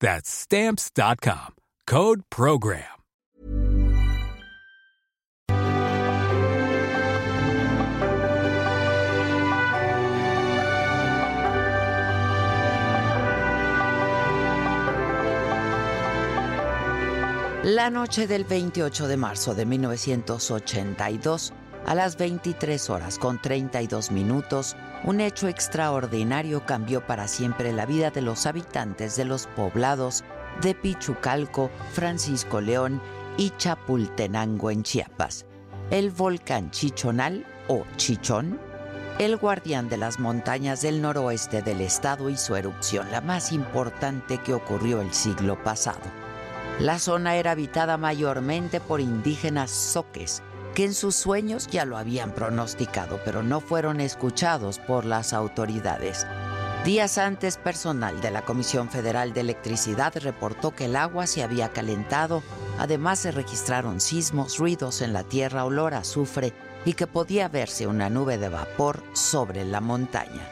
[0.00, 1.54] That's stamps.com.
[1.86, 2.96] Code program.
[17.66, 21.52] La noche del 28 de marzo de 1982,
[21.84, 24.76] a las 23 horas con 32 minutos,
[25.06, 30.24] un hecho extraordinario cambió para siempre la vida de los habitantes de los poblados
[30.60, 33.00] de Pichucalco, Francisco León
[33.36, 35.46] y Chapultenango en Chiapas.
[35.90, 38.58] El volcán Chichonal o Chichón,
[39.20, 44.38] el guardián de las montañas del noroeste del estado y su erupción, la más importante
[44.38, 46.00] que ocurrió el siglo pasado.
[46.80, 50.42] La zona era habitada mayormente por indígenas soques,
[50.76, 56.26] que en sus sueños ya lo habían pronosticado, pero no fueron escuchados por las autoridades.
[56.84, 61.72] Días antes, personal de la Comisión Federal de Electricidad reportó que el agua se había
[61.72, 62.42] calentado,
[62.78, 66.52] además se registraron sismos, ruidos en la tierra, olor a azufre
[66.84, 70.46] y que podía verse una nube de vapor sobre la montaña.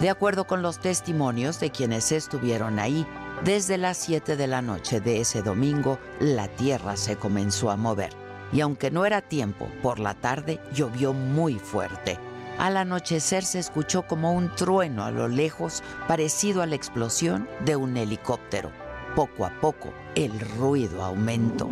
[0.00, 3.06] De acuerdo con los testimonios de quienes estuvieron ahí,
[3.44, 8.19] desde las 7 de la noche de ese domingo, la tierra se comenzó a mover.
[8.52, 12.18] Y aunque no era tiempo, por la tarde llovió muy fuerte.
[12.58, 17.76] Al anochecer se escuchó como un trueno a lo lejos, parecido a la explosión de
[17.76, 18.70] un helicóptero.
[19.16, 21.68] Poco a poco, el ruido aumentó.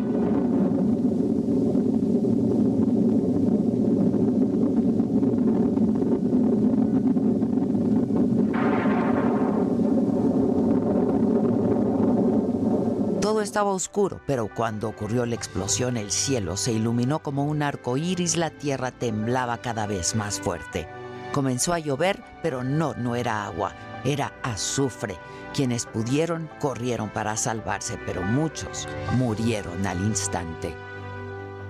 [13.49, 18.37] Estaba oscuro, pero cuando ocurrió la explosión el cielo se iluminó como un arco iris,
[18.37, 20.87] la tierra temblaba cada vez más fuerte.
[21.33, 23.73] Comenzó a llover, pero no, no era agua,
[24.05, 25.17] era azufre.
[25.55, 28.87] Quienes pudieron corrieron para salvarse, pero muchos
[29.17, 30.75] murieron al instante.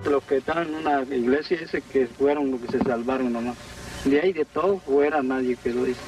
[0.03, 3.55] Los que estaban en una iglesia ese que fueron los que se salvaron nomás.
[4.05, 5.83] De ahí de todo fuera nadie quedó.
[5.83, 5.99] Dice.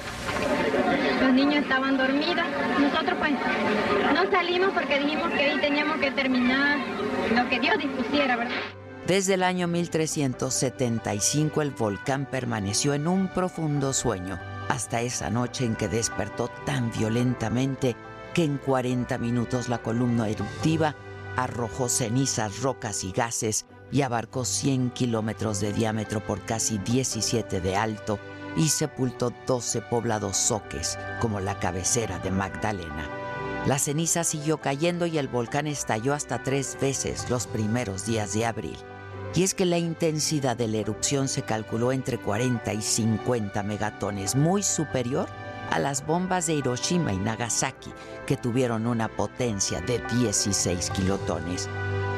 [1.21, 2.45] Los niños estaban dormidos.
[2.79, 3.33] Nosotros pues
[4.13, 6.79] no salimos porque dijimos que ahí teníamos que terminar
[7.35, 8.55] lo que Dios dispusiera, ¿verdad?
[9.07, 15.75] Desde el año 1375 el volcán permaneció en un profundo sueño hasta esa noche en
[15.75, 17.95] que despertó tan violentamente
[18.33, 20.95] que en 40 minutos la columna eruptiva
[21.35, 27.75] arrojó cenizas, rocas y gases y abarcó 100 kilómetros de diámetro por casi 17 de
[27.75, 28.19] alto
[28.55, 33.09] y sepultó 12 poblados soques como la cabecera de Magdalena.
[33.65, 38.45] La ceniza siguió cayendo y el volcán estalló hasta tres veces los primeros días de
[38.45, 38.77] abril.
[39.35, 44.35] Y es que la intensidad de la erupción se calculó entre 40 y 50 megatones,
[44.35, 45.29] muy superior
[45.69, 47.93] a las bombas de Hiroshima y Nagasaki,
[48.25, 51.69] que tuvieron una potencia de 16 kilotones.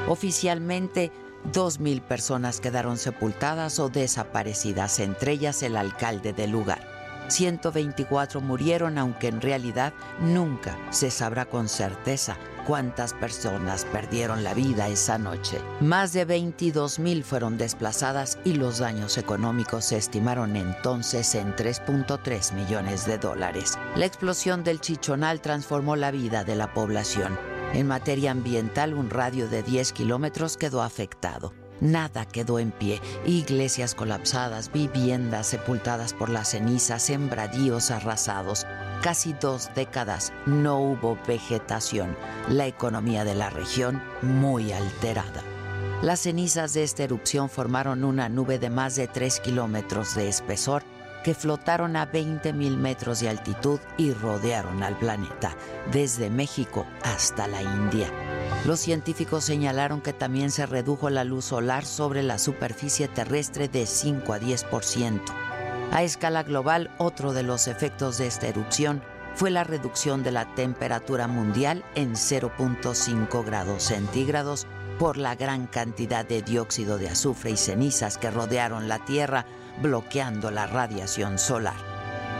[0.08, 1.12] Oficialmente,
[1.52, 6.94] 2.000 personas quedaron sepultadas o desaparecidas, entre ellas el alcalde del lugar.
[7.28, 14.88] 124 murieron, aunque en realidad nunca se sabrá con certeza cuántas personas perdieron la vida
[14.88, 15.60] esa noche.
[15.82, 22.54] Más de 22 mil fueron desplazadas y los daños económicos se estimaron entonces en 3.3
[22.54, 23.78] millones de dólares.
[23.96, 27.38] La explosión del Chichonal transformó la vida de la población.
[27.74, 31.54] En materia ambiental, un radio de 10 kilómetros quedó afectado.
[31.82, 33.02] Nada quedó en pie.
[33.26, 38.68] Iglesias colapsadas, viviendas sepultadas por las cenizas, sembradíos arrasados.
[39.02, 42.16] Casi dos décadas no hubo vegetación.
[42.48, 45.42] La economía de la región muy alterada.
[46.04, 50.84] Las cenizas de esta erupción formaron una nube de más de 3 kilómetros de espesor
[51.24, 55.56] que flotaron a 20 mil metros de altitud y rodearon al planeta,
[55.92, 58.12] desde México hasta la India.
[58.66, 63.86] Los científicos señalaron que también se redujo la luz solar sobre la superficie terrestre de
[63.86, 65.22] 5 a 10%.
[65.92, 69.02] A escala global, otro de los efectos de esta erupción
[69.36, 74.68] fue la reducción de la temperatura mundial en 0.5 grados centígrados
[75.00, 79.46] por la gran cantidad de dióxido de azufre y cenizas que rodearon la Tierra,
[79.82, 81.76] bloqueando la radiación solar.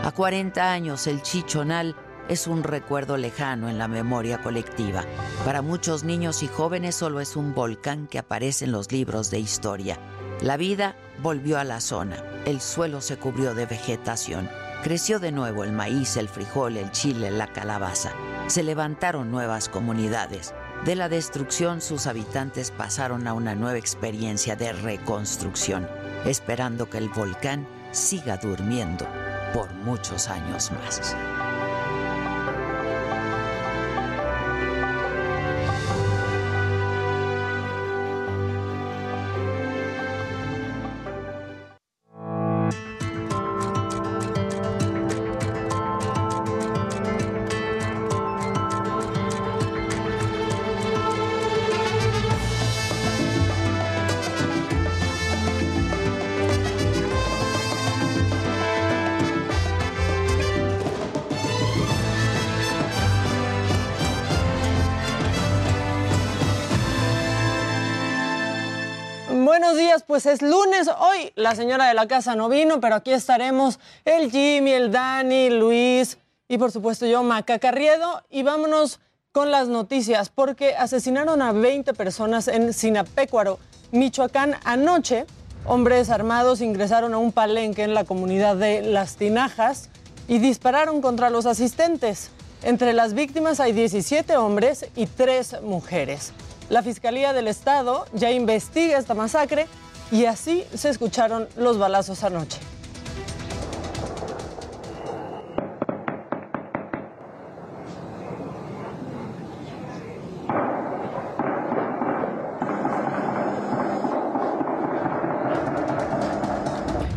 [0.02, 1.96] A 40 años, el Chichonal
[2.28, 5.04] es un recuerdo lejano en la memoria colectiva.
[5.44, 9.38] Para muchos niños y jóvenes solo es un volcán que aparece en los libros de
[9.38, 9.98] historia.
[10.40, 14.48] La vida volvió a la zona, el suelo se cubrió de vegetación,
[14.82, 18.12] creció de nuevo el maíz, el frijol, el chile, la calabaza.
[18.46, 20.54] Se levantaron nuevas comunidades.
[20.84, 25.88] De la destrucción sus habitantes pasaron a una nueva experiencia de reconstrucción,
[26.24, 29.06] esperando que el volcán siga durmiendo
[29.52, 31.14] por muchos años más.
[70.24, 70.88] Pues es lunes.
[70.98, 75.50] Hoy la señora de la casa no vino, pero aquí estaremos el Jimmy, el Dani,
[75.50, 76.16] Luis
[76.48, 78.22] y por supuesto yo, Maca Carriedo.
[78.30, 79.00] Y vámonos
[79.32, 83.58] con las noticias, porque asesinaron a 20 personas en Sinapecuaro,
[83.90, 85.26] Michoacán, anoche.
[85.66, 89.90] Hombres armados ingresaron a un palenque en la comunidad de Las Tinajas
[90.26, 92.30] y dispararon contra los asistentes.
[92.62, 96.32] Entre las víctimas hay 17 hombres y 3 mujeres.
[96.70, 99.66] La Fiscalía del Estado ya investiga esta masacre
[100.10, 102.58] y así se escucharon los balazos anoche.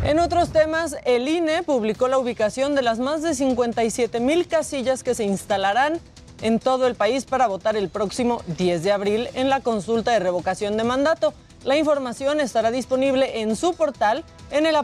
[0.04, 5.02] En otros temas, el INE publicó la ubicación de las más de 57 mil casillas
[5.02, 6.00] que se instalarán
[6.40, 10.18] en todo el país para votar el próximo 10 de abril en la consulta de
[10.18, 11.34] revocación de mandato.
[11.64, 14.76] La información estará disponible en su portal en el,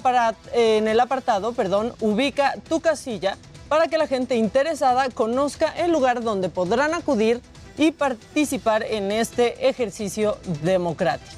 [0.52, 3.36] en el apartado perdón, Ubica tu casilla
[3.68, 7.40] para que la gente interesada conozca el lugar donde podrán acudir
[7.76, 11.32] y participar en este ejercicio democrático.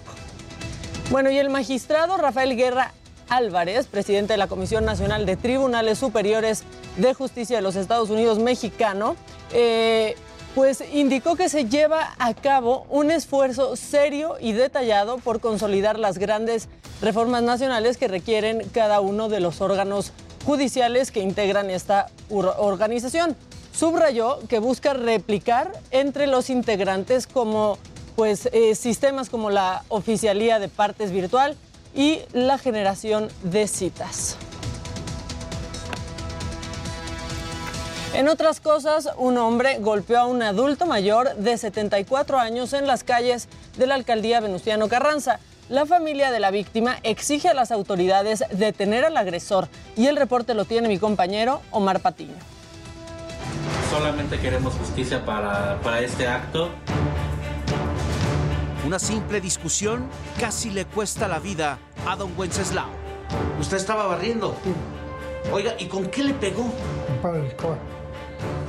[1.10, 2.92] Bueno, y el magistrado Rafael Guerra
[3.28, 6.64] Álvarez, presidente de la Comisión Nacional de Tribunales Superiores
[6.96, 9.16] de Justicia de los Estados Unidos mexicano,
[9.52, 10.16] eh,
[10.56, 16.16] pues indicó que se lleva a cabo un esfuerzo serio y detallado por consolidar las
[16.16, 16.70] grandes
[17.02, 20.12] reformas nacionales que requieren cada uno de los órganos
[20.46, 23.36] judiciales que integran esta organización.
[23.74, 27.76] Subrayó que busca replicar entre los integrantes como
[28.16, 31.54] pues eh, sistemas como la oficialía de partes virtual
[31.94, 34.38] y la generación de citas.
[38.14, 43.04] En otras cosas, un hombre golpeó a un adulto mayor de 74 años en las
[43.04, 45.38] calles de la alcaldía Venustiano Carranza.
[45.68, 50.54] La familia de la víctima exige a las autoridades detener al agresor y el reporte
[50.54, 52.34] lo tiene mi compañero Omar Patiño.
[53.90, 56.70] Solamente queremos justicia para, para este acto.
[58.86, 60.08] Una simple discusión
[60.38, 62.88] casi le cuesta la vida a don Wenceslao.
[63.60, 64.54] Usted estaba barriendo.
[65.52, 66.72] Oiga, ¿y con qué le pegó?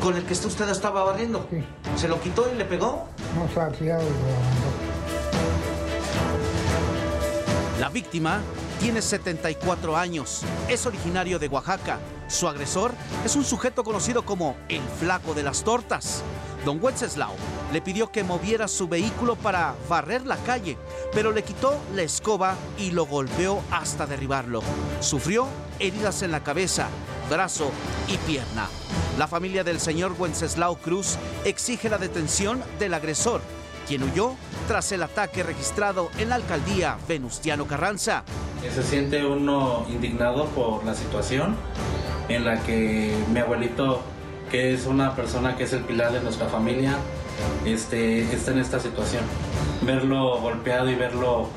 [0.02, 1.48] ¿Con el que usted estaba barriendo?
[1.50, 1.64] Sí.
[1.96, 3.08] ¿Se lo quitó y le pegó?
[3.36, 4.68] No se ha tirado y lo mandó.
[7.80, 8.42] La víctima
[8.80, 12.00] tiene 74 años, es originario de Oaxaca.
[12.28, 12.92] Su agresor
[13.26, 16.22] es un sujeto conocido como el flaco de las tortas.
[16.66, 17.34] Don Wenceslao
[17.72, 20.78] le pidió que moviera su vehículo para barrer la calle,
[21.14, 24.62] pero le quitó la escoba y lo golpeó hasta derribarlo.
[25.00, 25.48] Sufrió
[25.80, 26.88] heridas en la cabeza,
[27.30, 27.72] brazo
[28.08, 28.68] y pierna.
[29.18, 33.42] La familia del señor Wenceslao Cruz exige la detención del agresor,
[33.88, 34.36] quien huyó
[34.68, 38.24] tras el ataque registrado en la alcaldía Venustiano Carranza.
[38.74, 41.56] Se siente uno indignado por la situación
[42.30, 44.02] en la que mi abuelito,
[44.52, 46.98] que es una persona que es el pilar de nuestra familia,
[47.66, 49.24] este, está en esta situación.
[49.82, 51.50] Verlo golpeado y verlo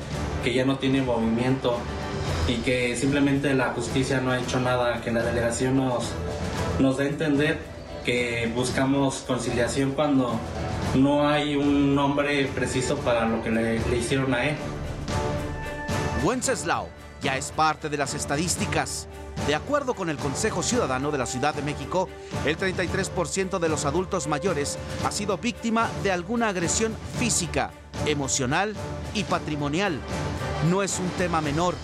[0.43, 1.77] que ya no tiene movimiento
[2.47, 6.11] y que simplemente la justicia no ha hecho nada, que la delegación nos,
[6.79, 7.59] nos da a entender
[8.03, 10.39] que buscamos conciliación cuando
[10.95, 14.55] no hay un nombre preciso para lo que le, le hicieron a él.
[16.23, 16.87] Wenceslao
[17.21, 19.07] ya es parte de las estadísticas.
[19.47, 22.09] De acuerdo con el Consejo Ciudadano de la Ciudad de México,
[22.45, 27.71] el 33% de los adultos mayores ha sido víctima de alguna agresión física,
[28.05, 28.75] emocional
[29.13, 29.99] y patrimonial.
[30.69, 31.75] No es un tema menor,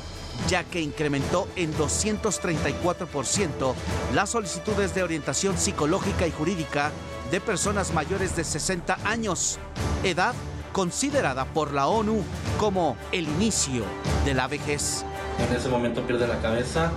[0.48, 3.74] ya que incrementó en 234%
[4.13, 6.91] las solicitudes de orientación psicológica y jurídica
[7.32, 9.58] de personas mayores de 60 años,
[10.03, 10.34] edad
[10.77, 12.22] considerada por la ONU
[12.60, 13.84] como el inicio
[14.25, 15.03] de la vejez.
[15.50, 16.91] En ese momento pierde la cabeza.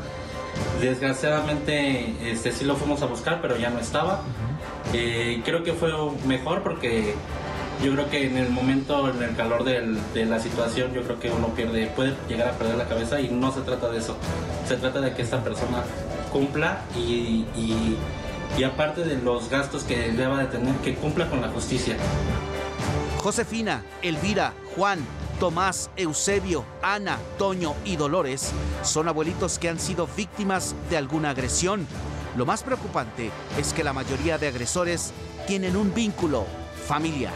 [0.83, 4.21] Desgraciadamente, este sí lo fuimos a buscar, pero ya no estaba.
[4.93, 5.93] Eh, creo que fue
[6.27, 7.15] mejor porque
[7.83, 11.31] yo creo que en el momento, en el calor de la situación, yo creo que
[11.31, 14.15] uno pierde, puede llegar a perder la cabeza y no se trata de eso.
[14.69, 15.85] Se trata de que esta persona
[16.31, 17.97] cumpla y, y-
[18.59, 21.97] y aparte de los gastos que deba de tener, que cumpla con la justicia.
[23.21, 24.99] Josefina, Elvira, Juan,
[25.39, 31.87] Tomás, Eusebio, Ana, Toño y Dolores son abuelitos que han sido víctimas de alguna agresión.
[32.35, 35.13] Lo más preocupante es que la mayoría de agresores
[35.47, 36.47] tienen un vínculo
[36.87, 37.35] familiar.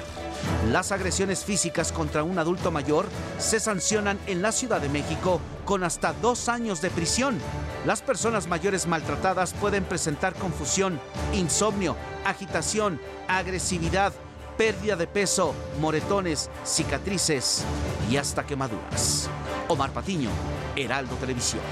[0.72, 3.06] Las agresiones físicas contra un adulto mayor
[3.38, 7.38] se sancionan en la Ciudad de México con hasta dos años de prisión.
[7.84, 10.98] Las personas mayores maltratadas pueden presentar confusión,
[11.34, 12.98] insomnio, agitación,
[13.28, 14.14] agresividad,
[14.56, 17.64] pérdida de peso, moretones, cicatrices
[18.10, 19.28] y hasta quemaduras.
[19.68, 20.30] Omar Patiño,
[20.76, 21.62] Heraldo Televisión.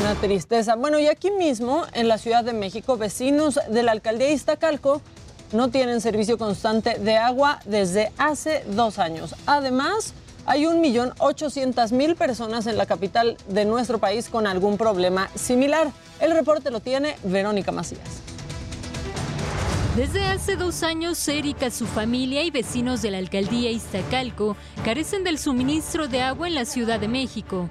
[0.00, 0.76] Una, tristeza.
[0.76, 5.02] Bueno, y aquí mismo, en la Ciudad de México, vecinos de la alcaldía Iztacalco
[5.52, 9.34] no tienen servicio constante de agua desde hace dos años.
[9.46, 10.12] Además,
[10.46, 15.90] hay 1.800.000 personas en la capital de nuestro país con algún problema similar.
[16.20, 18.37] El reporte lo tiene Verónica Macías.
[19.98, 25.38] Desde hace dos años, Erika, su familia y vecinos de la alcaldía Iztacalco carecen del
[25.38, 27.68] suministro de agua en la Ciudad de México.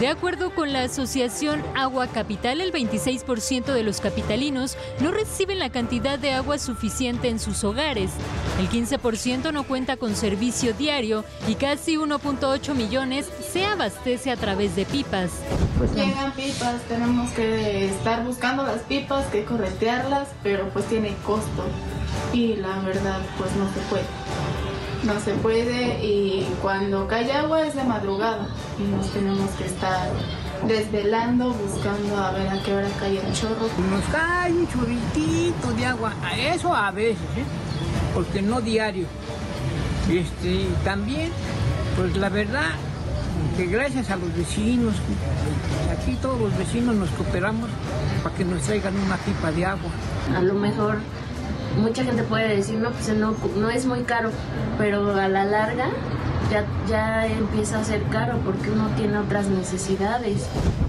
[0.00, 5.70] De acuerdo con la asociación Agua Capital, el 26% de los capitalinos no reciben la
[5.70, 8.10] cantidad de agua suficiente en sus hogares.
[8.58, 14.74] El 15% no cuenta con servicio diario y casi 1.8 millones se abastece a través
[14.74, 15.30] de pipas.
[15.94, 21.64] Llegan pipas, tenemos que estar buscando las pipas, que corretearlas, pero pues tiene costo
[22.32, 24.04] y la verdad pues no se puede.
[25.04, 28.46] No se puede y cuando cae agua es de madrugada
[28.78, 30.10] y nos tenemos que estar
[30.66, 33.68] desvelando, buscando a ver a qué hora cae el chorro.
[33.90, 37.44] Nos cae un chorritito de agua, a eso a veces, ¿eh?
[38.14, 39.06] porque no diario.
[40.08, 41.30] Este, también,
[41.96, 42.70] pues la verdad,
[43.56, 44.94] que gracias a los vecinos,
[45.90, 47.70] aquí todos los vecinos nos cooperamos
[48.22, 49.90] para que nos traigan una pipa de agua.
[50.36, 50.98] A lo mejor
[51.78, 54.30] mucha gente puede decir, no, pues no, no es muy caro,
[54.78, 55.88] pero a la larga
[56.50, 60.46] ya, ya empieza a ser caro porque uno tiene otras necesidades.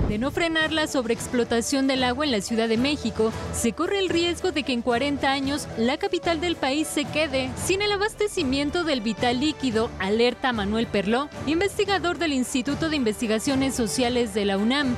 [0.10, 4.10] De no frenar la sobreexplotación del agua en la Ciudad de México, se corre el
[4.10, 8.84] riesgo de que en 40 años la capital del país se quede sin el abastecimiento
[8.84, 14.96] del vital líquido, alerta Manuel Perló, investigador del Instituto de Investigaciones Sociales de la UNAM.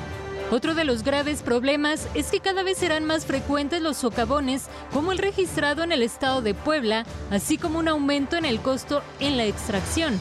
[0.52, 5.12] Otro de los graves problemas es que cada vez serán más frecuentes los socavones, como
[5.12, 9.38] el registrado en el estado de Puebla, así como un aumento en el costo en
[9.38, 10.20] la extracción.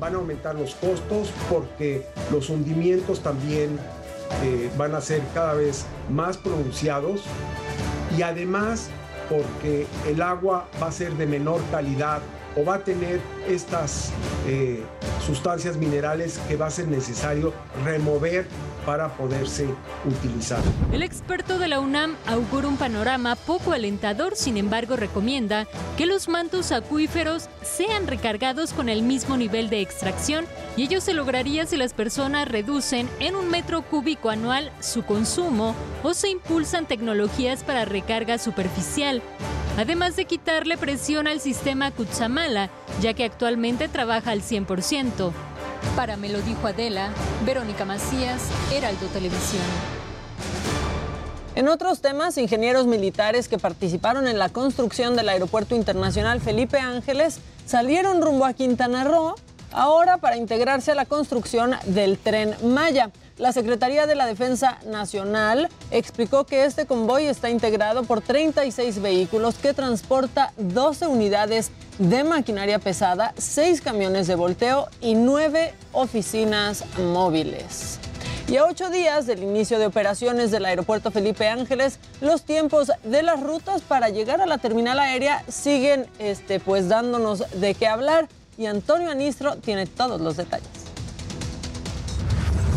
[0.00, 3.78] Van a aumentar los costos porque los hundimientos también
[4.42, 7.20] eh, van a ser cada vez más pronunciados
[8.16, 8.88] y además
[9.28, 12.20] porque el agua va a ser de menor calidad
[12.56, 14.12] o va a tener estas
[14.46, 14.82] eh,
[15.26, 17.52] sustancias minerales que va a ser necesario
[17.84, 18.46] remover
[18.88, 19.68] para poderse
[20.06, 20.62] utilizar.
[20.92, 25.66] El experto de la UNAM augura un panorama poco alentador, sin embargo recomienda
[25.98, 30.46] que los mantos acuíferos sean recargados con el mismo nivel de extracción
[30.78, 35.74] y ello se lograría si las personas reducen en un metro cúbico anual su consumo
[36.02, 39.20] o se impulsan tecnologías para recarga superficial.
[39.76, 42.70] Además de quitarle presión al sistema Kutsamala,
[43.02, 45.30] ya que actualmente trabaja al 100%.
[45.96, 47.10] Para Me Adela,
[47.44, 48.42] Verónica Macías,
[48.72, 49.62] Heraldo Televisión.
[51.54, 57.40] En otros temas, ingenieros militares que participaron en la construcción del Aeropuerto Internacional Felipe Ángeles
[57.66, 59.34] salieron rumbo a Quintana Roo
[59.72, 63.10] ahora para integrarse a la construcción del tren Maya.
[63.36, 69.54] La Secretaría de la Defensa Nacional explicó que este convoy está integrado por 36 vehículos
[69.56, 78.00] que transporta 12 unidades de maquinaria pesada, 6 camiones de volteo y 9 oficinas móviles.
[78.48, 83.22] Y a ocho días del inicio de operaciones del aeropuerto Felipe Ángeles, los tiempos de
[83.22, 88.26] las rutas para llegar a la terminal aérea siguen este, pues dándonos de qué hablar
[88.58, 90.77] y Antonio Anistro tiene todos los detalles.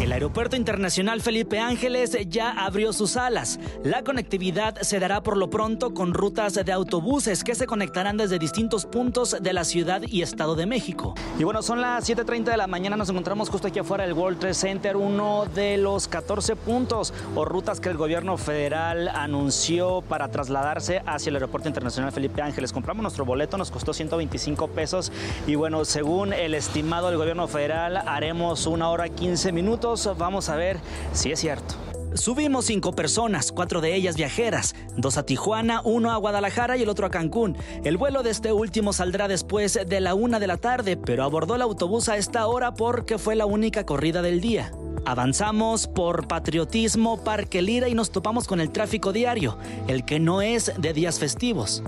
[0.01, 3.59] El Aeropuerto Internacional Felipe Ángeles ya abrió sus alas.
[3.83, 8.39] La conectividad se dará por lo pronto con rutas de autobuses que se conectarán desde
[8.39, 11.13] distintos puntos de la Ciudad y Estado de México.
[11.37, 14.39] Y bueno, son las 7.30 de la mañana, nos encontramos justo aquí afuera del World
[14.39, 20.29] Trade Center, uno de los 14 puntos o rutas que el gobierno federal anunció para
[20.29, 22.73] trasladarse hacia el Aeropuerto Internacional Felipe Ángeles.
[22.73, 25.11] Compramos nuestro boleto, nos costó 125 pesos
[25.45, 30.55] y bueno, según el estimado del gobierno federal, haremos una hora 15 minutos vamos a
[30.55, 30.77] ver
[31.13, 31.90] si es cierto.
[32.13, 36.89] Subimos cinco personas, cuatro de ellas viajeras, dos a Tijuana, uno a Guadalajara y el
[36.89, 37.55] otro a Cancún.
[37.85, 41.55] El vuelo de este último saldrá después de la una de la tarde, pero abordó
[41.55, 44.73] el autobús a esta hora porque fue la única corrida del día.
[45.05, 50.41] Avanzamos por Patriotismo, Parque Lira y nos topamos con el tráfico diario, el que no
[50.41, 51.81] es de días festivos.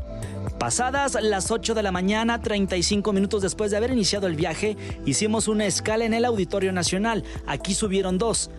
[0.57, 5.49] Pasadas las 8 de la mañana, 35 minutos después de haber iniciado el viaje, hicimos
[5.49, 7.25] una escala en el Auditorio Nacional.
[7.45, 8.49] Aquí subieron dos.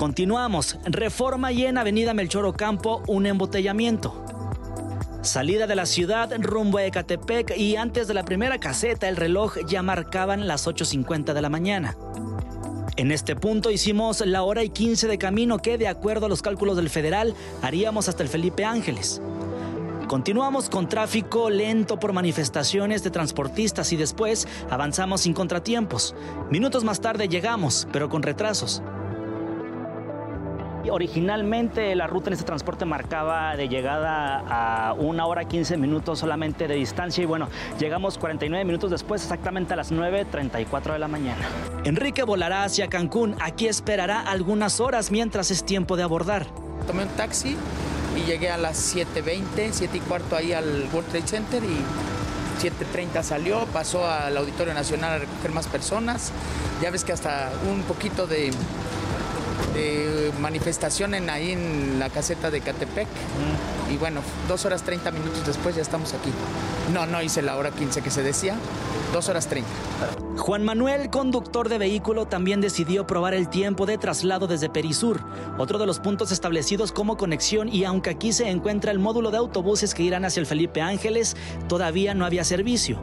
[0.00, 0.78] Continuamos.
[0.86, 4.24] Reforma y en Avenida Melchor Ocampo, un embotellamiento.
[5.20, 9.58] Salida de la ciudad rumbo a Ecatepec y antes de la primera caseta el reloj
[9.66, 11.98] ya marcaban las 8.50 de la mañana.
[12.96, 16.40] En este punto hicimos la hora y 15 de camino que, de acuerdo a los
[16.40, 19.20] cálculos del federal, haríamos hasta el Felipe Ángeles.
[20.08, 26.14] Continuamos con tráfico lento por manifestaciones de transportistas y después avanzamos sin contratiempos.
[26.50, 28.82] Minutos más tarde llegamos, pero con retrasos.
[30.88, 36.68] Originalmente la ruta en este transporte marcaba de llegada a una hora 15 minutos solamente
[36.68, 41.44] de distancia y bueno, llegamos 49 minutos después exactamente a las 9.34 de la mañana.
[41.84, 46.46] Enrique volará hacia Cancún, aquí esperará algunas horas mientras es tiempo de abordar.
[46.86, 47.56] Tomé un taxi
[48.16, 51.76] y llegué a las 7.20, 7 y cuarto ahí al World Trade Center y
[52.60, 56.32] 7.30 salió, pasó al Auditorio Nacional a recoger más personas.
[56.82, 58.50] Ya ves que hasta un poquito de,
[59.74, 63.08] de manifestación en, ahí en la caseta de Catepec.
[63.92, 66.30] Y bueno, dos horas 30 minutos después ya estamos aquí.
[66.92, 68.56] No, no hice la hora 15 que se decía,
[69.12, 69.68] dos horas 30.
[70.38, 75.20] Juan Manuel, conductor de vehículo, también decidió probar el tiempo de traslado desde Perisur,
[75.58, 79.38] otro de los puntos establecidos como conexión y aunque aquí se encuentra el módulo de
[79.38, 81.36] autobuses que irán hacia el Felipe Ángeles,
[81.68, 82.98] todavía no había servicio.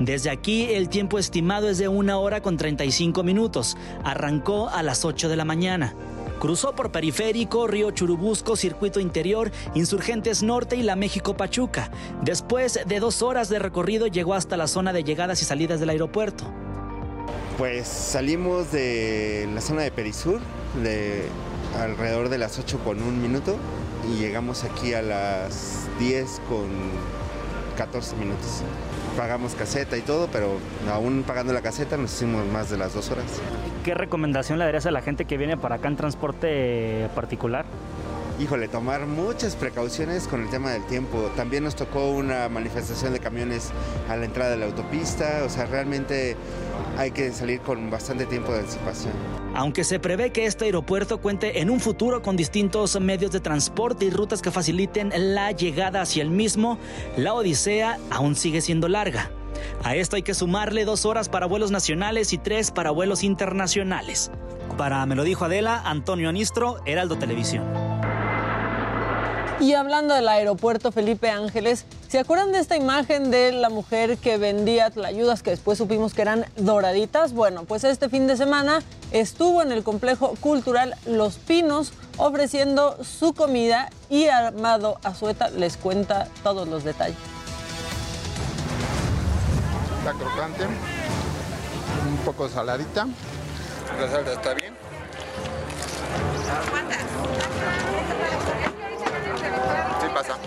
[0.00, 3.76] Desde aquí el tiempo estimado es de una hora con 35 minutos.
[4.02, 5.94] Arrancó a las 8 de la mañana.
[6.40, 11.90] Cruzó por Periférico, Río Churubusco, Circuito Interior, Insurgentes Norte y la México Pachuca.
[12.22, 15.90] Después de dos horas de recorrido llegó hasta la zona de llegadas y salidas del
[15.90, 16.44] aeropuerto.
[17.56, 20.40] Pues salimos de la zona de Perisur
[20.82, 21.28] de
[21.80, 23.56] alrededor de las 8 con un minuto
[24.10, 26.68] y llegamos aquí a las 10 con
[27.76, 28.62] 14 minutos.
[29.16, 30.58] Pagamos caseta y todo, pero
[30.90, 33.24] aún pagando la caseta nos hicimos más de las dos horas.
[33.84, 37.64] ¿Qué recomendación le darías a la gente que viene para acá en transporte particular?
[38.40, 41.30] Híjole, tomar muchas precauciones con el tema del tiempo.
[41.36, 43.70] También nos tocó una manifestación de camiones
[44.08, 46.36] a la entrada de la autopista, o sea, realmente
[46.98, 49.12] hay que salir con bastante tiempo de anticipación.
[49.54, 54.06] Aunque se prevé que este aeropuerto cuente en un futuro con distintos medios de transporte
[54.06, 56.78] y rutas que faciliten la llegada hacia el mismo,
[57.16, 59.30] la odisea aún sigue siendo larga.
[59.84, 64.32] A esto hay que sumarle dos horas para vuelos nacionales y tres para vuelos internacionales.
[64.76, 67.93] Para Me lo dijo Adela, Antonio Anistro, Heraldo Televisión.
[69.60, 74.36] Y hablando del aeropuerto Felipe Ángeles, ¿se acuerdan de esta imagen de la mujer que
[74.36, 77.32] vendía tlayudas que después supimos que eran doraditas?
[77.32, 83.32] Bueno, pues este fin de semana estuvo en el complejo cultural Los Pinos ofreciendo su
[83.32, 87.16] comida y Armado Azueta les cuenta todos los detalles.
[89.98, 93.06] Está crocante, un poco saladita.
[94.00, 94.74] La salsa está bien
[100.14, 100.38] pasa.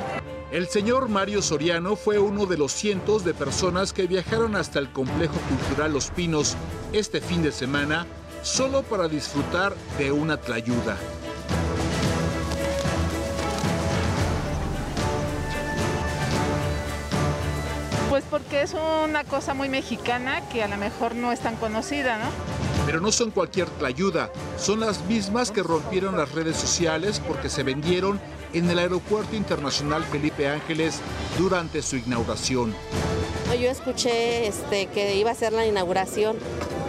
[0.49, 4.89] El señor Mario Soriano fue uno de los cientos de personas que viajaron hasta el
[4.89, 6.55] complejo cultural Los Pinos
[6.93, 8.07] este fin de semana
[8.43, 10.95] solo para disfrutar de una tlayuda.
[18.09, 22.17] Pues porque es una cosa muy mexicana que a lo mejor no es tan conocida,
[22.19, 22.56] ¿no?
[22.87, 27.63] Pero no son cualquier tlayuda, son las mismas que rompieron las redes sociales porque se
[27.63, 28.17] vendieron
[28.53, 31.01] en el Aeropuerto Internacional Felipe Ángeles
[31.37, 32.73] durante su inauguración.
[33.61, 36.37] Yo escuché este, que iba a ser la inauguración,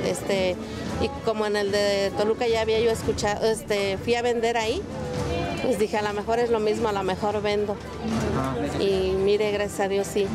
[0.07, 0.55] este,
[1.03, 4.81] Y como en el de Toluca ya había yo escuchado, este, fui a vender ahí,
[5.63, 7.77] pues dije, a lo mejor es lo mismo, a lo mejor vendo.
[8.79, 10.29] Y mire, gracias a Dios sí.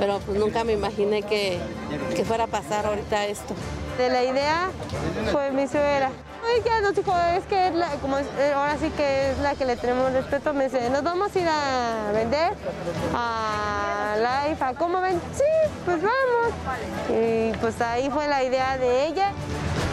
[0.00, 1.58] Pero pues nunca me imaginé que,
[2.16, 3.54] que fuera a pasar ahorita esto.
[3.98, 4.70] De la idea
[5.30, 6.10] fue mi suegra.
[6.44, 9.64] Ay, ya nos dijo, es que la, como eh, ahora sí que es la que
[9.64, 12.52] le tenemos respeto, me dice, nos vamos a ir a vender
[13.14, 15.44] a Life, a cómo ven, sí,
[15.84, 16.52] pues vamos.
[17.08, 19.32] Y pues ahí fue la idea de ella.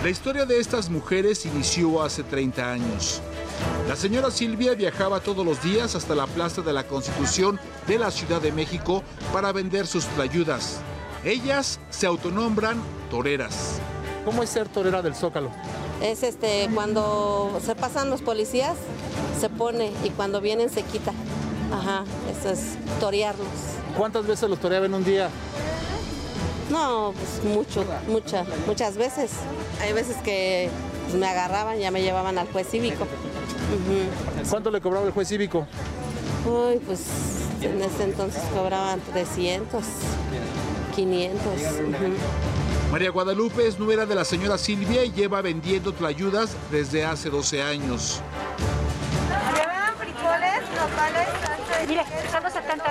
[0.04, 3.22] La historia de estas mujeres inició hace 30 años.
[3.88, 8.12] La señora Silvia viajaba todos los días hasta la Plaza de la Constitución de la
[8.12, 10.82] Ciudad de México para vender sus playudas.
[11.24, 12.82] Ellas se autonombran
[13.12, 13.80] toreras.
[14.26, 15.52] ¿Cómo es ser torera del Zócalo?
[16.02, 18.76] Es este, cuando se pasan los policías,
[19.40, 21.12] se pone y cuando vienen se quita.
[21.72, 23.48] Ajá, eso es torearlos.
[23.96, 25.30] ¿Cuántas veces los toreaba en un día?
[26.72, 29.32] No, pues mucho, muchas, muchas veces.
[29.82, 30.70] Hay veces que
[31.06, 33.06] pues, me agarraban, ya me llevaban al juez cívico.
[34.50, 35.68] ¿Cuánto le cobraba el juez cívico?
[36.46, 37.02] Uy, pues
[37.62, 39.84] en ese entonces cobraban 300,
[40.92, 41.40] 500.
[41.46, 42.92] ujú.
[42.92, 47.64] María Guadalupe es nuera de la señora Silvia y lleva vendiendo tlayudas desde hace 12
[47.64, 48.22] años.
[49.56, 51.28] ¿Llevan frijoles, nopales,
[52.44, 52.84] los 70.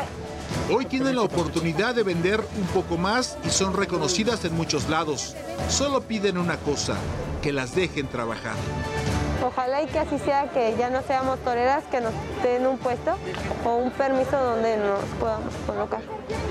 [0.73, 5.37] Hoy tienen la oportunidad de vender un poco más y son reconocidas en muchos lados.
[5.69, 6.97] Solo piden una cosa,
[7.43, 8.55] que las dejen trabajar.
[9.45, 13.17] Ojalá y que así sea, que ya no seamos toreras, que nos den un puesto
[13.65, 16.03] o un permiso donde nos podamos colocar.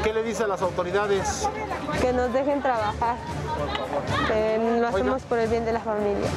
[0.03, 1.47] ¿Qué le dice a las autoridades?
[2.01, 3.17] Que nos dejen trabajar.
[4.27, 6.27] Que lo hacemos por el bien de la familia.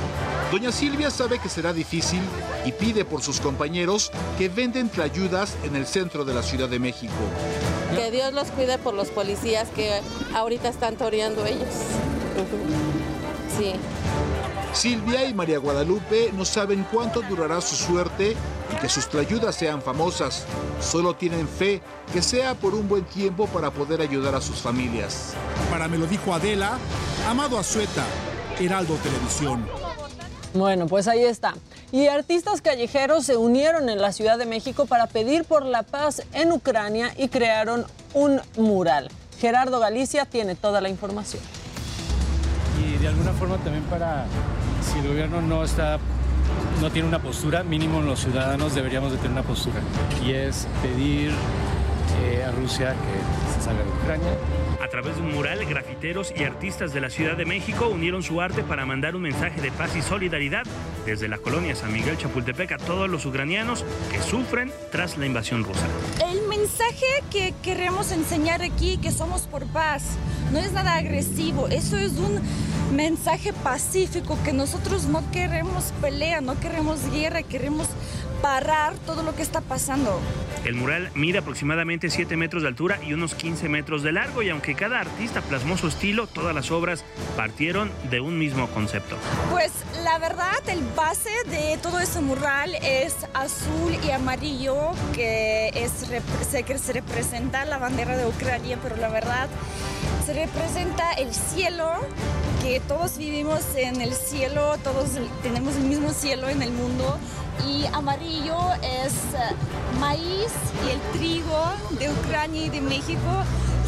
[0.50, 2.20] Doña Silvia sabe que será difícil
[2.66, 6.78] y pide por sus compañeros que venden tlayudas en el centro de la Ciudad de
[6.78, 7.14] México.
[7.94, 10.00] Que Dios los cuide por los policías que
[10.34, 11.68] ahorita están toreando ellos.
[13.56, 13.74] Sí.
[14.72, 18.34] Silvia y María Guadalupe no saben cuánto durará su suerte
[18.72, 20.44] y que sus tlayudas sean famosas.
[20.80, 21.82] Solo tienen fe
[22.12, 25.34] que sea por un buen tiempo para poder ayudar a sus familias.
[25.70, 26.78] Para me lo dijo Adela,
[27.28, 28.04] Amado Azueta,
[28.58, 29.66] Heraldo Televisión.
[30.54, 31.54] Bueno, pues ahí está.
[31.92, 36.22] Y artistas callejeros se unieron en la Ciudad de México para pedir por la paz
[36.32, 39.10] en Ucrania y crearon un mural.
[39.38, 41.42] Gerardo Galicia tiene toda la información.
[42.82, 44.26] y de alguna forma también para
[44.82, 45.98] si el gobierno no está
[46.80, 49.80] no tiene una postura mínimo los ciudadanos deberíamos de tener una postura.
[50.26, 51.30] Y es pedir
[52.22, 54.32] eh, a Rusia que se salga de Ucrania
[54.82, 58.40] A través de un mural, grafiteros y artistas de la Ciudad de México unieron su
[58.40, 60.64] arte para mandar un mensaje de paz y solidaridad
[61.06, 65.62] desde la colonia San Miguel Chapultepec a todos los ucranianos que sufren tras la invasión
[65.62, 65.86] rusa.
[66.28, 70.16] El mensaje que queremos enseñar aquí, que somos por paz,
[70.52, 72.40] no es nada agresivo, eso es un
[72.92, 77.86] mensaje pacífico, que nosotros no queremos pelea, no queremos guerra, queremos
[78.42, 80.20] parar todo lo que está pasando.
[80.64, 84.50] El mural mide aproximadamente 7 metros de altura y unos 15 metros de largo y
[84.50, 87.04] aunque cada artista plasmó su estilo, todas las obras
[87.36, 89.16] partieron de un mismo concepto.
[89.50, 89.72] Pues
[90.04, 94.76] la verdad, el base de todo ese mural es azul y amarillo,
[95.14, 95.92] que, es,
[96.50, 99.48] se, que se representa la bandera de Ucrania, pero la verdad
[100.26, 101.92] se representa el cielo,
[102.62, 105.10] que todos vivimos en el cielo, todos
[105.42, 107.18] tenemos el mismo cielo en el mundo.
[107.66, 110.52] Y amarillo es eh, maíz
[110.86, 113.44] y el trigo de Ucrania y de México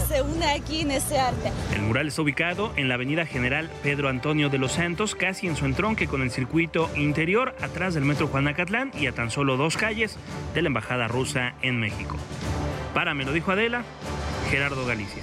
[0.08, 1.52] se une aquí en ese arte.
[1.72, 5.56] El mural está ubicado en la avenida General Pedro Antonio de los Santos, casi en
[5.56, 9.76] su entronque con el circuito interior, atrás del metro Juanacatlán y a tan solo dos
[9.76, 10.16] calles
[10.52, 12.16] de la Embajada Rusa en México.
[12.92, 13.84] Para, me lo dijo Adela,
[14.50, 15.22] Gerardo Galicia.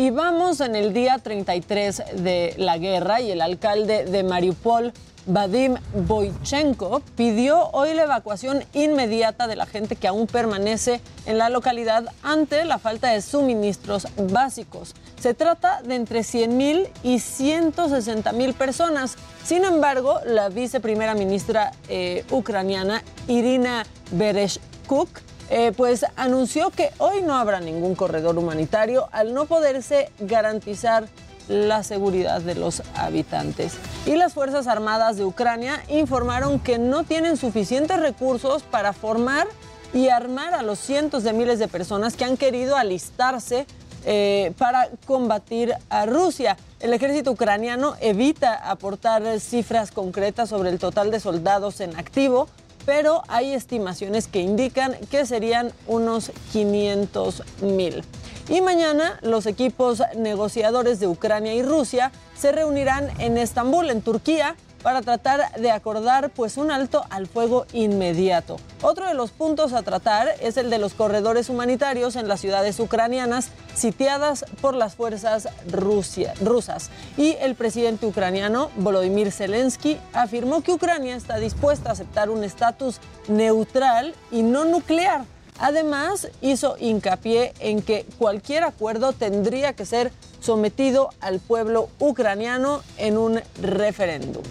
[0.00, 4.94] Y vamos en el día 33 de la guerra y el alcalde de Mariupol,
[5.26, 11.50] Vadim Boychenko, pidió hoy la evacuación inmediata de la gente que aún permanece en la
[11.50, 14.94] localidad ante la falta de suministros básicos.
[15.20, 19.16] Se trata de entre 100 mil y 160 mil personas.
[19.44, 25.10] Sin embargo, la viceprimera ministra eh, ucraniana Irina Bereshkuk
[25.50, 31.08] eh, pues anunció que hoy no habrá ningún corredor humanitario al no poderse garantizar
[31.48, 33.72] la seguridad de los habitantes.
[34.06, 39.48] Y las Fuerzas Armadas de Ucrania informaron que no tienen suficientes recursos para formar
[39.92, 43.66] y armar a los cientos de miles de personas que han querido alistarse
[44.04, 46.56] eh, para combatir a Rusia.
[46.78, 52.48] El ejército ucraniano evita aportar cifras concretas sobre el total de soldados en activo,
[52.86, 58.02] pero hay estimaciones que indican que serían unos 500 mil.
[58.48, 64.56] Y mañana los equipos negociadores de Ucrania y Rusia se reunirán en Estambul, en Turquía,
[64.82, 68.56] para tratar de acordar pues un alto al fuego inmediato.
[68.82, 72.80] Otro de los puntos a tratar es el de los corredores humanitarios en las ciudades
[72.80, 76.90] ucranianas sitiadas por las fuerzas Rusia, rusas.
[77.16, 83.00] Y el presidente ucraniano Volodymyr Zelensky afirmó que Ucrania está dispuesta a aceptar un estatus
[83.28, 85.24] neutral y no nuclear.
[85.58, 93.18] Además, hizo hincapié en que cualquier acuerdo tendría que ser sometido al pueblo ucraniano en
[93.18, 94.42] un referéndum.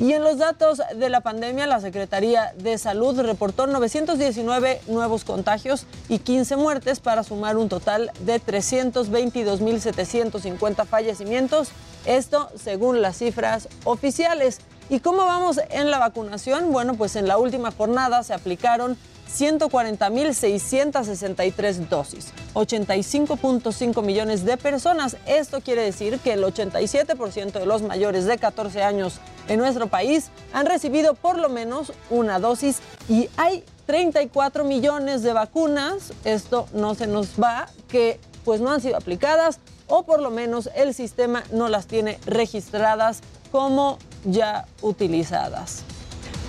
[0.00, 5.86] Y en los datos de la pandemia, la Secretaría de Salud reportó 919 nuevos contagios
[6.08, 11.70] y 15 muertes para sumar un total de 322.750 fallecimientos,
[12.04, 14.58] esto según las cifras oficiales.
[14.88, 16.72] ¿Y cómo vamos en la vacunación?
[16.72, 18.98] Bueno, pues en la última jornada se aplicaron
[19.32, 25.16] 140.663 dosis, 85.5 millones de personas.
[25.26, 30.30] Esto quiere decir que el 87% de los mayores de 14 años en nuestro país
[30.52, 36.94] han recibido por lo menos una dosis y hay 34 millones de vacunas, esto no
[36.94, 41.44] se nos va, que pues no han sido aplicadas o por lo menos el sistema
[41.52, 45.84] no las tiene registradas como ya utilizadas.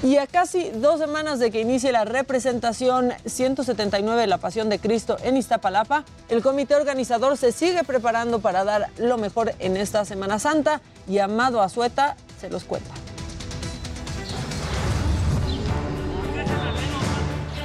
[0.04, 4.78] Y a casi dos semanas de que inicie la representación 179 de la Pasión de
[4.78, 10.04] Cristo en Iztapalapa, el comité organizador se sigue preparando para dar lo mejor en esta
[10.04, 12.92] Semana Santa y Amado Azueta se los cuenta.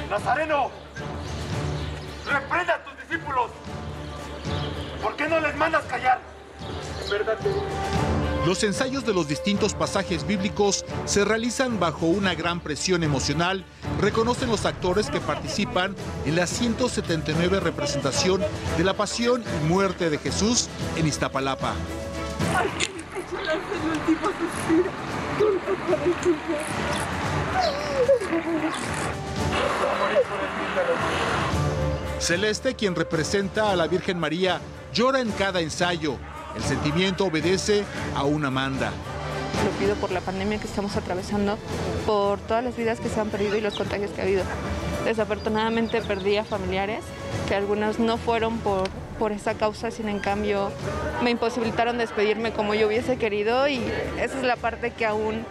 [0.09, 0.71] Nazareno,
[2.25, 3.51] reprenda a tus discípulos.
[5.03, 6.21] ¿Por qué no les mandas callar?
[7.09, 7.37] verdad
[8.45, 13.65] los ensayos de los distintos pasajes bíblicos se realizan bajo una gran presión emocional,
[13.99, 18.41] reconocen los actores que participan en la 179 representación
[18.77, 21.73] de la pasión y muerte de Jesús en Iztapalapa.
[32.19, 34.59] Celeste, quien representa a la Virgen María,
[34.93, 36.17] llora en cada ensayo,
[36.55, 37.83] el sentimiento obedece
[38.15, 38.91] a una manda.
[39.65, 41.57] Lo pido por la pandemia que estamos atravesando,
[42.05, 44.43] por todas las vidas que se han perdido y los contagios que ha habido.
[45.05, 47.03] Desafortunadamente perdí a familiares,
[47.47, 50.71] que algunos no fueron por, por esa causa, sino en cambio
[51.23, 53.81] me imposibilitaron despedirme como yo hubiese querido y
[54.17, 55.45] esa es la parte que aún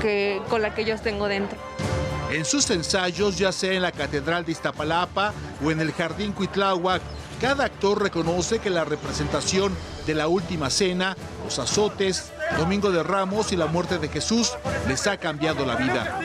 [0.00, 1.58] que, con la que yo tengo dentro.
[2.30, 5.32] En sus ensayos, ya sea en la Catedral de Iztapalapa
[5.64, 7.00] o en el Jardín Cuitláhuac,
[7.40, 9.72] cada actor reconoce que la representación
[10.06, 14.52] de la última cena, los azotes, Domingo de Ramos y la muerte de Jesús
[14.88, 16.20] les ha cambiado la vida.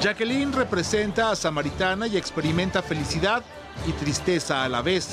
[0.00, 3.42] Jacqueline representa a Samaritana y experimenta felicidad
[3.86, 5.08] y tristeza a la vez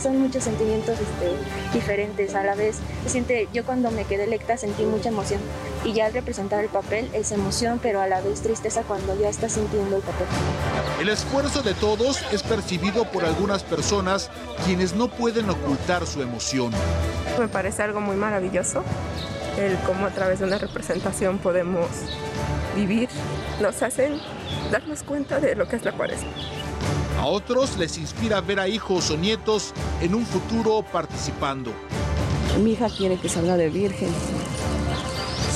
[0.00, 2.78] son muchos sentimientos este, diferentes a la vez.
[3.06, 5.40] siente, yo cuando me quedé electa sentí mucha emoción
[5.84, 9.28] y ya al representar el papel es emoción, pero a la vez tristeza cuando ya
[9.28, 10.26] estás sintiendo el papel.
[11.00, 14.30] El esfuerzo de todos es percibido por algunas personas
[14.64, 16.72] quienes no pueden ocultar su emoción.
[17.38, 18.84] Me parece algo muy maravilloso
[19.58, 21.88] el cómo a través de una representación podemos
[22.74, 23.08] vivir,
[23.60, 24.20] nos hacen
[24.70, 26.30] darnos cuenta de lo que es la cuaresma.
[27.22, 31.72] A otros les inspira ver a hijos o nietos en un futuro participando.
[32.64, 34.08] Mi hija quiere que salga de virgen.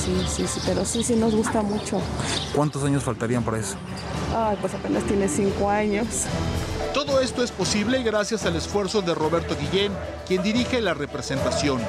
[0.01, 1.99] Sí, sí, sí, pero sí, sí nos gusta mucho.
[2.55, 3.75] ¿Cuántos años faltarían para eso?
[4.33, 6.07] Ay, pues apenas tiene cinco años.
[6.93, 9.91] Todo esto es posible gracias al esfuerzo de Roberto Guillén,
[10.25, 11.81] quien dirige la representación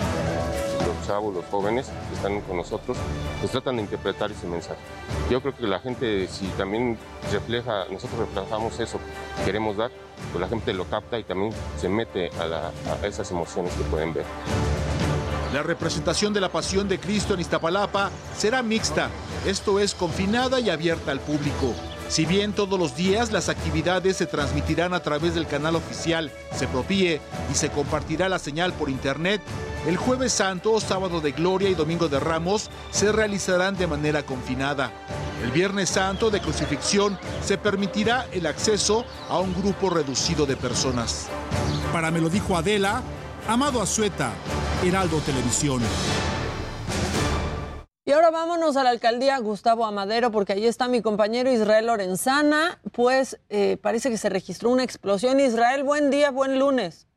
[1.06, 2.96] chavos, los jóvenes que están con nosotros,
[3.40, 4.80] pues tratan de interpretar ese mensaje.
[5.30, 6.98] Yo creo que la gente, si también
[7.32, 8.98] refleja, nosotros reflejamos eso
[9.38, 9.90] que queremos dar,
[10.32, 12.70] pues la gente lo capta y también se mete a,
[13.02, 14.24] a esas emociones que pueden ver.
[15.52, 19.08] La representación de la Pasión de Cristo en Iztapalapa será mixta,
[19.46, 21.74] esto es confinada y abierta al público.
[22.08, 26.66] Si bien todos los días las actividades se transmitirán a través del canal oficial Se
[26.66, 27.20] Propie
[27.52, 29.42] y se compartirá la señal por internet,
[29.88, 34.92] el jueves santo, sábado de gloria y domingo de ramos se realizarán de manera confinada.
[35.42, 41.28] El viernes santo de crucifixión se permitirá el acceso a un grupo reducido de personas.
[41.90, 43.00] Para me lo dijo Adela,
[43.48, 44.32] Amado Azueta,
[44.84, 45.80] Heraldo Televisión.
[48.04, 52.78] Y ahora vámonos a la alcaldía Gustavo Amadero, porque ahí está mi compañero Israel Lorenzana.
[52.92, 55.40] Pues eh, parece que se registró una explosión.
[55.40, 57.07] Israel, buen día, buen lunes.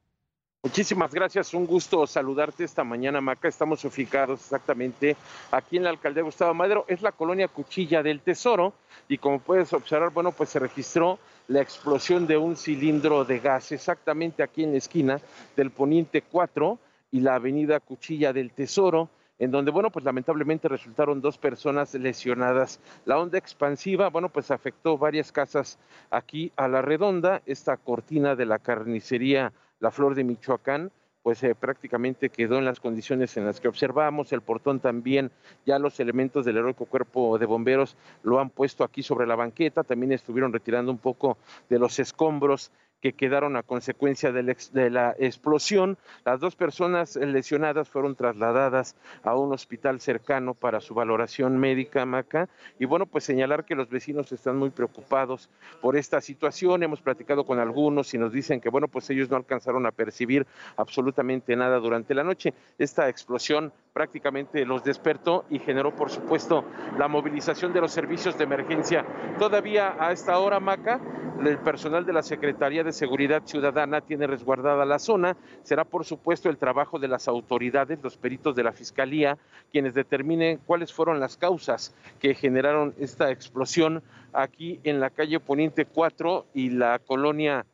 [0.63, 3.47] Muchísimas gracias, un gusto saludarte esta mañana, Maca.
[3.47, 5.17] Estamos ubicados exactamente
[5.49, 6.85] aquí en la alcaldía Gustavo Madero.
[6.87, 8.71] Es la colonia Cuchilla del Tesoro
[9.07, 13.71] y como puedes observar, bueno, pues se registró la explosión de un cilindro de gas
[13.71, 15.19] exactamente aquí en la esquina
[15.55, 16.77] del Poniente 4
[17.09, 22.79] y la avenida Cuchilla del Tesoro en donde, bueno, pues lamentablemente resultaron dos personas lesionadas.
[23.05, 25.79] La onda expansiva, bueno, pues afectó varias casas
[26.11, 30.91] aquí a la redonda, esta cortina de la carnicería la flor de Michoacán,
[31.23, 34.31] pues eh, prácticamente quedó en las condiciones en las que observamos.
[34.31, 35.31] El portón también,
[35.65, 39.83] ya los elementos del heroico cuerpo de bomberos lo han puesto aquí sobre la banqueta,
[39.83, 41.37] también estuvieron retirando un poco
[41.69, 44.43] de los escombros que quedaron a consecuencia de
[44.89, 45.97] la, explosión.
[46.23, 52.47] Las dos personas lesionadas fueron trasladadas a un hospital cercano para su valoración médica, Maca.
[52.79, 55.49] Y bueno, pues señalar que los vecinos están muy preocupados
[55.81, 56.83] por esta situación.
[56.83, 60.45] Hemos platicado con algunos y nos dicen que, bueno, pues ellos no alcanzaron a percibir
[60.77, 62.53] absolutamente nada durante la noche.
[62.77, 66.63] Esta explosión prácticamente los despertó y generó, por supuesto,
[66.97, 69.05] la movilización de los servicios de emergencia.
[69.37, 71.01] Todavía a esta hora, Maca,
[71.45, 75.35] el personal de la Secretaría de Seguridad Ciudadana tiene resguardada la zona.
[75.63, 79.37] Será, por supuesto, el trabajo de las autoridades, los peritos de la Fiscalía,
[79.71, 85.85] quienes determinen cuáles fueron las causas que generaron esta explosión aquí en la calle Poniente
[85.85, 87.65] 4 y la colonia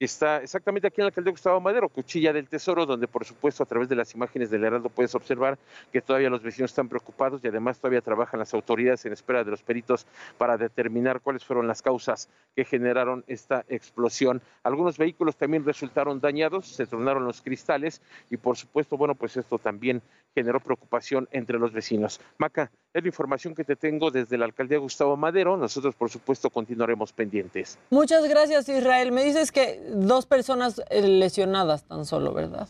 [0.00, 3.66] está exactamente aquí en la alcaldía Gustavo Madero, Cuchilla del Tesoro, donde por supuesto a
[3.66, 5.58] través de las imágenes del Heraldo puedes observar
[5.92, 9.50] que todavía los vecinos están preocupados y además todavía trabajan las autoridades en espera de
[9.50, 10.06] los peritos
[10.38, 14.42] para determinar cuáles fueron las causas que generaron esta explosión.
[14.62, 19.58] Algunos vehículos también resultaron dañados, se tronaron los cristales y por supuesto, bueno, pues esto
[19.58, 20.02] también
[20.34, 22.20] generó preocupación entre los vecinos.
[22.38, 25.56] Maca, es la información que te tengo desde la alcaldía Gustavo Madero.
[25.56, 27.76] Nosotros, por supuesto, continuaremos pendientes.
[27.90, 29.10] Muchas gracias, Israel.
[29.10, 32.68] Me dices que dos personas lesionadas tan solo, ¿verdad?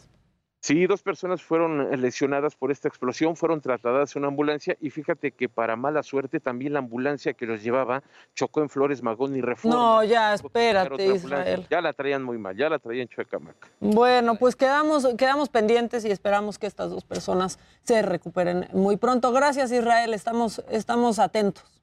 [0.64, 4.88] Sí, dos personas fueron eh, lesionadas por esta explosión, fueron trasladadas a una ambulancia y
[4.88, 8.02] fíjate que para mala suerte también la ambulancia que los llevaba
[8.34, 9.76] chocó en Flores Magón y Reforma.
[9.76, 11.66] No, ya, espérate, Israel.
[11.68, 13.56] Ya la traían muy mal, ya la traían chuecamac.
[13.78, 19.32] Bueno, pues quedamos, quedamos pendientes y esperamos que estas dos personas se recuperen muy pronto.
[19.32, 21.82] Gracias, Israel, estamos, estamos atentos.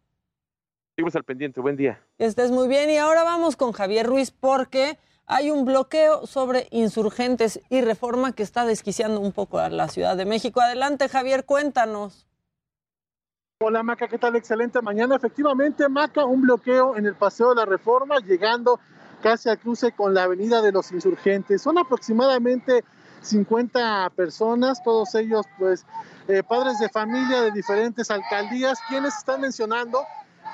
[0.95, 2.01] Seguimos al pendiente, buen día.
[2.17, 7.61] Estés muy bien y ahora vamos con Javier Ruiz porque hay un bloqueo sobre insurgentes
[7.69, 10.61] y reforma que está desquiciando un poco a la Ciudad de México.
[10.61, 12.27] Adelante, Javier, cuéntanos.
[13.63, 14.35] Hola Maca, ¿qué tal?
[14.35, 15.15] Excelente mañana.
[15.15, 18.79] Efectivamente, Maca, un bloqueo en el Paseo de la Reforma, llegando
[19.21, 21.61] casi al cruce con la Avenida de los Insurgentes.
[21.61, 22.83] Son aproximadamente
[23.21, 25.85] 50 personas, todos ellos pues
[26.27, 29.99] eh, padres de familia de diferentes alcaldías, quienes están mencionando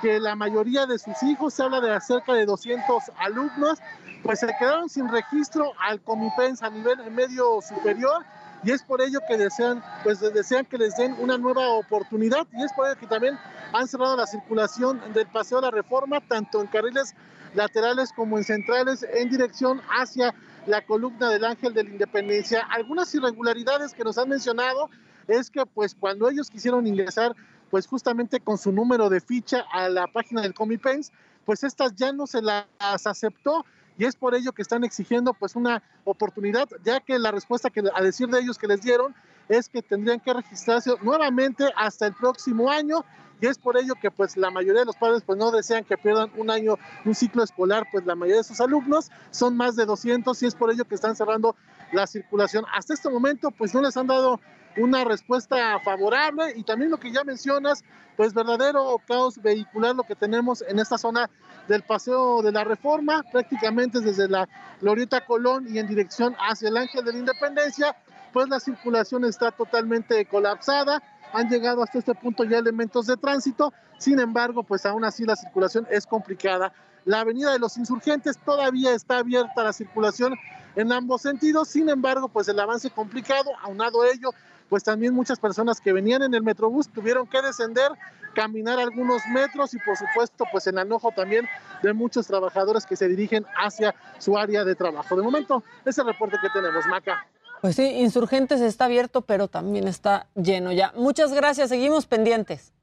[0.02, 3.80] que la mayoría de sus hijos, se habla de cerca de 200 alumnos,
[4.28, 8.26] pues se quedaron sin registro al Comipens a nivel medio superior
[8.62, 12.62] y es por ello que desean, pues desean que les den una nueva oportunidad y
[12.62, 13.40] es por ello que también
[13.72, 17.16] han cerrado la circulación del Paseo de la Reforma, tanto en carriles
[17.54, 20.36] laterales como en centrales, en dirección hacia
[20.66, 22.68] la columna del Ángel de la Independencia.
[22.70, 24.90] Algunas irregularidades que nos han mencionado
[25.30, 27.34] es que pues cuando ellos quisieron ingresar
[27.72, 31.13] pues justamente con su número de ficha a la página del Comipens,
[31.46, 33.63] pues estas ya no se las aceptó
[33.98, 37.84] y es por ello que están exigiendo pues una oportunidad, ya que la respuesta que
[37.94, 39.16] a decir de ellos que les dieron
[39.50, 43.04] es que tendrían que registrarse nuevamente hasta el próximo año
[43.40, 45.98] y es por ello que pues la mayoría de los padres pues no desean que
[45.98, 49.86] pierdan un año, un ciclo escolar, pues la mayoría de sus alumnos son más de
[49.86, 51.56] 200 y es por ello que están cerrando
[51.91, 52.65] la circulación.
[52.73, 54.39] Hasta este momento pues no les han dado
[54.78, 57.84] una respuesta favorable y también lo que ya mencionas,
[58.15, 61.30] pues verdadero caos vehicular lo que tenemos en esta zona
[61.67, 64.47] del Paseo de la Reforma, prácticamente desde la
[64.82, 67.95] Glorieta Colón y en dirección hacia el Ángel de la Independencia,
[68.34, 71.02] pues la circulación está totalmente colapsada.
[71.34, 75.36] Han llegado hasta este punto ya elementos de tránsito, sin embargo, pues aún así la
[75.36, 76.71] circulación es complicada.
[77.08, 80.36] La avenida de los insurgentes todavía está abierta a la circulación
[80.76, 84.32] en ambos sentidos, sin embargo, pues el avance complicado, aunado a ello,
[84.67, 87.93] pues también muchas personas que venían en el Metrobús tuvieron que descender,
[88.36, 91.48] caminar algunos metros y por supuesto pues el enojo también
[91.82, 95.15] de muchos trabajadores que se dirigen hacia su área de trabajo.
[95.15, 97.26] De momento, ese reporte que tenemos, Maca.
[97.62, 100.91] Pues sí, Insurgentes está abierto, pero también está lleno ya.
[100.98, 102.74] Muchas gracias, seguimos pendientes.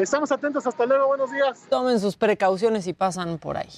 [0.00, 1.66] Estamos atentos, hasta luego, buenos días.
[1.68, 3.68] Tomen sus precauciones y pasan por ahí.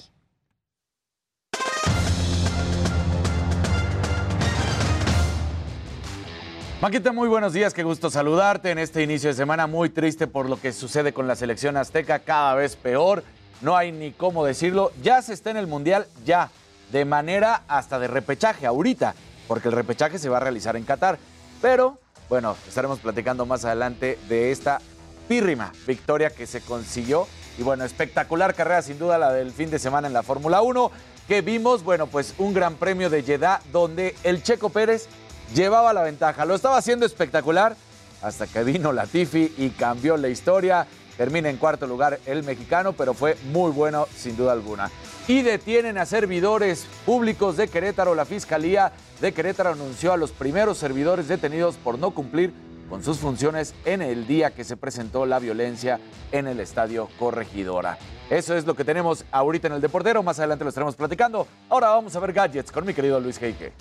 [6.79, 10.47] Maquita, muy buenos días, qué gusto saludarte en este inicio de semana muy triste por
[10.47, 13.23] lo que sucede con la selección azteca, cada vez peor,
[13.61, 16.51] no hay ni cómo decirlo, ya se está en el Mundial, ya,
[16.91, 19.15] de manera hasta de repechaje, ahorita.
[19.47, 21.17] porque el repechaje se va a realizar en Qatar.
[21.63, 21.97] Pero,
[22.29, 24.79] bueno, estaremos platicando más adelante de esta
[25.27, 27.27] pírrima victoria que se consiguió.
[27.57, 30.91] Y bueno, espectacular carrera sin duda la del fin de semana en la Fórmula 1,
[31.27, 35.07] que vimos, bueno, pues un gran premio de Jeddah donde el Checo Pérez
[35.53, 36.45] llevaba la ventaja.
[36.45, 37.75] Lo estaba haciendo espectacular
[38.21, 40.87] hasta que vino Latifi y cambió la historia.
[41.17, 44.89] Termina en cuarto lugar el mexicano, pero fue muy bueno sin duda alguna.
[45.27, 48.15] Y detienen a servidores públicos de Querétaro.
[48.15, 52.53] La Fiscalía de Querétaro anunció a los primeros servidores detenidos por no cumplir
[52.91, 56.01] con sus funciones en el día que se presentó la violencia
[56.33, 57.97] en el estadio Corregidora.
[58.29, 60.21] Eso es lo que tenemos ahorita en el Deportero.
[60.23, 61.47] Más adelante lo estaremos platicando.
[61.69, 63.71] Ahora vamos a ver gadgets con mi querido Luis Heike.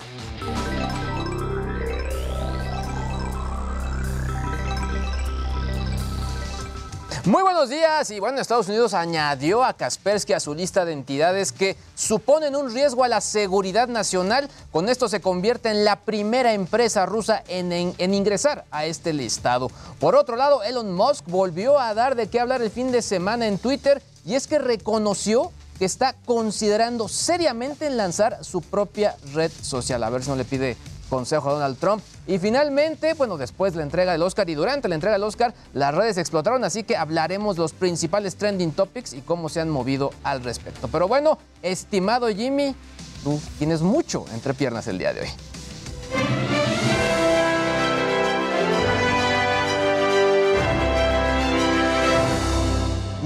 [7.27, 11.53] Muy buenos días y bueno, Estados Unidos añadió a Kaspersky a su lista de entidades
[11.53, 14.49] que suponen un riesgo a la seguridad nacional.
[14.73, 19.71] Con esto se convierte en la primera empresa rusa en, ingresar a este listado.
[19.99, 23.47] Por otro lado, Elon Musk volvió a dar de qué hablar el fin de semana
[23.47, 29.53] en Twitter y es que reconoció que está considerando seriamente en lanzar su propia red
[29.61, 30.03] social.
[30.05, 30.79] A ver si no le pide
[31.11, 32.03] consejo a Donald Trump.
[32.27, 35.53] Y finalmente, bueno, después de la entrega del Oscar y durante la entrega del Oscar,
[35.75, 40.13] las redes explotaron, así que hablaremos los principales trending topics y cómo se han movido
[40.23, 40.89] al respecto.
[40.89, 42.75] Pero bueno, estimado Jimmy,
[43.23, 46.80] tú tienes mucho entre piernas el día de hoy.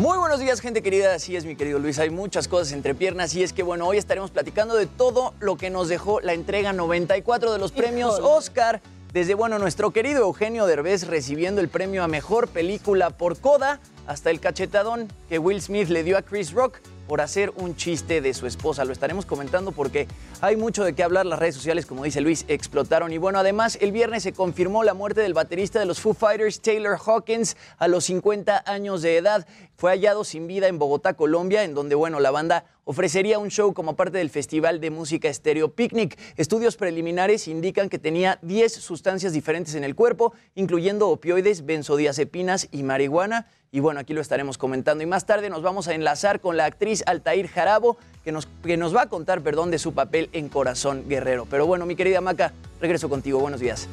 [0.04, 1.14] Muy buenos días, gente querida.
[1.14, 1.98] Así es, mi querido Luis.
[1.98, 5.56] Hay muchas cosas entre piernas y es que, bueno, hoy estaremos platicando de todo lo
[5.56, 8.34] que nos dejó la entrega 94 de los premios Híjole.
[8.36, 8.82] Oscar.
[9.14, 14.28] Desde, bueno, nuestro querido Eugenio Derbez recibiendo el premio a Mejor Película por Coda, hasta
[14.30, 18.34] el cachetadón que Will Smith le dio a Chris Rock por hacer un chiste de
[18.34, 18.84] su esposa.
[18.84, 20.08] Lo estaremos comentando porque
[20.40, 21.26] hay mucho de qué hablar.
[21.26, 23.12] Las redes sociales, como dice Luis, explotaron.
[23.12, 26.60] Y bueno, además, el viernes se confirmó la muerte del baterista de los Foo Fighters,
[26.60, 29.46] Taylor Hawkins, a los 50 años de edad.
[29.76, 33.72] Fue hallado sin vida en Bogotá, Colombia, en donde, bueno, la banda ofrecería un show
[33.72, 36.18] como parte del Festival de Música Estéreo Picnic.
[36.36, 42.82] Estudios preliminares indican que tenía 10 sustancias diferentes en el cuerpo, incluyendo opioides, benzodiazepinas y
[42.82, 43.46] marihuana.
[43.72, 45.02] Y bueno, aquí lo estaremos comentando.
[45.02, 48.76] Y más tarde nos vamos a enlazar con la actriz Altair Jarabo, que nos, que
[48.76, 51.46] nos va a contar, perdón, de su papel en Corazón Guerrero.
[51.50, 53.40] Pero bueno, mi querida Maca, regreso contigo.
[53.40, 53.88] Buenos días.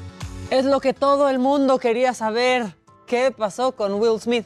[0.52, 2.76] Es lo que todo el mundo quería saber.
[3.08, 4.46] ¿Qué pasó con Will Smith?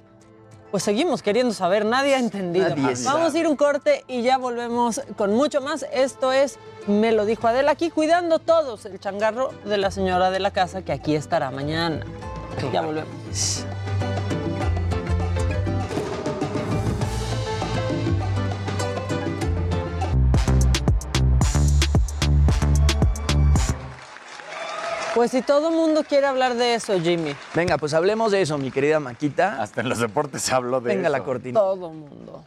[0.75, 2.75] Pues seguimos queriendo saber, nadie ha entendido.
[2.75, 5.85] Nadie Vamos a ir un corte y ya volvemos con mucho más.
[5.93, 10.41] Esto es Me lo dijo Adela aquí, cuidando todos el changarro de la señora de
[10.41, 12.05] la casa que aquí estará mañana.
[12.73, 13.65] Ya volvemos.
[25.15, 27.33] Pues si todo el mundo quiere hablar de eso, Jimmy.
[27.53, 29.61] Venga, pues hablemos de eso, mi querida Maquita.
[29.61, 31.17] Hasta en los deportes se habló de Venga eso.
[31.17, 31.57] la cortina.
[31.57, 32.43] Todo el mundo.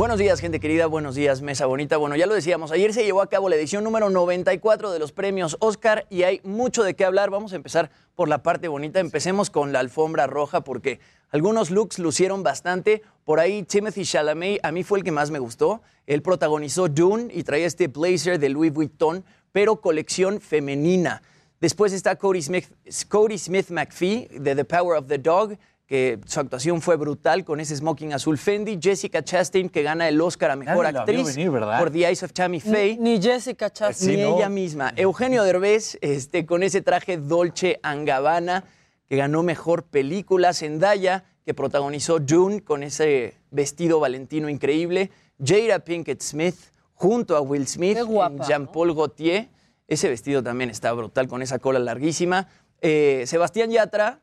[0.00, 0.86] Buenos días, gente querida.
[0.86, 1.98] Buenos días, mesa bonita.
[1.98, 5.12] Bueno, ya lo decíamos, ayer se llevó a cabo la edición número 94 de los
[5.12, 7.28] premios Oscar y hay mucho de qué hablar.
[7.28, 8.98] Vamos a empezar por la parte bonita.
[8.98, 13.02] Empecemos con la alfombra roja porque algunos looks lucieron bastante.
[13.26, 15.82] Por ahí Timothy Chalamet a mí fue el que más me gustó.
[16.06, 19.22] Él protagonizó Dune y traía este blazer de Louis Vuitton,
[19.52, 21.20] pero colección femenina.
[21.60, 22.72] Después está Cody Smith,
[23.08, 25.58] Cody Smith McPhee de The Power of the Dog,
[25.90, 28.78] que su actuación fue brutal con ese smoking azul Fendi.
[28.80, 31.36] Jessica Chastain, que gana el Oscar a Mejor Nadie Actriz
[31.80, 32.96] por The Eyes of Tammy Faye.
[32.96, 34.14] Ni, ni Jessica Chastain.
[34.14, 34.92] Ni ella misma.
[34.94, 38.62] Eugenio Derbez, este, con ese traje Dolce Gabbana,
[39.08, 40.54] que ganó mejor película.
[40.54, 45.10] Zendaya, que protagonizó Dune con ese vestido valentino increíble.
[45.44, 46.54] Jada Pinkett Smith,
[46.94, 49.48] junto a Will Smith, Qué guapa, en Jean-Paul Gaultier.
[49.88, 52.46] Ese vestido también está brutal, con esa cola larguísima.
[52.80, 54.20] Eh, Sebastián Yatra,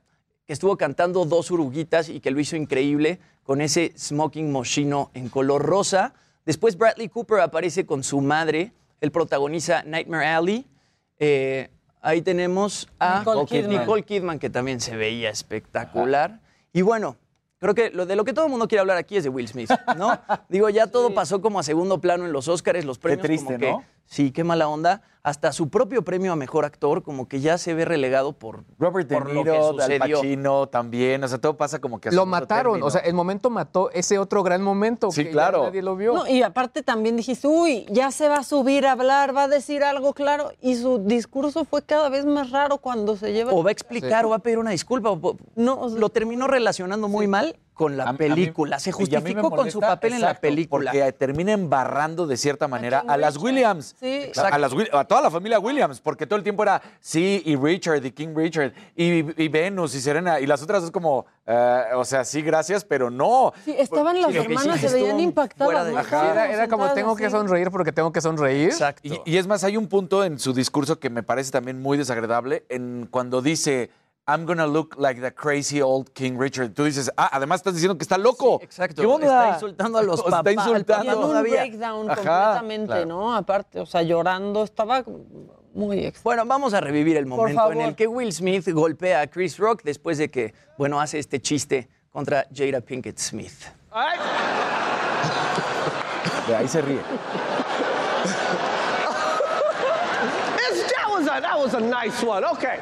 [0.47, 5.27] que estuvo cantando dos uruguitas y que lo hizo increíble con ese smoking moschino en
[5.27, 6.13] color rosa.
[6.45, 8.71] Después Bradley Cooper aparece con su madre.
[9.01, 10.65] Él protagoniza Nightmare Alley.
[11.19, 11.69] Eh,
[12.01, 13.79] ahí tenemos a Nicole Kidman.
[13.81, 16.39] Nicole Kidman, que también se veía espectacular.
[16.71, 17.17] Y bueno,
[17.59, 19.49] creo que lo de lo que todo el mundo quiere hablar aquí es de Will
[19.49, 20.17] Smith, ¿no?
[20.49, 23.59] Digo, ya todo pasó como a segundo plano en los Oscars, los premios triste, como
[23.59, 23.83] que, ¿no?
[24.07, 25.01] Sí, qué mala onda.
[25.21, 29.09] Hasta su propio premio a mejor actor, como que ya se ve relegado por, Robert
[29.09, 29.99] De por lo que Niro, Al.
[29.99, 32.85] Pacino también, o sea, todo pasa como que Lo mataron, término.
[32.85, 35.63] o sea, el momento mató ese otro gran momento Sí, que ya claro.
[35.65, 36.13] nadie lo vio.
[36.13, 39.47] No, y aparte también dijiste, uy, ya se va a subir a hablar, va a
[39.49, 40.51] decir algo claro.
[40.61, 43.51] Y su discurso fue cada vez más raro cuando se lleva.
[43.51, 45.11] O va a explicar o va a pedir una disculpa.
[45.11, 48.93] o- No, o sea- lo terminó relacionando muy mal con la A- película, se a
[48.93, 50.91] mí justificó con su papel en la película.
[50.91, 53.95] Porque termina embarrando de cierta manera a, las Williams.
[53.99, 54.31] Sí.
[54.35, 57.55] A, a las a toda la familia Williams, porque todo el tiempo era sí, y
[57.55, 61.83] Richard, y King Richard, y, y Venus, y Serena, y las otras es como, eh,
[61.95, 63.53] o sea, sí, gracias, pero no.
[63.63, 66.07] Sí, estaban las Sí, hermanas, sí se veían impactadas.
[66.11, 68.69] Era, era como tengo que sonreír porque tengo que sonreír.
[68.69, 69.01] Exacto.
[69.03, 71.97] Y, y es más, hay un punto en su discurso que me parece también muy
[71.97, 73.91] desagradable, en cuando dice,
[74.29, 76.73] I'm gonna look like the crazy old King Richard.
[76.73, 78.59] Tú dices, ah, además estás diciendo que está loco.
[78.61, 79.01] exacto.
[79.01, 79.25] ¿Qué onda?
[79.27, 80.39] Está insultando a los papás.
[80.39, 81.15] Está insultando.
[81.15, 81.61] un todavía.
[81.61, 83.05] breakdown Ajá, completamente, claro.
[83.05, 83.33] ¿no?
[83.35, 85.03] Aparte, o sea, llorando, estaba
[85.73, 86.23] muy extraño.
[86.23, 89.81] Bueno, vamos a revivir el momento en el que Will Smith golpea a Chris Rock
[89.83, 93.53] después de que, bueno, hace este chiste contra Jada Pinkett Smith.
[96.47, 96.99] De ahí se ríe.
[100.69, 102.43] It's- that was a that was a nice one.
[102.43, 102.79] Okay,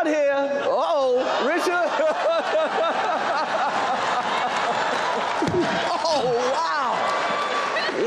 [0.00, 0.62] out here.
[0.64, 1.66] Oh, Richard.
[6.04, 6.24] oh
[6.56, 6.90] wow,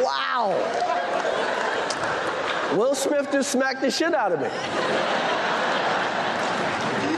[0.03, 0.45] wow.
[2.77, 4.49] Will Smith just smacked the shit out of me.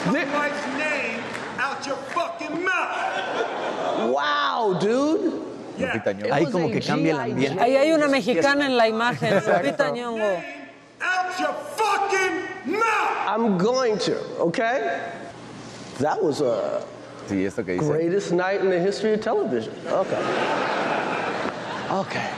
[0.04, 1.24] Keep my wife's name
[1.58, 4.12] out your fucking mouth.
[4.12, 5.44] Wow, dude.
[5.78, 6.34] Lupita Nyong'o.
[6.34, 7.62] Ahí como que cambia el ambiente.
[7.62, 10.55] Ahí hay una mexicana en la imagen, Lupita Nyong'o.
[11.06, 13.28] Out your fucking mouth.
[13.28, 14.18] I'm going to.
[14.40, 15.02] Okay.
[16.00, 16.84] That was a
[17.30, 17.88] Sí, esto que dice.
[17.88, 19.74] greatest night in the history of television.
[19.88, 20.22] Okay.
[21.92, 22.30] Okay.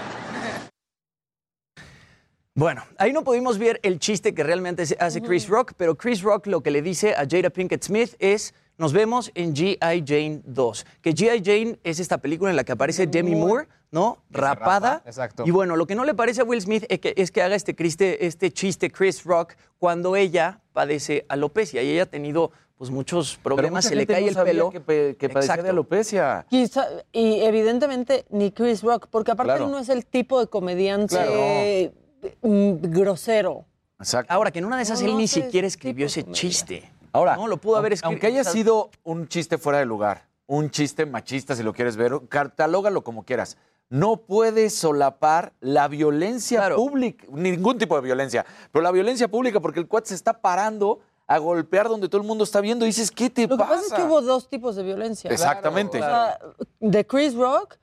[2.55, 6.21] Bueno, ahí no pudimos ver el chiste que realmente se- hace Chris Rock, pero Chris
[6.23, 10.03] Rock lo que le dice a Jada Pinkett Smith es, nos vemos en G.I.
[10.05, 10.85] Jane 2.
[11.01, 11.41] Que G.I.
[11.43, 14.19] Jane es esta película en la que aparece Demi Moore, ¿no?
[14.29, 14.95] Rapada.
[14.97, 15.43] rapa, exacto.
[15.45, 17.55] Y bueno, lo que no le parece a Will Smith es que, es que haga
[17.55, 22.91] este, criste- este chiste Chris Rock cuando ella padece alopecia y ella ha tenido pues
[22.91, 24.69] muchos problemas, se le cae no el pelo.
[24.69, 26.45] Que, pe- que padecía de alopecia.
[26.47, 29.65] Quizá- y evidentemente ni Chris Rock, porque aparte Claro.
[29.65, 32.31] él no es el tipo de comediante Claro.
[32.43, 33.65] mm, grosero.
[33.99, 34.31] Exacto.
[34.31, 36.39] Ahora, que en una de esas No, él no ni siquiera escribió ese comedia.
[36.39, 36.91] chiste.
[37.13, 38.07] Ahora, No, lo pudo haber aunque- escrito.
[38.09, 42.13] Aunque haya sido un chiste fuera de lugar, un chiste machista, si lo quieres ver,
[42.29, 43.57] catalógalo como quieras.
[43.89, 46.75] No puedes solapar la violencia Claro.
[46.75, 50.99] pública, ningún tipo de violencia, pero la violencia pública, porque el cuate se está parando
[51.25, 53.75] a golpear donde todo el mundo está viendo y dices, ¿qué te Lo que pasa?
[53.75, 55.29] pasa es que hubo dos tipos de violencia.
[55.31, 55.99] Exactamente.
[55.99, 56.37] O sea,
[56.79, 57.75] de Chris Rock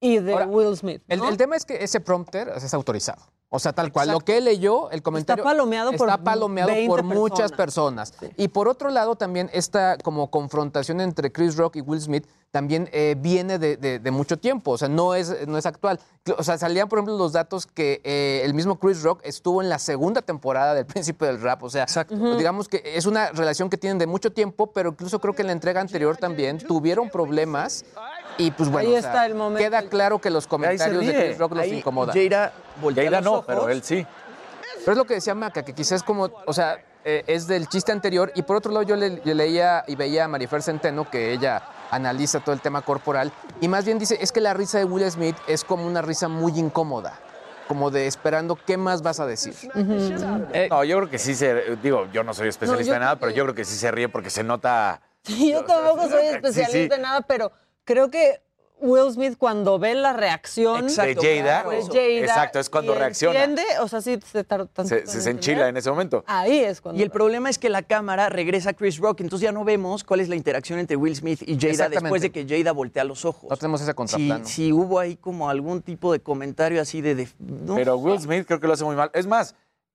[0.00, 1.02] y de Ahora, Will Smith.
[1.08, 3.22] El, el tema es que ese prompter es autorizado.
[3.54, 4.08] O sea, tal cual.
[4.08, 5.44] Lo que él leyó, el comentario.
[5.44, 8.12] palomeado por está palomeado 20 por muchas personas.
[8.12, 8.34] personas.
[8.38, 12.88] Y por otro lado, también esta como confrontación entre Chris Rock y Will Smith también
[12.92, 14.72] eh, viene de, de- de mucho tiempo.
[14.72, 16.00] O sea, no es, no es actual.
[16.38, 19.68] O sea, salían, por ejemplo, los datos que eh, el mismo Chris Rock estuvo en
[19.68, 21.62] la segunda temporada del Príncipe del Rap.
[21.62, 21.86] O sea,
[22.38, 25.46] digamos que es una relación que tienen de mucho tiempo, pero incluso creo que en
[25.48, 27.84] la entrega anterior también tuvieron problemas.
[28.42, 29.62] Y pues bueno, Ahí o sea, está el momento.
[29.68, 31.14] queda claro que los comentarios de.
[31.14, 32.14] Chris Rock los Ahí incomodan.
[32.14, 33.44] Yaira los no, ojos.
[33.46, 34.06] pero él sí.
[34.80, 37.92] Pero es lo que decía Maca, que quizás como, o sea, eh, es del chiste
[37.92, 38.32] anterior.
[38.34, 41.62] Y por otro lado, yo le, le leía y veía a Marifer Centeno, que ella
[41.90, 45.08] analiza todo el tema corporal, y más bien dice, es que la risa de Will
[45.10, 47.18] Smith es como una risa muy incómoda,
[47.68, 49.54] como de esperando qué más vas a decir.
[49.74, 51.76] no, yo creo que sí se.
[51.76, 54.08] Digo, yo no soy especialista yo en nada, pero yo creo que sí se ríe
[54.08, 55.00] porque se nota.
[55.22, 56.98] Sí, yo tampoco soy Sí, especialista sí.
[56.98, 57.52] en nada, pero
[57.84, 58.40] creo que
[58.84, 61.62] Will Smith cuando ve la reacción Exacto, de Jada.
[61.62, 61.78] Jada
[62.18, 63.44] Exacto, es cuando y reacciona.
[63.44, 66.24] entiende, o sea, sí se tarda tanto Se, en se, enchila en ese momento.
[66.26, 69.44] Ahí es cuando Y el problema es que la cámara regresa a Chris Rock, entonces
[69.44, 72.44] ya no vemos cuál es la interacción entre Will Smith y Jada después de que
[72.44, 73.48] Jada voltea los ojos.
[73.48, 74.44] No tenemos ese Si, contraplano.
[74.46, 77.14] si hubo ahí como algún tipo de comentario así de...
[77.14, 79.12] de- no Pero Will Smith creo que lo hace muy mal.
[79.14, 79.54] Es más,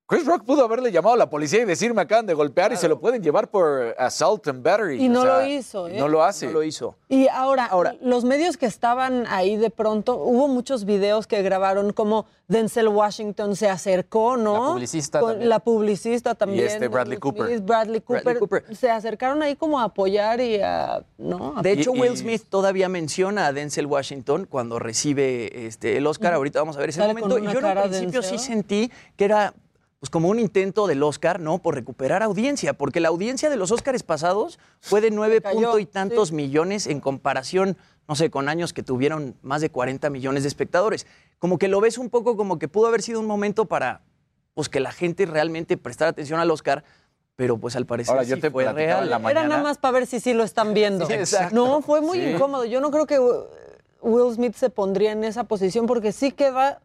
[0.09, 2.77] Chris Rock pudo haberle llamado a la policía y decir me acaban de golpear y
[2.77, 5.03] se lo pueden llevar por assault and battery.
[5.03, 5.99] Y O no sea, lo hizo, ¿eh?
[5.99, 6.45] No lo hace.
[6.45, 6.95] no lo hizo.
[7.09, 11.91] Y ahora, Ahora- los medios que estaban ahí de pronto, hubo muchos videos que grabaron
[11.91, 14.53] como Denzel Washington se acercó, ¿no?
[14.53, 15.49] La publicista Con- también.
[15.49, 16.67] La publicista también.
[16.67, 17.47] este Bradley Cooper.
[17.47, 18.23] Smith, Bradley Cooper.
[18.23, 18.75] Bradley Cooper.
[18.77, 21.03] Se acercaron ahí como a apoyar y a...
[21.17, 21.55] ¿no?
[21.57, 25.97] A- De hecho, Y- Will y- Smith todavía menciona a Denzel Washington cuando recibe este,
[25.97, 26.33] el Oscar.
[26.33, 27.37] Ahorita vamos a ver ese Sale momento.
[27.39, 29.53] Y yo en principio sí sentí que era
[30.07, 31.57] pues, como un intento del Oscar, ¿no?
[31.57, 35.85] Por recuperar audiencia, porque la audiencia de los Oscars pasados fue de nueve punto y
[35.85, 36.35] tantos sí.
[36.35, 37.75] millones en comparación,
[38.07, 41.07] no sé, con años que tuvieron más de 40 millones de espectadores.
[41.39, 44.01] Como que lo ves un poco como que pudo haber sido un momento para
[44.53, 46.85] pues, que la gente realmente prestara atención al Oscar,
[47.35, 49.09] pero pues al parecer Ahora, yo te fue real.
[49.09, 49.47] la Era mañana.
[49.49, 51.05] nada más para ver si sí lo están viendo.
[51.05, 51.53] Sí, exacto.
[51.53, 52.29] No, fue muy Sí.
[52.29, 52.63] incómodo.
[52.63, 53.19] Yo no creo que
[54.01, 56.79] Will Smith se pondría en esa posición porque sí queda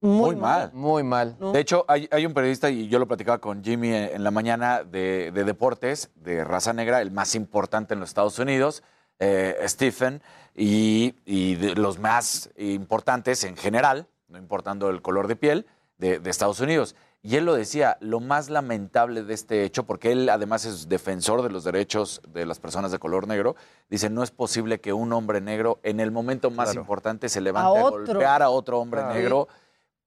[0.00, 0.70] muy, Muy mal.
[0.72, 1.36] Muy mal.
[1.40, 1.52] ¿no?
[1.52, 4.30] De hecho, hay, hay un periodista, y yo lo platicaba con Jimmy en, en la
[4.30, 8.82] mañana, de, de deportes, de raza negra, el más importante en los Estados Unidos,
[9.18, 10.22] eh, Stephen,
[10.54, 15.66] y, y de los más importantes en general, no importando el color de piel,
[15.98, 16.94] de, de Estados Unidos.
[17.20, 21.42] Y él lo decía, lo más lamentable de este hecho, porque él además es defensor
[21.42, 23.56] de los derechos de las personas de color negro,
[23.90, 26.80] dice, no es posible que un hombre negro en el momento más Claro.
[26.82, 29.14] importante se levante a, golpear a otro hombre Claro.
[29.14, 29.48] negro.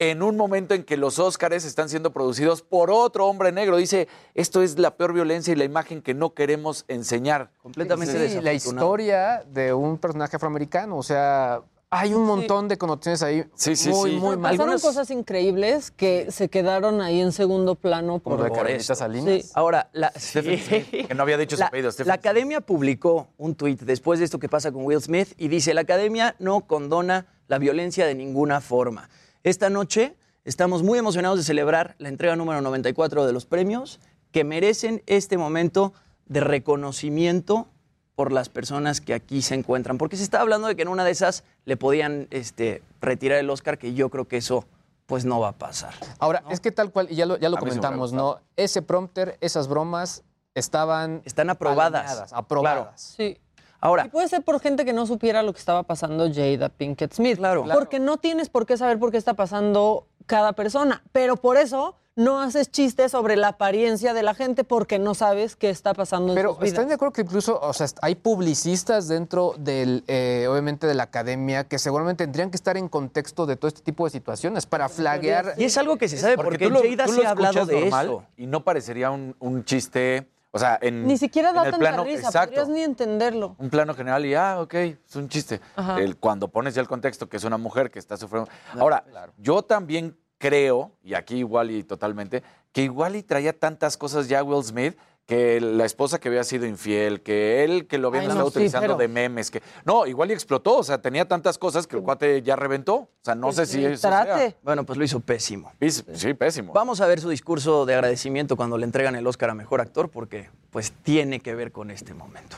[0.01, 3.77] En un momento en que los Óscares están siendo producidos por otro hombre negro.
[3.77, 7.51] Dice, esto es la peor violencia y la imagen que no queremos enseñar.
[7.61, 13.21] Completamente Sí, la historia de un personaje afroamericano, o sea, hay un montón de connotaciones
[13.21, 13.45] ahí
[13.91, 14.57] muy, muy mal.
[14.57, 18.57] Pasaron cosas increíbles que se quedaron ahí en segundo plano por, Como lo de por
[18.57, 18.95] Carmelita esto.
[18.95, 19.43] Salinas.
[19.43, 19.51] Sí.
[19.53, 24.25] Ahora, la, que no había dicho su apellido, la academia publicó un tuit después de
[24.25, 28.15] esto que pasa con Will Smith y dice, la academia no condona la violencia de
[28.15, 29.07] ninguna forma.
[29.43, 30.15] Esta noche
[30.45, 33.99] estamos muy emocionados de celebrar la entrega número 94 de los premios
[34.31, 35.93] que merecen este momento
[36.27, 37.67] de reconocimiento
[38.13, 39.97] por las personas que aquí se encuentran.
[39.97, 43.49] Porque se está hablando de que en una de esas le podían este, retirar el
[43.49, 44.65] Oscar, que yo creo que eso
[45.07, 45.93] pues no va a pasar.
[46.19, 48.39] Ahora, es que tal cual, y ya lo, ya lo comentamos, ¿no?
[48.55, 50.23] Ese prompter, esas bromas
[50.53, 51.23] estaban...
[51.25, 52.05] Están aprobadas.
[52.05, 53.15] alineadas, aprobadas.
[53.17, 53.39] Sí.
[53.81, 54.05] Ahora.
[54.05, 57.37] Y puede ser por gente que no supiera lo que estaba pasando Jada Pinkett Smith.
[57.37, 57.65] Claro.
[57.73, 61.03] Porque no tienes por qué saber por qué está pasando cada persona.
[61.11, 65.55] Pero por eso no haces chistes sobre la apariencia de la gente porque no sabes
[65.55, 66.73] qué está pasando en Pero sus vidas.
[66.73, 71.03] ¿están de acuerdo que incluso, o sea, hay publicistas dentro del, eh, obviamente, de la
[71.03, 74.89] academia que seguramente tendrían que estar en contexto de todo este tipo de situaciones para
[74.89, 75.53] flaguear...
[75.57, 77.79] Y es algo que se sabe porque, tú lo- Jada tú sí ha hablado de
[77.79, 78.23] normal eso.
[78.37, 82.27] Y no parecería un, un chiste, o sea, en, Ni siquiera da tanta plano, risa,
[82.27, 83.55] exacto, podrías ni entenderlo.
[83.57, 85.61] un plano general y, ah, ok, es un chiste.
[85.97, 88.49] El- cuando pones ya el contexto que es una mujer que está sufriendo.
[88.77, 89.03] Ahora,
[89.37, 94.43] yo también creo, y aquí igual y totalmente, que igual y traía tantas cosas ya
[94.43, 94.97] Will Smith
[95.27, 98.49] que la esposa que había sido infiel, que él que lo habían Ay, no, estado
[98.51, 101.87] sí, utilizando pero- de memes, que no, igual y explotó, o sea, tenía tantas cosas
[101.87, 102.95] que el cuate ya reventó.
[102.95, 104.53] O sea, no sé si eso sea.
[104.63, 105.71] Bueno, pues lo hizo pésimo.
[105.79, 106.73] Pés- Sí, pésimo.
[106.73, 110.09] Vamos a ver su discurso de agradecimiento cuando le entregan el Oscar a Mejor Actor
[110.09, 112.57] porque pues tiene que ver con este momento.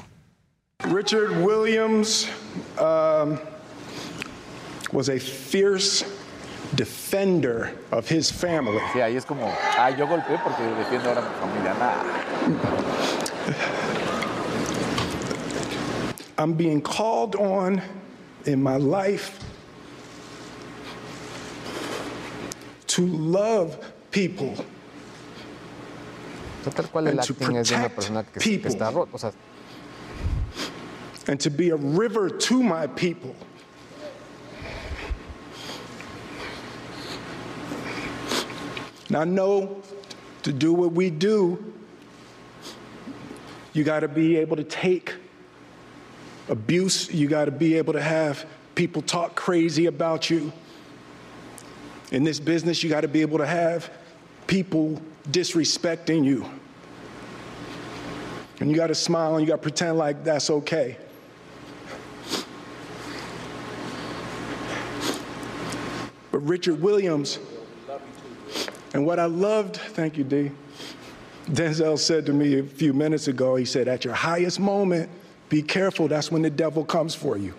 [0.79, 2.27] Richard Williams
[2.79, 3.37] um,
[4.91, 6.05] was a fierce
[6.75, 8.79] defender of his family.
[8.93, 9.45] Sí, ahí es como,
[9.77, 11.73] ah, yo golpeé porque defiendo ahora a mi familia.
[11.73, 12.03] Nada.
[16.37, 17.81] I'm being called on
[18.45, 19.39] in my life
[22.87, 23.77] to love
[24.11, 24.55] people
[26.71, 29.11] Tal cual el acting es de una persona que, que está rota.
[29.13, 29.33] O sea,
[31.27, 33.35] and to be a river to my people.
[39.13, 39.79] And I know
[40.41, 41.71] to do what we do,
[43.73, 45.13] you got to be able to take
[46.49, 48.43] abuse, you got to be able to have
[48.73, 50.51] people talk crazy about you.
[52.11, 53.91] In this business, you got to be able to have
[54.47, 54.99] people
[55.29, 56.49] disrespecting you.
[58.61, 60.97] And you got to smile and you got to pretend like that's okay.
[66.31, 67.37] But Richard Williams,
[68.93, 70.51] and what I loved, thank you, D.
[71.51, 75.09] Denzel said to me a few minutes ago, he said, At your highest moment,
[75.49, 77.53] be careful, that's when the devil comes for you.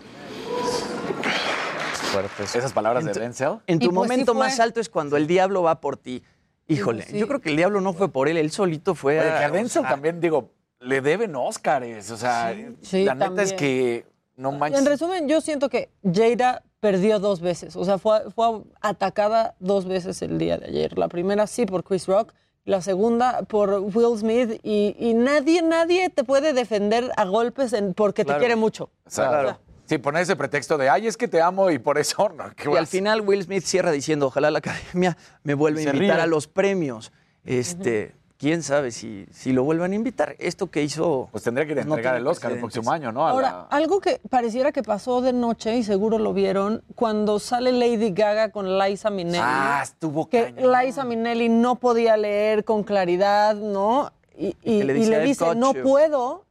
[2.54, 3.60] Esas palabras de Denzel.
[3.66, 6.22] En tu pues momento más alto es cuando el diablo va por ti.
[6.68, 7.18] Híjole, Sí.
[7.18, 9.44] yo creo que el diablo no fue por él, él solito fue Oye, a- que
[9.44, 12.10] a Denzel o sea, también, digo, le deben Óscares.
[12.10, 14.06] O sea, Sí, la neta es que
[14.36, 14.80] no manches.
[14.80, 17.76] En resumen, yo siento que Jada perdió dos veces.
[17.76, 20.98] O sea, fue, fue atacada dos veces el día de ayer.
[20.98, 22.34] La primera sí por Chris Rock,
[22.66, 24.60] la segunda por Will Smith.
[24.62, 28.38] Y, y nadie, nadie te puede defender a golpes en- porque Claro.
[28.38, 28.90] te quiere mucho.
[29.06, 29.58] O sea, Claro.
[29.86, 32.44] Sí, poner ese pretexto de, ay, es que te amo y por eso no.
[32.54, 32.78] ¿qué Y vas?
[32.80, 36.22] al final Will Smith cierra diciendo, ojalá la academia me vuelva a invitar ríe.
[36.22, 37.12] a los premios.
[37.44, 38.14] Este,
[38.44, 40.36] quién sabe si, si lo vuelvan a invitar.
[40.38, 41.30] Esto que hizo.
[41.32, 43.26] Pues tendría que ir a no entregar el Oscar el próximo año, ¿no?
[43.26, 47.38] A Ahora, la- algo que pareciera que pasó de noche, y seguro lo vieron, cuando
[47.38, 49.38] sale Lady Gaga con Liza Minnelli.
[49.42, 54.12] Ah, estuvo que Liza Minnelli no podía leer con claridad, ¿no?
[54.36, 55.82] Y, le y dice, le "I've dice, got no you".
[55.82, 56.44] puedo.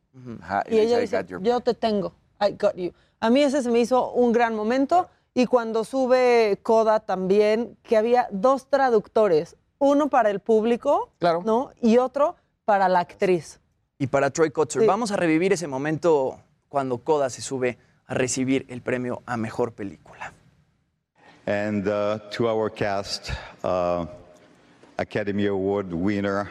[0.71, 2.91] Y ella dice, "I dice, got your yo te tengo, I got you.
[3.19, 5.07] A mí ese se me hizo un gran momento.
[5.35, 11.11] Y cuando sube Coda también, que había dos traductores, uno para el público,
[11.43, 11.71] ¿no?
[11.81, 13.59] Y otro para la actriz.
[13.99, 14.87] Y para Troy Kotzer, Sí.
[14.87, 17.77] vamos a revivir ese momento cuando Coda se sube
[18.07, 20.33] a recibir el premio a mejor película.
[21.45, 23.31] And uh, to our cast,
[23.63, 24.05] uh,
[24.97, 26.49] Academy Award winner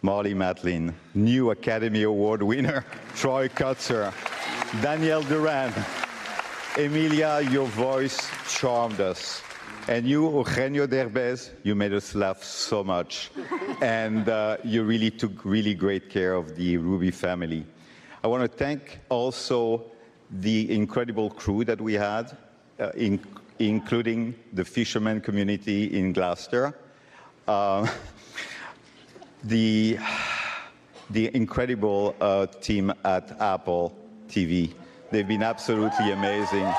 [0.00, 4.10] Molly Matlin, new Academy Award winner Troy Kutzer.
[4.82, 5.70] Daniel Duran.
[6.78, 8.18] Emilia, your voice
[8.48, 9.42] charmed us.
[9.88, 13.30] And you, Eugenio Derbez, you made us laugh so much.
[13.80, 17.66] and uh, you really took really great care of the Ruby family.
[18.22, 19.82] I want to thank also
[20.30, 22.36] the incredible crew that we had,
[22.78, 23.18] uh, in,
[23.58, 26.78] including the fishermen community in Gloucester.
[27.48, 27.88] Uh,
[29.44, 29.98] the,
[31.10, 34.72] the incredible uh, team at Apple TV.
[35.10, 36.72] They've been absolutely amazing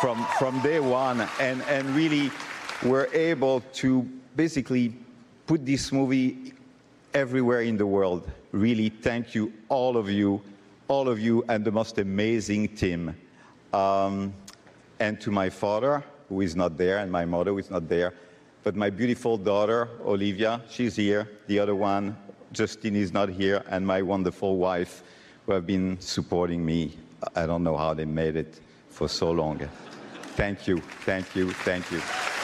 [0.00, 2.30] from, from day one and, and really
[2.82, 4.02] were able to
[4.36, 4.94] basically
[5.46, 6.52] put this movie
[7.14, 8.30] everywhere in the world.
[8.52, 10.42] Really, thank you, all of you,
[10.88, 13.16] all of you, and the most amazing team.
[13.72, 14.34] Um,
[15.00, 18.14] and to my father, who is not there, and my mother, who is not there,
[18.62, 21.30] but my beautiful daughter, Olivia, she's here.
[21.46, 22.16] The other one,
[22.52, 25.02] Justine, is not here, and my wonderful wife,
[25.44, 26.96] who have been supporting me.
[27.34, 28.60] I don't know how they made it
[28.90, 29.60] for so long.
[30.34, 32.35] Thank you, thank you, thank you.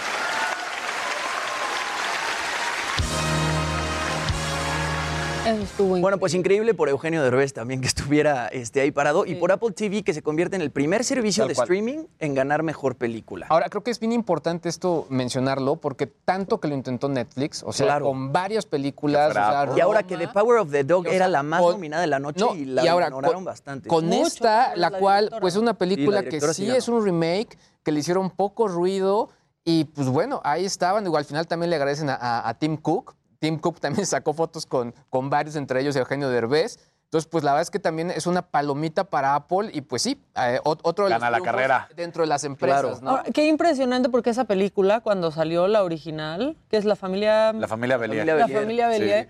[5.45, 9.35] Eso estuvo Bueno, pues increíble por Eugenio Derbez también que estuviera este, ahí parado y
[9.35, 11.65] por Apple TV que se convierte en el primer servicio Tal de cual.
[11.67, 13.47] streaming en ganar mejor película.
[13.49, 17.73] Ahora, creo que es bien importante esto mencionarlo porque tanto que lo intentó Netflix, o
[17.73, 18.07] sea, Claro.
[18.07, 19.31] con varias películas.
[19.31, 21.61] o sea, y ahora que The Power of the Dog o sea, era la más
[21.61, 23.89] con- nominada de la noche No, y la y ahora, ignoraron con- bastante.
[23.89, 27.99] Con esta, la cual, pues es una película que sí es un remake, que le
[27.99, 29.31] hicieron poco ruido
[29.65, 31.03] y pues bueno, ahí estaban.
[31.03, 33.17] Digo, al final también le agradecen a, a- a Tim Cook.
[33.43, 36.79] Tim Cook también sacó fotos con, con varios, entre ellos Eugenio Derbez.
[37.07, 40.19] Entonces, pues la verdad es que también es una palomita para Apple y pues sí,
[40.37, 41.89] eh, ot- otro de los Gana la carrera.
[41.97, 43.11] dentro de las empresas, ¿no?
[43.11, 47.53] Ahora, qué impresionante porque esa película, cuando salió la original, que es la familia...
[47.53, 48.25] La familia Bellier.
[48.25, 49.29] La familia Bellier,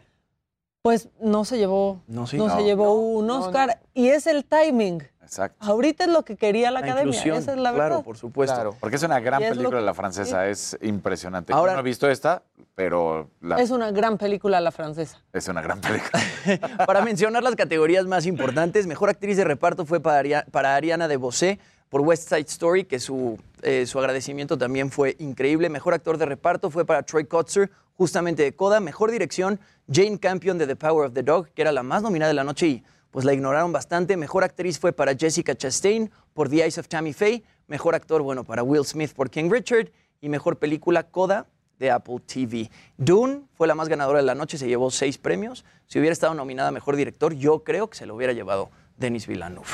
[0.83, 2.37] pues no se llevó, No, sí.
[2.37, 2.57] no No.
[2.57, 3.81] se llevó un Oscar.
[3.95, 5.03] Y es el timing.
[5.23, 5.57] Exacto.
[5.65, 7.11] Ahorita es lo que quería la, La academia.
[7.15, 8.05] inclusión, Esa es la claro, verdad.
[8.05, 8.77] por supuesto.
[8.81, 11.53] Porque es una gran es película que- la francesa, es impresionante.
[11.53, 12.43] Ahora- Yo no he visto esta,
[12.75, 15.19] pero la- Es una gran película la francesa.
[15.33, 16.23] es una gran película.
[16.87, 21.07] Para mencionar las categorías más importantes, mejor actriz de reparto fue para, Ari- para Ariana
[21.09, 21.59] DeBose
[21.89, 25.69] por West Side Story, que su, eh, su agradecimiento también fue increíble.
[25.69, 28.81] Mejor actor de reparto fue para Troy Kotzer, justamente de Coda.
[28.81, 29.61] Mejor dirección,
[29.91, 32.45] Jane Campion de The Power of the Dog, que era la más nominada de la
[32.45, 34.17] noche y pues la ignoraron bastante.
[34.17, 37.45] Mejor actriz fue para Jessica Chastain por The Eyes of Tammy Faye.
[37.69, 39.93] Mejor actor, bueno, para Will Smith por King Richard.
[40.21, 41.47] Y mejor película, Coda
[41.79, 42.71] de Apple TV.
[42.97, 45.65] Dune fue la más ganadora de la noche, se llevó seis premios.
[45.87, 49.27] Si hubiera estado nominada a Mejor Director, yo creo que se lo hubiera llevado Denis
[49.27, 49.67] Villeneuve.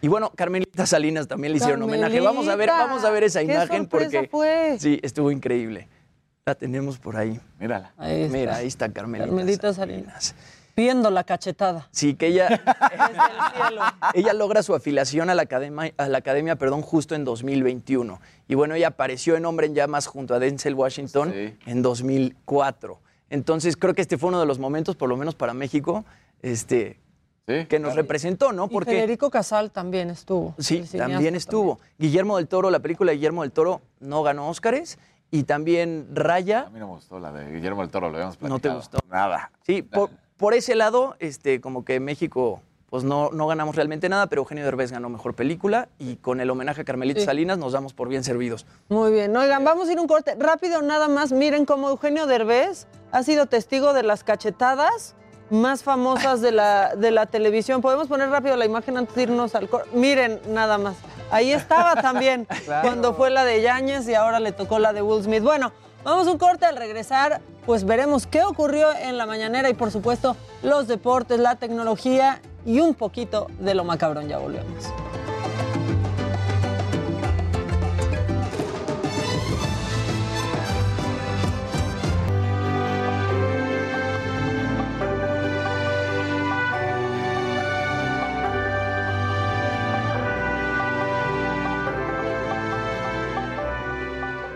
[0.00, 2.20] Y bueno, Carmelita Salinas también le hicieron homenaje.
[2.20, 4.76] Vamos a ver, vamos a ver esa qué imagen porque fue.
[4.78, 5.88] sí, estuvo increíble.
[6.46, 7.40] La tenemos por ahí.
[7.58, 7.94] Mírala.
[7.96, 8.28] Ahí.
[8.28, 9.28] Mira, ahí está Carmelita.
[9.28, 10.34] Carmelita Salinas.
[10.76, 11.88] Viendo la cachetada.
[11.92, 12.48] Sí, que ella,
[14.14, 18.20] ella logra su afiliación a la academia, a la academia perdón, justo en 2021.
[18.48, 21.32] Y bueno, ella apareció en Hombre en Llamas junto a Denzel Washington
[21.66, 22.98] en 2004.
[23.30, 26.04] Entonces creo que este fue uno de los momentos, por lo menos para México,
[26.42, 26.98] este,
[27.46, 28.66] que nos representó, ¿no?
[28.66, 30.54] Y Porque Federico Casal también estuvo.
[30.58, 31.78] Sí, el también estuvo.
[31.98, 34.98] Guillermo del Toro, la película de Guillermo del Toro no ganó Óscares.
[35.30, 36.60] Y también Raya.
[36.60, 38.56] A mí no me gustó la de Guillermo del Toro, lo habíamos platicado.
[38.56, 38.98] ¿No te gustó?
[39.10, 39.50] Nada.
[39.66, 42.60] Sí, por, por ese lado, este, como que México,
[42.90, 46.50] pues no, no ganamos realmente nada, pero Eugenio Derbez ganó mejor película y con el
[46.50, 47.26] homenaje a Carmelita Sí.
[47.26, 48.66] Salinas nos damos por bien servidos.
[48.88, 49.36] Muy bien.
[49.36, 51.32] Oigan, vamos a ir un corte rápido nada más.
[51.32, 55.14] Miren cómo Eugenio Derbez ha sido testigo de las cachetadas
[55.50, 57.80] más famosas de la, de la televisión.
[57.82, 59.88] Podemos poner rápido la imagen antes de irnos al corte.
[59.92, 60.96] Miren nada más.
[61.30, 62.88] Ahí estaba también Claro.
[62.88, 65.42] cuando fue la de Yáñez y ahora le tocó la de Will Smith.
[65.42, 65.72] Bueno,
[66.04, 67.40] vamos a un corte al regresar.
[67.66, 72.80] Pues veremos qué ocurrió en la mañanera y por supuesto los deportes, la tecnología y
[72.80, 74.28] un poquito de lo macabrón.
[74.28, 74.84] Ya volvemos.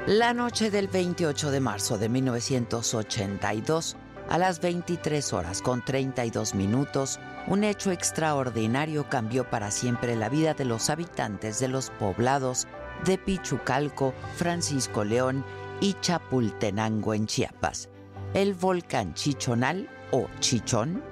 [0.08, 3.94] La noche del 28 de marzo de 1982,
[4.30, 10.54] a las 23 horas con 32 minutos, un hecho extraordinario cambió para siempre la vida
[10.54, 12.66] de los habitantes de los poblados
[13.04, 15.44] de Pichucalco, Francisco León
[15.82, 17.90] y Chapultenango en Chiapas.
[18.32, 21.02] El volcán Chichonal o Chichón,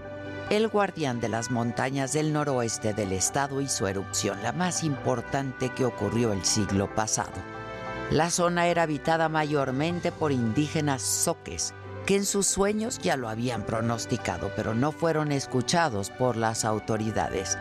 [0.49, 5.68] el guardián de las montañas del noroeste del estado y su erupción, la más importante
[5.74, 7.55] que ocurrió el siglo pasado.
[8.11, 11.74] La zona era habitada mayormente por indígenas zoques,
[12.07, 17.59] que en sus sueños ya lo habían pronosticado, pero no fueron escuchados por las autoridades.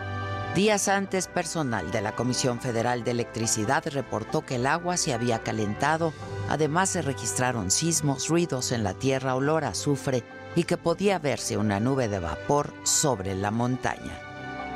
[0.54, 5.40] Días antes, personal de la Comisión Federal de Electricidad reportó que el agua se había
[5.40, 6.14] calentado.
[6.48, 10.24] Además, se registraron sismos, ruidos en la tierra, olor a azufre
[10.56, 14.22] y que podía verse una nube de vapor sobre la montaña.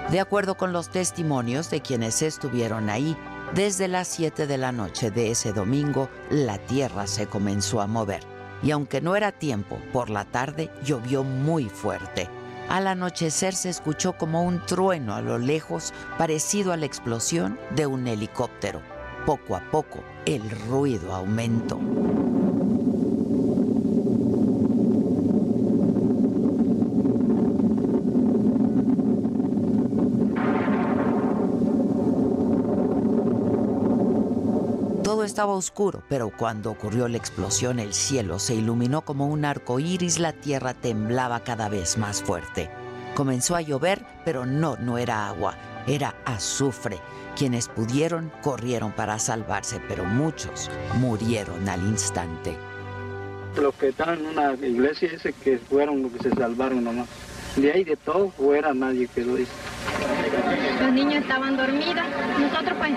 [0.09, 3.15] De acuerdo con los testimonios de quienes estuvieron ahí,
[3.55, 8.21] desde las 7 de la noche de ese domingo, la tierra se comenzó a mover.
[8.61, 12.29] Y aunque no era tiempo, por la tarde llovió muy fuerte.
[12.69, 17.87] Al anochecer se escuchó como un trueno a lo lejos, parecido a la explosión de
[17.87, 18.81] un helicóptero.
[19.25, 21.79] Poco a poco, el ruido aumentó.
[35.29, 40.17] Estaba oscuro, pero cuando ocurrió la explosión, el cielo se iluminó como un arco iris,
[40.17, 42.71] la tierra temblaba cada vez más fuerte.
[43.13, 45.55] Comenzó a llover, pero no, no era agua,
[45.85, 46.99] era azufre.
[47.37, 52.57] Quienes pudieron corrieron para salvarse, pero muchos murieron al instante.
[53.55, 57.07] Los que estaban en una iglesia ese que fueron los que se salvaron nomás.
[57.59, 59.35] De ahí de todo fuera nadie quedó.
[59.37, 62.05] Los niños estaban dormidos.
[62.39, 62.93] Nosotros pues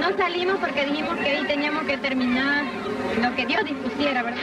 [0.00, 2.64] no salimos porque dijimos que ahí teníamos que terminar
[3.22, 4.40] lo que Dios dispusiera, ¿verdad?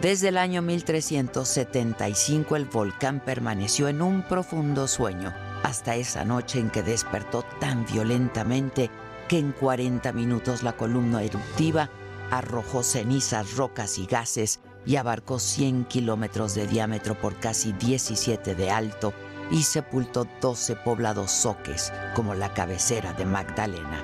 [0.00, 5.34] Desde el año 1375 el volcán permaneció en un profundo sueño,
[5.64, 8.90] hasta esa noche en que despertó tan violentamente
[9.28, 11.90] que en 40 minutos la columna eruptiva
[12.30, 18.70] arrojó cenizas, rocas y gases y abarcó 100 kilómetros de diámetro por casi 17 de
[18.70, 19.12] alto
[19.50, 24.02] y sepultó 12 poblados soques como la cabecera de Magdalena.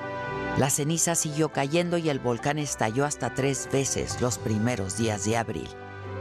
[0.57, 5.37] La ceniza siguió cayendo y el volcán estalló hasta tres veces los primeros días de
[5.37, 5.67] abril.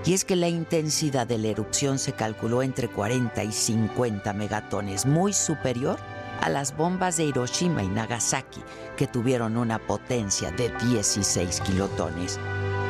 [0.05, 5.05] Y es que la intensidad de la erupción se calculó entre 40 y 50 megatones,
[5.05, 5.99] muy superior
[6.41, 8.63] a las bombas de Hiroshima y Nagasaki,
[8.97, 12.39] que tuvieron una potencia de 16 kilotones.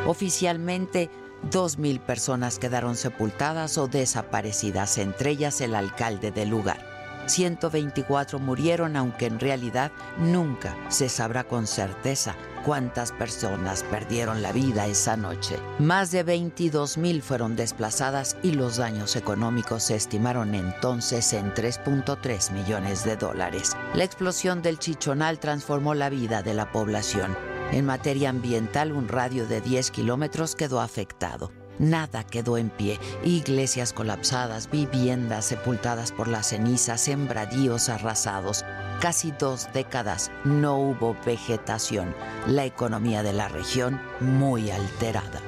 [0.06, 1.10] Oficialmente,
[1.50, 6.90] 2.000 personas quedaron sepultadas o desaparecidas, entre ellas el alcalde del lugar.
[7.26, 12.34] 124 murieron, aunque en realidad nunca se sabrá con certeza
[12.64, 15.56] cuántas personas perdieron la vida esa noche.
[15.78, 22.52] Más de 22 mil fueron desplazadas y los daños económicos se estimaron entonces en 3.3
[22.52, 23.76] millones de dólares.
[23.94, 27.36] La explosión del Chichonal transformó la vida de la población.
[27.72, 31.52] En materia ambiental, un radio de 10 kilómetros quedó afectado.
[31.78, 32.98] Nada quedó en pie.
[33.24, 38.64] Iglesias colapsadas, viviendas sepultadas por las cenizas, sembradíos arrasados.
[39.00, 42.12] Casi dos décadas no hubo vegetación.
[42.48, 45.40] La economía de la región muy alterada.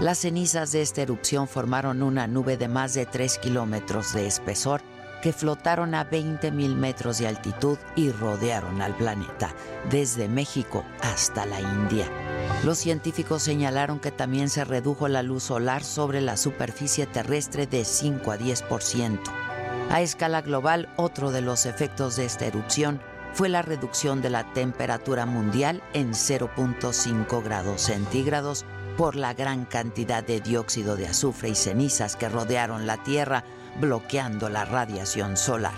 [0.00, 4.82] Las cenizas de esta erupción formaron una nube de más de 3 kilómetros de espesor
[5.20, 9.54] que flotaron a 20 mil metros de altitud y rodearon al planeta,
[9.90, 12.06] desde México hasta la India.
[12.64, 17.84] Los científicos señalaron que también se redujo la luz solar sobre la superficie terrestre de
[17.84, 19.20] 5 a 10%.
[19.90, 23.00] A escala global, otro de los efectos de esta erupción
[23.32, 28.64] fue la reducción de la temperatura mundial en 0.5 grados centígrados
[28.96, 33.44] por la gran cantidad de dióxido de azufre y cenizas que rodearon la Tierra,
[33.78, 35.74] bloqueando la radiación solar.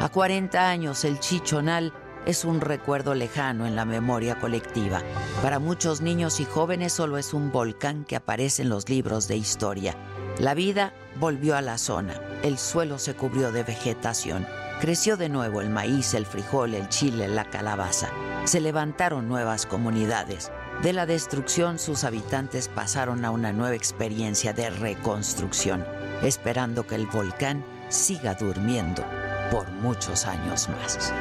[0.00, 1.92] A 40 años, el Chichonal
[2.26, 5.02] es un recuerdo lejano en la memoria colectiva.
[5.42, 9.36] Para muchos niños y jóvenes solo es un volcán que aparece en los libros de
[9.36, 9.96] historia.
[10.38, 14.46] La vida volvió a la zona, el suelo se cubrió de vegetación,
[14.80, 18.08] creció de nuevo el maíz, el frijol, el chile, la calabaza.
[18.44, 20.50] Se levantaron nuevas comunidades.
[20.82, 25.84] De la destrucción sus habitantes pasaron a una nueva experiencia de reconstrucción,
[26.22, 29.04] esperando que el volcán siga durmiendo
[29.50, 31.12] por muchos años más.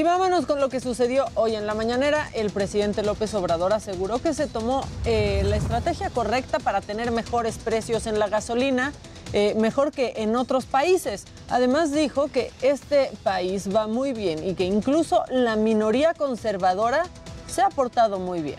[0.00, 2.26] Y vámonos con lo que sucedió hoy en la mañanera.
[2.32, 7.58] El presidente López Obrador aseguró que se tomó eh, la estrategia correcta para tener mejores
[7.58, 8.94] precios en la gasolina,
[9.34, 11.24] eh, mejor que en otros países.
[11.50, 17.02] Además dijo que este país va muy bien y que incluso la minoría conservadora
[17.46, 18.58] se ha portado muy bien.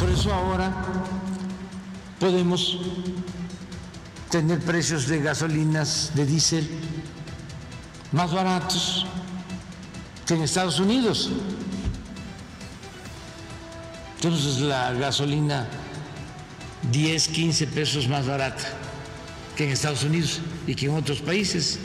[0.00, 0.72] Por eso ahora
[2.18, 2.76] podemos
[4.30, 6.68] tener precios de gasolinas, de diésel
[8.12, 9.06] más baratos
[10.26, 11.30] que en Estados Unidos.
[14.16, 15.66] Entonces la gasolina
[16.90, 18.64] 10, 15 pesos más barata
[19.56, 21.78] que en Estados Unidos y que en otros países.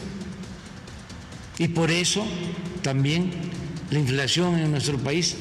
[1.57, 2.25] Y por eso
[2.81, 3.31] también
[3.89, 5.37] la inflación en nuestro país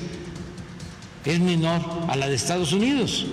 [1.24, 3.26] es menor a la de Estados Unidos.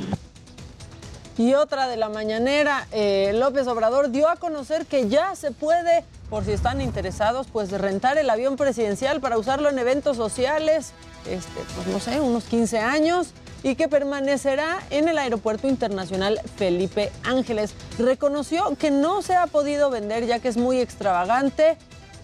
[1.37, 6.03] Y otra de la mañanera, eh, López Obrador dio a conocer que ya se puede,
[6.29, 10.91] por si están interesados, pues rentar el avión presidencial para usarlo en eventos sociales,
[11.25, 17.11] este, pues no sé, unos 15 años, y que permanecerá en el Aeropuerto Internacional Felipe
[17.23, 17.73] Ángeles.
[17.97, 21.77] Reconoció que no se ha podido vender ya que es muy extravagante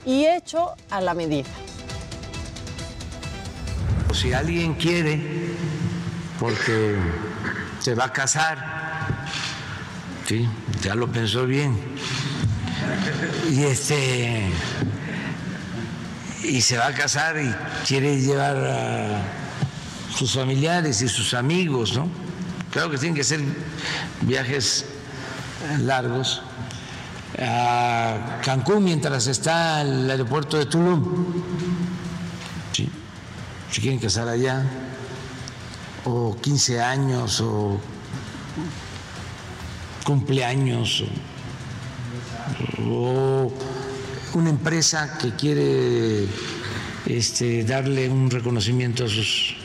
[0.06, 1.48] y hecho a la medida.
[4.14, 5.22] Si alguien quiere,
[6.40, 6.96] porque
[7.80, 8.77] se va a casar,
[10.28, 10.48] sí,
[10.84, 11.76] ya lo pensó bien,
[13.50, 14.52] y este
[16.44, 17.54] y se va a casar y
[17.86, 19.22] quiere llevar a
[20.16, 22.10] sus familiares y sus amigos, ¿no?
[22.72, 23.42] Claro que tienen que ser
[24.22, 24.86] viajes
[25.80, 26.42] largos
[27.40, 31.04] a Cancún mientras está el aeropuerto de Tulum.
[32.72, 32.90] Sí.
[33.72, 34.64] Si quieren casar allá,
[36.06, 37.80] o 15 años, o
[40.08, 41.04] cumpleaños,
[42.80, 43.52] o,
[44.36, 46.26] una empresa que quiere
[47.08, 49.58] este, darle un reconocimiento a sus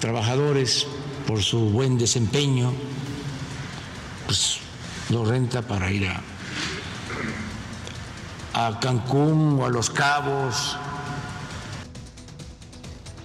[0.00, 0.88] trabajadores
[1.24, 2.72] por su buen desempeño,
[4.26, 4.58] pues
[5.10, 6.20] lo renta para ir a,
[8.54, 10.76] a Cancún o a Los Cabos.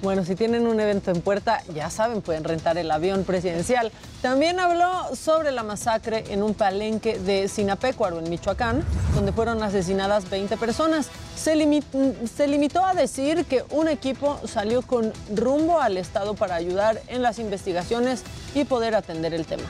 [0.03, 3.89] Bueno, si tienen un evento en puerta, ya saben, pueden rentar el avión presidencial.
[4.21, 8.83] También habló sobre la masacre en un palenque de Sinapecuaro, en Michoacán,
[9.15, 11.09] donde fueron asesinadas 20 personas.
[11.37, 17.21] Se, limitó a decir que un equipo salió con rumbo al Estado para ayudar en
[17.21, 18.23] las investigaciones
[18.53, 19.63] y poder atender el tema.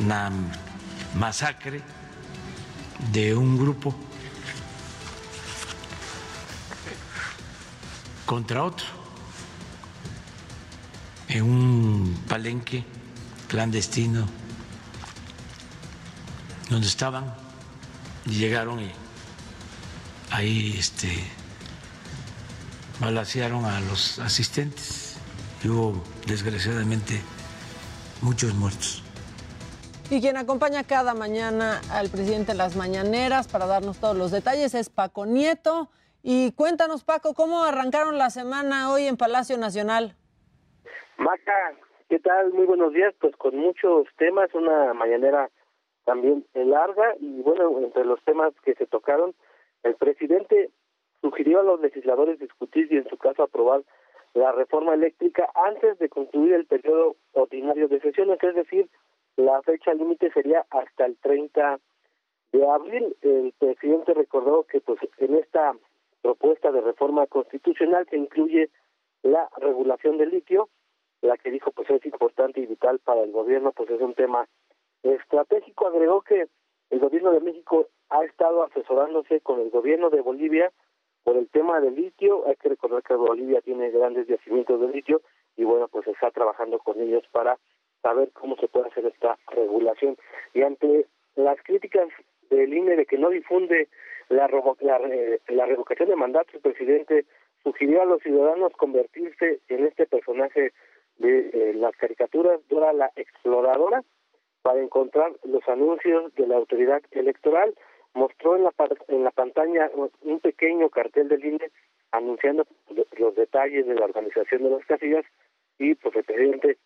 [0.00, 0.32] Una
[1.14, 1.82] masacre
[3.12, 3.94] de un grupo
[8.34, 8.84] contra otro
[11.28, 12.84] en un palenque
[13.46, 14.26] clandestino
[16.68, 17.32] donde estaban
[18.26, 18.90] y llegaron y
[20.32, 21.12] ahí este
[22.98, 25.14] balacearon a los asistentes
[25.62, 27.22] y hubo desgraciadamente
[28.20, 29.04] muchos muertos.
[30.10, 34.74] Y quien acompaña cada mañana al presidente en las mañaneras para darnos todos los detalles
[34.74, 35.88] es Paco Nieto.
[36.26, 40.16] Y cuéntanos, Paco, ¿cómo arrancaron la semana hoy en Palacio Nacional?
[41.18, 41.74] Maca,
[42.08, 42.50] ¿qué tal?
[42.54, 43.14] Muy buenos días.
[43.20, 45.50] Pues con muchos temas, una mañanera
[46.06, 49.34] también larga y bueno, entre los temas que se tocaron,
[49.82, 50.70] el presidente
[51.20, 53.82] sugirió a los legisladores discutir y en su caso aprobar
[54.32, 58.88] la reforma eléctrica antes de concluir el periodo ordinario de sesiones, es decir,
[59.36, 61.80] la fecha límite sería hasta el 30
[62.52, 63.14] de abril.
[63.20, 65.74] El presidente recordó que pues en esta
[66.24, 68.70] propuesta de reforma constitucional que incluye
[69.22, 70.70] la regulación del litio,
[71.20, 74.48] la que dijo pues es importante y vital para el gobierno, pues es un tema
[75.02, 75.86] estratégico.
[75.86, 76.46] Agregó que
[76.88, 80.72] el gobierno de México ha estado asesorándose con el gobierno de Bolivia
[81.24, 82.48] por el tema del litio.
[82.48, 85.20] Hay que recordar que Bolivia tiene grandes yacimientos de litio
[85.58, 87.58] y bueno, pues está trabajando con ellos para
[88.00, 90.16] saber cómo se puede hacer esta regulación.
[90.54, 91.06] Y ante
[91.36, 92.08] las críticas
[92.48, 93.88] del INE de que no difunde
[94.28, 94.48] la,
[94.80, 95.00] la,
[95.48, 97.24] la revocación de mandato, el presidente
[97.62, 100.72] sugirió a los ciudadanos convertirse en este personaje
[101.18, 104.02] de eh, las caricaturas, Dora la exploradora,
[104.62, 107.74] para encontrar los anuncios de la autoridad electoral.
[108.14, 108.72] Mostró en la,
[109.08, 109.90] en la pantalla
[110.22, 111.70] un pequeño cartel del INE
[112.12, 112.64] anunciando
[113.18, 115.24] los detalles de la organización de las casillas
[115.78, 116.78] y pues el presidente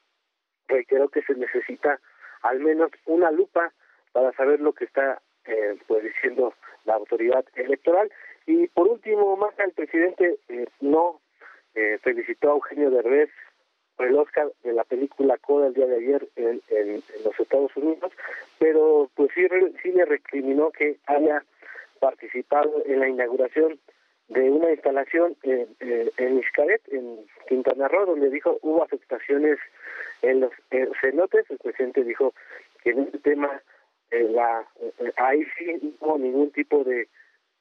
[0.67, 2.01] reiteró que se necesita
[2.43, 3.73] al menos una lupa
[4.13, 6.55] para saber lo que está eh, pues diciendo
[6.85, 8.11] la autoridad electoral
[8.47, 11.21] y por último más el presidente eh, no
[11.75, 13.31] eh, felicitó a Eugenio Derbez
[13.97, 17.77] por el Oscar de la película Coda el día de ayer en, en, los Estados
[17.77, 18.13] Unidos
[18.59, 19.47] pero pues sí,
[19.83, 21.45] sí le recriminó que haya
[22.01, 23.79] participado en la inauguración
[24.29, 27.19] de una instalación en, en, en Iscaret, en
[27.49, 29.59] Quintana Roo, donde dijo hubo afectaciones
[30.23, 30.53] en los
[31.01, 31.51] cenotes.
[31.51, 32.35] El presidente dijo
[32.83, 33.63] que en este tema
[34.11, 37.09] eh, la eh, ahí sí hubo ningún tipo de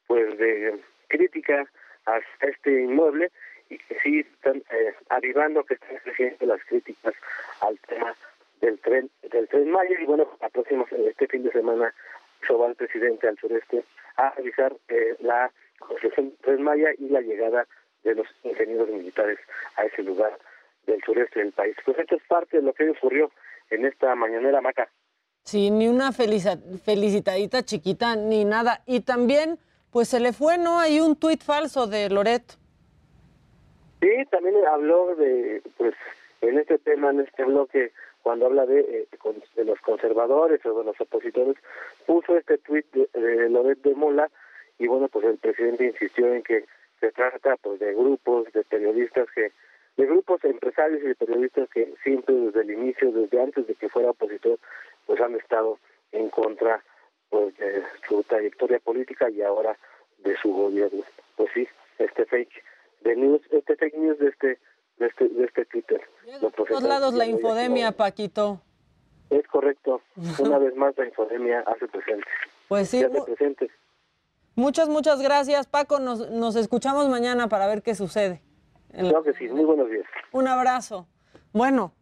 [0.07, 1.69] pues de crítica
[2.05, 3.31] a este inmueble
[3.69, 7.13] y que sí están eh, arribando que están creciendo las críticas
[7.61, 8.15] al tema
[8.61, 11.93] del tren del tren Maya y bueno la este fin de semana
[12.45, 13.83] se va el presidente al sureste
[14.15, 17.67] a revisar eh, la construcción del tren Maya y la llegada
[18.03, 19.39] de los ingenieros militares
[19.75, 20.37] a ese lugar
[20.85, 21.75] del sureste del país.
[21.85, 23.31] Pues esto es parte de lo que ocurrió
[23.69, 24.89] en esta mañanera maca.
[25.47, 28.81] Sí, ni una felicitadita chiquita ni nada.
[28.85, 29.57] Y también
[29.93, 30.77] pues se le fue, ¿no?
[30.77, 32.43] Hay un tuit falso de Loret.
[34.01, 35.95] Sí, también habló de, pues,
[36.41, 37.93] en este tema, en este bloque,
[38.23, 39.07] cuando habla de, eh,
[39.55, 41.55] de los conservadores o de los opositores,
[42.05, 44.29] puso este tuit de, de Loret de Mola
[44.77, 46.65] y bueno, pues el presidente insistió en que
[46.99, 49.53] se trata pues de grupos, de periodistas que,
[49.95, 53.87] de grupos empresarios y de periodistas que siempre desde el inicio, desde antes de que
[53.87, 54.59] fuera opositor,
[55.07, 55.79] pues han estado
[56.11, 56.83] en contra
[57.29, 59.75] pues de su trayectoria política y ahora
[60.19, 61.03] de su gobierno.
[61.35, 62.63] Pues sí, este fake
[63.01, 64.59] de news, este fake news de este
[64.97, 66.01] de este, de este Twitter.
[66.25, 68.61] De todos lados la infodemia, Paquito.
[69.29, 70.01] Es correcto.
[70.39, 72.27] Una vez más la infodemia hace presente.
[72.67, 73.69] Pues sí, hace presente.
[74.55, 75.99] muchas, muchas gracias, Paco.
[75.99, 78.41] Nos, nos escuchamos mañana para ver qué sucede.
[78.91, 79.47] Claro que sí.
[79.49, 80.05] Muy buenos días.
[80.31, 81.07] Un abrazo.
[81.53, 81.93] Bueno,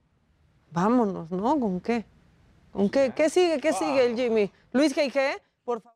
[0.71, 1.59] vámonos, ¿no?
[1.59, 2.05] ¿Con qué?
[2.76, 3.13] ¿Con qué?
[3.15, 3.61] ¿Qué sigue?
[3.61, 4.51] ¿Qué sigue el Jimmy?
[4.73, 5.95] Luis G.G., por favor.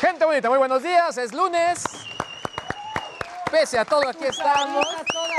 [0.00, 1.16] Gente bonita, muy buenos días.
[1.16, 1.84] Es lunes.
[3.52, 4.84] Pese a todo, aquí estamos.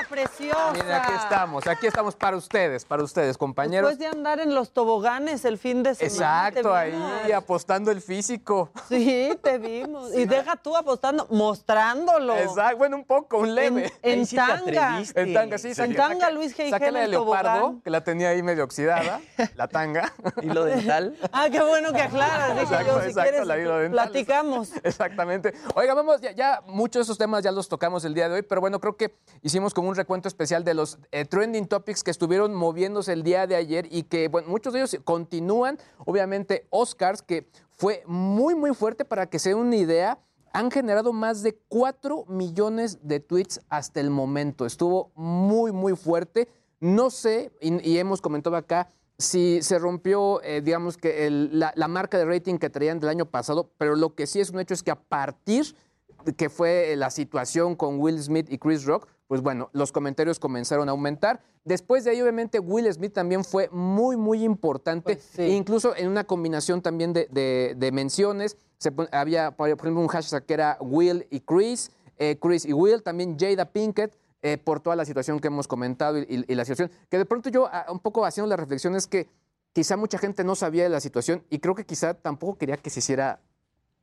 [0.08, 0.72] Preciosa.
[0.74, 1.68] Miren, aquí estamos.
[1.68, 3.89] Aquí estamos para ustedes, para ustedes, compañeros.
[3.89, 6.47] Después de andar en los toboganes el fin de semana.
[6.50, 8.70] Exacto, ahí apostando el físico.
[8.88, 10.14] Sí, te vimos.
[10.16, 12.36] Y deja tú apostando, mostrándolo.
[12.38, 13.91] Exacto, bueno, un poco, un leve.
[14.02, 15.02] En, en tanga.
[15.16, 15.72] En tanga, sí.
[15.78, 16.70] En tanga, Luis G.I.G.
[16.70, 17.43] Saqué la de tobogán.
[17.43, 19.22] leopardo, que la tenía ahí medio oxidada,
[19.56, 20.14] la tanga.
[20.41, 21.16] ¿Hilo dental?
[21.32, 22.52] Ah, qué bueno que aclaras.
[22.52, 24.10] Dije Exacto, yo, si exacto, quieres, la hilo dental.
[24.10, 24.72] platicamos.
[24.84, 25.54] Exactamente.
[25.76, 28.41] Oiga, vamos, ya, ya muchos de esos temas ya los tocamos el día de hoy,
[28.41, 32.11] pero bueno, creo que hicimos como un recuento especial de los eh, trending topics que
[32.11, 35.77] estuvieron moviéndose el día de ayer y que, bueno, muchos de ellos continúan.
[36.05, 40.19] Obviamente, Oscars, que fue muy, muy fuerte para que se den una idea.
[40.53, 44.65] Han generado más de 4 millones de tweets hasta el momento.
[44.65, 46.47] Estuvo muy, muy fuerte.
[46.79, 48.87] No sé, y, hemos comentado acá,
[49.17, 53.69] si se rompió, eh, digamos que la, marca de rating que traían del año pasado,
[53.77, 55.75] pero lo que sí es un hecho es que a partir
[56.23, 60.39] de que fue la situación con Will Smith y Chris Rock, pues bueno, los comentarios
[60.39, 61.39] comenzaron a aumentar.
[61.63, 66.82] Después de ahí, obviamente, Will Smith también fue muy, muy importante, incluso en una combinación
[66.82, 68.57] también de, de- de menciones.
[68.80, 72.73] Se pon- había, por ejemplo, un hashtag que era Will y Chris, eh, Chris y
[72.73, 76.55] Will, también Jada Pinkett, eh, por toda la situación que hemos comentado y, y- y
[76.55, 76.89] la situación.
[77.07, 79.30] Que de pronto yo, ah, un poco haciendo la reflexión, es que
[79.73, 82.89] quizá mucha gente no sabía de la situación y creo que quizá tampoco quería que
[82.89, 83.39] se hiciera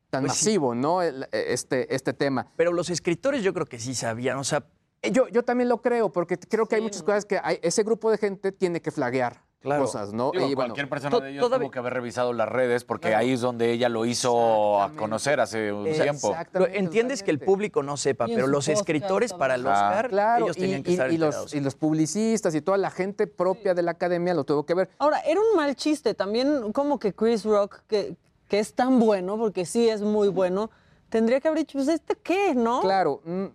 [0.08, 0.44] tan Pues sí.
[0.50, 1.02] masivo, ¿no?
[1.02, 2.46] El- este, este tema.
[2.54, 4.64] Pero los escritores yo creo que sí sabían, o sea...
[5.02, 7.82] Eh, Yo, yo también lo creo, porque creo que hay muchas cosas que hay- ese
[7.82, 10.30] grupo de gente tiene que flaguear cosas, ¿no?
[10.30, 12.84] Digo, Y bueno, cualquier persona to- de ellos todavía- tuvo que haber revisado las redes
[12.84, 16.36] porque ahí es donde ella lo hizo a conocer hace un tiempo.
[16.52, 19.70] Pero entiendes que el público no sepa, Y pero los podcast escritores para el Ah,
[19.72, 21.54] Oscar, Claro, ellos y, tenían que y- estar y los, enterados.
[21.54, 24.88] y los publicistas y toda la gente propia de la academia lo tuvo que ver.
[24.98, 28.14] Ahora, era un mal chiste también, como que Chris Rock, que,
[28.46, 30.70] que es tan bueno, porque sí es muy bueno,
[31.08, 32.82] tendría que haber dicho, pues, ¿este qué, no?
[32.82, 33.46] Claro, mm,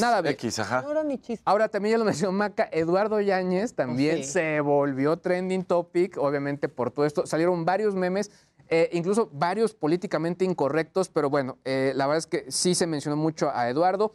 [0.00, 0.34] nada bien.
[0.34, 0.82] X, ajá.
[0.82, 1.42] No era ni chiste.
[1.44, 4.24] Ahora también ya lo mencionó Maca, Eduardo Yáñez también Sí.
[4.24, 7.26] se volvió trending topic, obviamente por todo esto.
[7.26, 8.30] Salieron varios memes,
[8.68, 13.16] eh, incluso varios políticamente incorrectos, pero bueno, eh, la verdad es que sí se mencionó
[13.16, 14.14] mucho a Eduardo.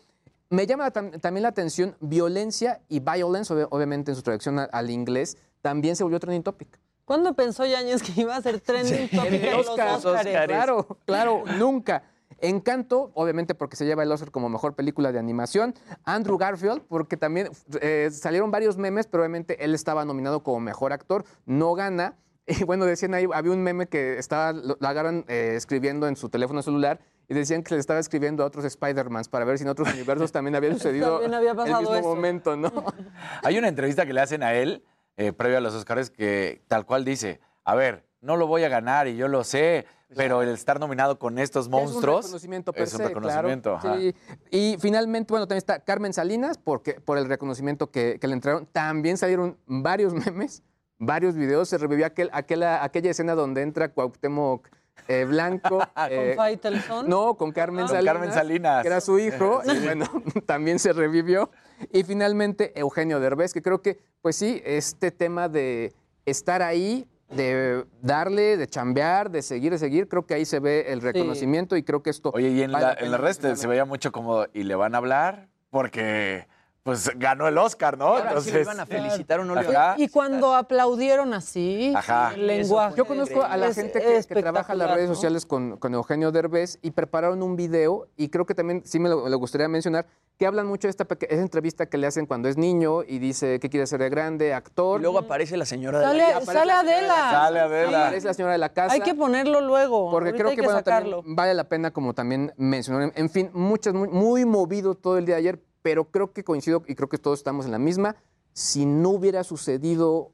[0.50, 4.90] Me llama tam- también la atención violencia y violence, obvi- obviamente en su traducción al
[4.90, 6.80] inglés, también se volvió trending topic.
[7.04, 10.48] ¿Cuándo pensó Yañez que iba a ser trending topic en los Oscars, Óscares?
[10.48, 12.04] Claro, claro, nunca.
[12.40, 15.74] Encanto, obviamente porque se lleva el Oscar como mejor película de animación.
[16.04, 17.50] Andrew Garfield, porque también
[17.82, 22.16] eh, salieron varios memes, pero obviamente él estaba nominado como mejor actor, no gana.
[22.50, 26.16] Y bueno, decían ahí, había un meme que estaba, lo, lo agarran eh, escribiendo en
[26.16, 29.66] su teléfono celular y decían que le estaba escribiendo a otros Spider-Mans para ver si
[29.66, 32.08] en otros universos también había sucedido También había pasado el mismo eso.
[32.08, 32.72] momento, ¿no?
[33.44, 34.86] Hay una entrevista que le hacen a él,
[35.18, 38.70] eh, previo a los Oscars, que tal cual dice, a ver, no lo voy a
[38.70, 39.86] ganar y yo lo sé,
[40.16, 43.78] pero el estar nominado con estos monstruos Es un reconocimiento per es un reconocimiento.
[43.82, 44.00] claro.
[44.00, 44.16] Sí.
[44.52, 48.66] Y finalmente, bueno, también está Carmen Salinas porque, por el reconocimiento que, que le entregaron.
[48.68, 50.64] También salieron varios memes,
[50.98, 51.68] varios videos.
[51.70, 54.68] Se revivió aquel, aquella, aquella escena donde entra Cuauhtémoc
[55.10, 55.80] eh, Blanco.
[56.10, 57.10] eh, ¿Con Faitelson?
[57.10, 57.88] no, con Carmen Ah.
[57.88, 58.14] Con Salinas.
[58.14, 58.82] Carmen Salinas.
[58.82, 59.62] Que era su hijo.
[59.66, 59.72] Sí.
[59.76, 60.06] y bueno,
[60.46, 61.52] también se revivió.
[61.92, 65.94] Y finalmente Eugenio Derbez, que creo que, pues sí, este tema de
[66.26, 70.92] estar ahí, de darle, de chambear, de seguir, de seguir, creo que ahí se ve
[70.92, 72.32] el reconocimiento y creo que esto...
[72.34, 73.56] Oye, y en, vale la, en mencionarlo.
[73.56, 75.50] se veía mucho como, ¿y le van a hablar?
[75.70, 76.48] Porque
[76.88, 78.16] pues ganó el Oscar, ¿no?
[78.16, 79.96] Ahora sí lo iban a felicitar o no le iban Ajá.
[79.98, 82.32] Y cuando aplaudieron así, Ajá.
[82.34, 82.96] el lenguaje.
[82.96, 85.16] Yo conozco a la gente que, que trabaja en las redes ¿no?
[85.16, 89.10] sociales con, con Eugenio Derbez y prepararon un video y creo que también sí me
[89.10, 90.06] lo, me lo gustaría mencionar,
[90.38, 93.60] que hablan mucho de esta, esa entrevista que le hacen cuando es niño y dice
[93.60, 95.00] que quiere ser de grande, actor.
[95.00, 97.16] Y luego aparece la señora de Sale, la sale Adela.
[97.32, 98.02] Sale Adela.
[98.06, 98.94] Aparece la señora de la casa.
[98.94, 100.10] Hay que ponerlo luego.
[100.10, 103.02] Porque ahorita creo que, que bueno, también vale la pena como también mencionar.
[103.04, 106.44] En- En fin, muchas, muy, muy movido todo el día de ayer, pero creo que
[106.44, 108.18] coincido y creo que todos estamos en la misma.
[108.52, 110.34] Si no hubiera sucedido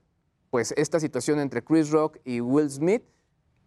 [0.50, 3.04] pues esta situación entre Chris Rock y Will Smith,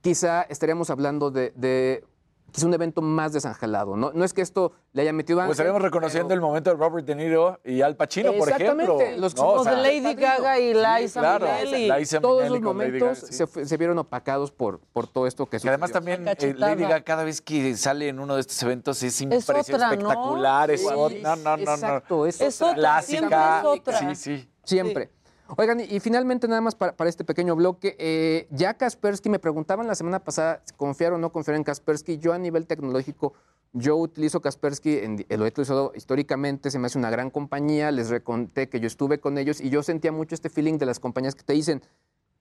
[0.01, 2.05] quizá estaríamos hablando de, de
[2.53, 3.97] quizá un evento más desangelado.
[3.97, 6.77] No, no es que esto le haya metido Pues ángel, estaríamos reconociendo el momento de
[6.77, 9.21] Robert De Niro y Al Pacino, por Exactamente, ejemplo.
[9.21, 9.43] los- ¿no?
[9.43, 11.91] O O sea, de Lady Gaga y Liza claro, Minnelli.
[12.01, 13.33] Liza todos Minnelli Lady momentos Gaga, sí.
[13.47, 16.15] se, se vieron opacados por, por todo esto que Que además sucedió.
[16.17, 16.55] también eh.
[16.57, 19.61] Lady Gaga cada vez que sale en uno de estos eventos es otra, ¿no?
[19.61, 21.73] espectacular, es Sí, otra- no, no, no, no.
[21.73, 23.03] Exacto, es, Es otra.
[23.03, 23.59] siempre clásica.
[23.61, 23.99] es otra.
[23.99, 24.51] Sí, sí.
[24.65, 25.11] Siempre.
[25.57, 29.95] Oigan, y, finalmente nada más para, este pequeño bloque, eh, ya Kaspersky, me preguntaban la
[29.95, 32.19] semana pasada si confiar o no confiar en Kaspersky.
[32.19, 33.33] Yo a nivel tecnológico,
[33.73, 38.11] yo utilizo Kaspersky, en- lo he utilizado históricamente, se me hace una gran compañía, les
[38.11, 41.37] reconté que yo estuve con ellos y yo sentía mucho este feeling de las compañías
[41.37, 41.83] que te dicen,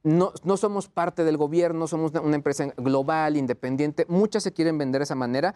[0.01, 4.99] no, no somos parte del gobierno, somos una empresa global, independiente, muchas se quieren vender
[4.99, 5.55] de esa manera,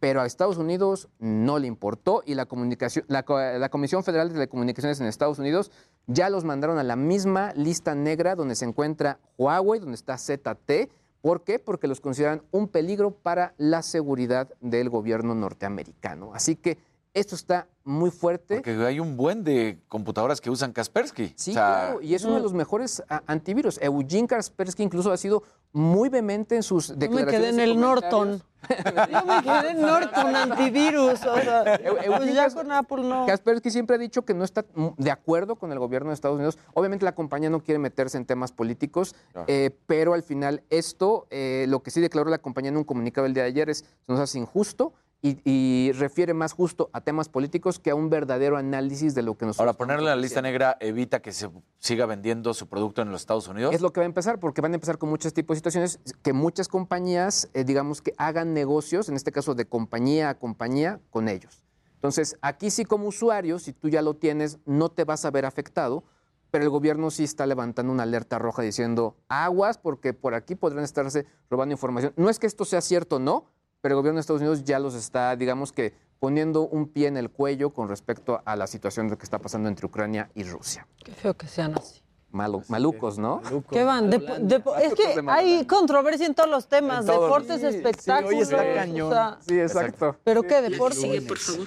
[0.00, 4.28] pero a Estados Unidos no le importó y la, comunicación, la, co- la Comisión Federal
[4.28, 5.70] de Telecomunicaciones en Estados Unidos
[6.06, 10.90] ya los mandaron a la misma lista negra donde se encuentra Huawei, donde está ZT.
[11.20, 11.58] ¿Por qué?
[11.58, 16.32] Porque los consideran un peligro para la seguridad del gobierno norteamericano.
[16.34, 16.78] Así que
[17.12, 18.56] esto está muy fuerte.
[18.56, 21.32] Porque hay un buen de computadoras que usan Kaspersky.
[21.36, 23.78] Sí, O sea, claro, y es uno de los mejores a- antivirus.
[23.82, 27.40] Eugene Kaspersky incluso ha sido muy vehemente en sus Yo me declaraciones.
[27.40, 27.80] quedé en el.
[27.80, 28.42] Norton.
[28.68, 31.24] Yo me quedé en Norton antivirus.
[31.24, 33.26] O sea, pues ya con Apple no.
[33.26, 34.64] Kaspersky siempre ha dicho que no está
[34.98, 36.58] de acuerdo con el gobierno de Estados Unidos.
[36.74, 39.14] Obviamente la compañía no quiere meterse en temas políticos,
[39.46, 43.26] eh, pero al final esto, eh, lo que sí declaró la compañía en un comunicado
[43.26, 44.92] el día de ayer es, se nos hace injusto
[45.22, 49.36] y, y refiere más justo a temas políticos que a un verdadero análisis de lo
[49.36, 53.10] que nosotros Ahora, ponerle la lista negra evita que se siga vendiendo su producto en
[53.10, 53.74] los Estados Unidos.
[53.74, 56.00] Es lo que va a empezar, porque van a empezar con muchos tipos de situaciones
[56.22, 61.00] que muchas compañías, eh, digamos que hagan negocios, en este caso de compañía a compañía,
[61.10, 61.64] con ellos.
[61.94, 65.44] Entonces, aquí sí como usuario, si tú ya lo tienes, no te vas a ver
[65.44, 66.02] afectado,
[66.50, 70.82] pero el gobierno sí está levantando una alerta roja diciendo aguas, porque por aquí podrán
[70.82, 72.14] estarse robando información.
[72.16, 73.50] No es que esto sea cierto, no,
[73.80, 77.16] pero el gobierno de Estados Unidos ya los está, digamos que, poniendo un pie en
[77.16, 80.86] el cuello con respecto a la situación de que está pasando entre Ucrania y Rusia.
[81.02, 82.02] Qué feo que sean así.
[82.32, 83.40] Malu- malucos, ¿no?
[83.70, 84.12] ¿Qué van?
[84.12, 87.22] Es que hay controversia en todos los temas, todos.
[87.22, 88.30] deportes, Sí, sí, espectáculos.
[88.34, 89.10] hoy está o cañón.
[89.12, 90.16] sea, Sí, exacto.
[90.22, 90.60] ¿Pero qué?
[90.60, 90.96] La que ¿Deporte?
[90.96, 91.66] sigue, por favor.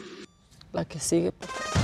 [0.72, 1.82] La que sigue, por favor.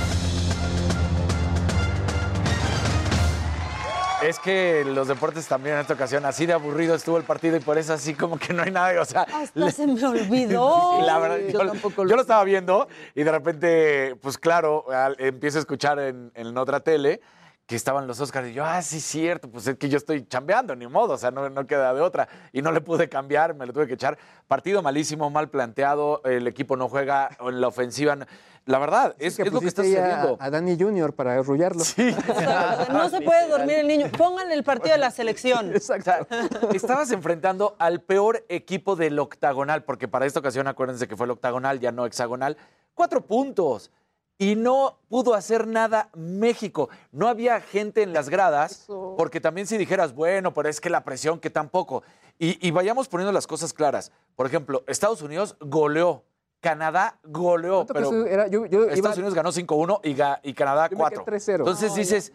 [4.23, 7.61] Es que los deportes también en esta ocasión, así de aburrido estuvo el partido y
[7.61, 9.21] por eso así como que no hay nada, o sea...
[9.21, 10.97] Hasta se me olvidó.
[10.99, 15.57] Sí, la verdad, yo, yo lo estaba viendo y de repente, pues claro, al- empiezo
[15.57, 17.21] a escuchar en, en otra tele
[17.69, 20.75] que estaban los Oscars y yo, ah, sí, cierto, pues es que yo estoy chambeando,
[20.75, 22.27] ni modo, o sea, no, no queda de otra.
[22.51, 24.17] Y no le pude cambiar, me lo tuve que echar.
[24.47, 28.17] Partido malísimo, mal planteado, el equipo no juega en la ofensiva.
[28.65, 30.37] La verdad, es, es lo que está ahí a- sucediendo.
[30.39, 31.83] A, Dani Junior para arrullarlo.
[31.83, 32.15] Sí.
[32.91, 34.07] No se puede dormir el niño.
[34.17, 35.71] Pónganle el partido de la selección.
[35.75, 36.25] O sea,
[36.73, 41.31] estabas enfrentando al peor equipo del octagonal, porque para esta ocasión acuérdense que fue el
[41.31, 42.57] octagonal, ya no hexagonal.
[42.95, 43.91] Cuatro puntos.
[44.41, 46.89] Y no pudo hacer nada México.
[47.11, 48.87] No había gente en las gradas,
[49.17, 52.03] porque también si dijeras, bueno, pero es que la presión, que tampoco.
[52.39, 54.13] Y, y vayamos poniendo las cosas claras.
[54.37, 56.23] Por ejemplo, Estados Unidos goleó.
[56.61, 60.89] Canadá goleó, pero era- yo- yo iba- Estados Unidos ganó 5-1 y, ga- y Canadá
[60.89, 61.23] Yo me quedé 4.
[61.25, 61.59] 3-0.
[61.59, 62.33] Entonces No, dices,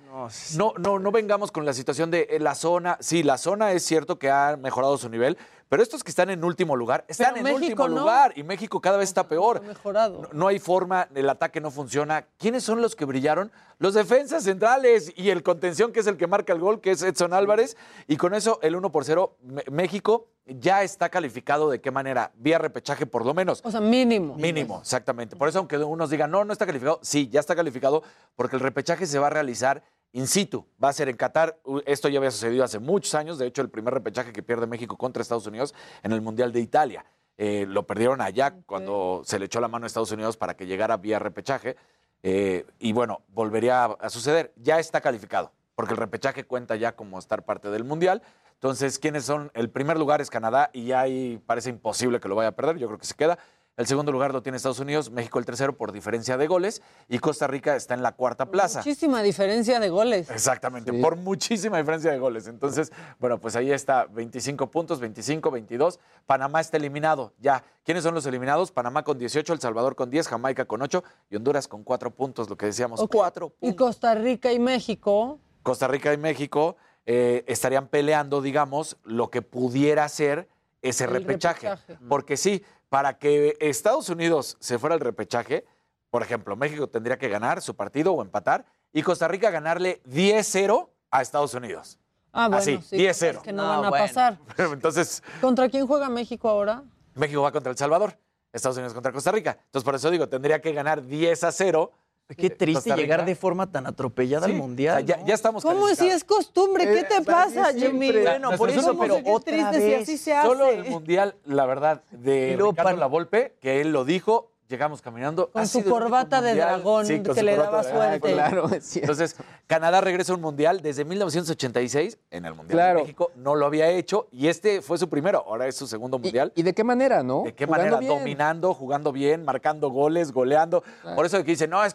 [0.57, 2.97] no, no, no vengamos con la situación de eh, la zona.
[3.01, 5.37] Sí, la zona es cierto que ha mejorado su nivel,
[5.69, 8.01] pero estos que están en último lugar, están Pero en México último no.
[8.03, 9.61] lugar y México cada vez está peor.
[9.63, 10.23] Mejorado.
[10.23, 12.27] No, no hay forma, el ataque no funciona.
[12.39, 13.53] ¿Quiénes son los que brillaron?
[13.79, 17.03] Los defensas centrales y el contención, que es el que marca el gol, que es
[17.03, 17.77] Edson Álvarez.
[18.07, 22.33] Y con eso, el 1 por 0, Me- México ya está calificado de qué manera?
[22.37, 23.61] Vía repechaje, por lo menos.
[23.65, 24.35] O sea, mínimo.
[24.37, 25.37] Mínimo, exactamente.
[25.37, 28.03] Por eso, aunque unos digan, no, no está calificado, sí, ya está calificado,
[28.37, 30.67] porque el repechaje se va a realizar in situ.
[30.83, 31.59] Va a ser en Qatar.
[31.87, 33.39] Esto ya había sucedido hace muchos años.
[33.39, 36.61] De hecho, el primer repechaje que pierde México contra Estados Unidos en el Mundial de
[36.61, 37.05] Italia.
[37.37, 40.67] Eh, lo perdieron allá cuando se le echó la mano a Estados Unidos para que
[40.67, 41.77] llegara vía repechaje.
[42.23, 44.53] Eh, y bueno, volvería a, a suceder.
[44.57, 48.23] Ya está calificado, porque el repechaje cuenta ya como estar parte del Mundial.
[48.55, 49.51] Entonces, ¿quiénes son?
[49.55, 52.79] El primer lugar es Canadá y ya ahí parece imposible que lo vaya a perder.
[52.79, 53.39] Yo creo que se queda.
[53.77, 57.19] El segundo lugar lo tiene Estados Unidos, México el tercero por diferencia de goles y
[57.19, 58.79] Costa Rica está en la cuarta plaza.
[58.79, 60.31] Muchísima diferencia de goles.
[60.31, 62.47] Exactamente, por muchísima diferencia de goles.
[62.47, 65.99] Entonces, bueno, pues ahí está, 25 puntos, 25, 22.
[66.25, 67.65] Panamá está eliminado, ya.
[67.85, 68.71] ¿Quiénes son los eliminados?
[68.71, 72.49] Panamá con 18, El Salvador con 10, Jamaica con 8 y Honduras con 4 puntos,
[72.49, 73.11] lo que decíamos, Ok.
[73.13, 75.41] 4 Y Costa Rica y México.
[75.65, 76.77] Costa Rica y México
[77.07, 80.49] eh, estarían peleando, digamos, lo que pudiera ser
[80.83, 81.71] ese repechaje.
[81.71, 81.99] repechaje.
[82.09, 85.65] Porque sí, para que Estados Unidos se fuera al repechaje,
[86.11, 90.89] por ejemplo, México tendría que ganar su partido o empatar y Costa Rica ganarle 10-0
[91.11, 91.99] a Estados Unidos.
[92.33, 93.29] Ah, bueno, Así, sí, 10-0.
[93.29, 94.39] cosas que no, van a pasar.
[94.59, 96.85] Entonces, ¿Contra quién juega México ahora?
[97.15, 98.19] México va contra El Salvador,
[98.53, 99.59] Estados Unidos contra Costa Rica.
[99.67, 101.93] Entonces, por eso digo, tendría que ganar 10 a 0.
[102.37, 105.03] Qué triste llegar de forma tan atropellada Sí, al Mundial.
[105.03, 106.85] o sea, ya, ya estamos ¿Cómo si es costumbre?
[106.87, 108.13] ¿Qué Eh, te pasa, Jimmy?
[108.13, 110.03] Bueno, por eso, pero qué otra triste si vez.
[110.03, 110.49] así se hace.
[110.49, 115.51] Solo el Mundial, la verdad, de Ricardo para- Lavolpe, que él lo dijo, llegamos caminando.
[115.51, 118.33] Con su corbata de dragón Sí, que su le daba suerte.
[118.33, 119.13] Claro, es cierto.
[119.13, 119.37] Entonces,
[119.67, 122.99] Canadá regresa a un mundial desde 1986 en el Mundial Claro.
[123.01, 123.31] de México.
[123.37, 126.53] No lo había hecho y este fue su primero, ahora es su segundo mundial.
[126.57, 127.43] ¿Y de qué manera, no?
[127.45, 127.99] ¿De qué Jugando manera?
[128.01, 128.19] bien.
[128.19, 130.83] Dominando, jugando bien, marcando goles, goleando.
[131.15, 131.95] Por eso que dicen, no, es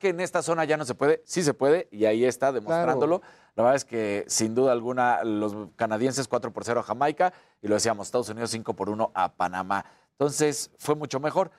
[0.00, 3.20] que en esta zona ya no se puede, sí se puede, y ahí está demostrándolo.
[3.54, 7.32] La verdad es que sin duda alguna los canadienses 4 por 0 a Jamaica
[7.62, 9.84] y lo decíamos, Estados Unidos 5 por 1 a Panamá.
[10.12, 11.50] Entonces fue mucho mejor.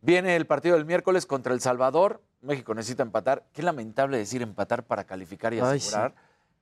[0.00, 2.22] Viene el partido del miércoles contra El Salvador.
[2.40, 3.44] México necesita empatar.
[3.52, 5.88] Qué lamentable decir empatar para calificar y Ay, sí.
[5.88, 6.14] asegurar.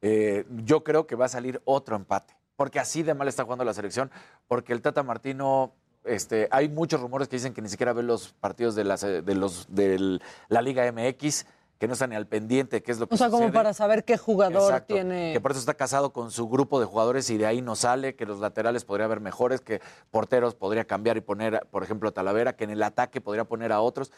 [0.02, 3.64] Eh, yo creo que va a salir otro empate, porque así de mal está jugando
[3.64, 4.10] la selección,
[4.48, 5.74] porque el Tata Martino,
[6.04, 9.34] este, hay muchos rumores que dicen que ni siquiera ve los partidos de, las, de
[9.34, 11.46] los de la Liga MX,
[11.78, 14.04] que no están ni al pendiente qué es lo que O sea, como para saber
[14.04, 15.32] qué jugador Exacto, tiene.
[15.32, 18.16] Que por eso está casado con su grupo de jugadores y de ahí no sale,
[18.16, 22.12] que los laterales podría haber mejores, que porteros podría cambiar y poner, por ejemplo, a
[22.12, 24.12] Talavera, que en el ataque podría poner a otros.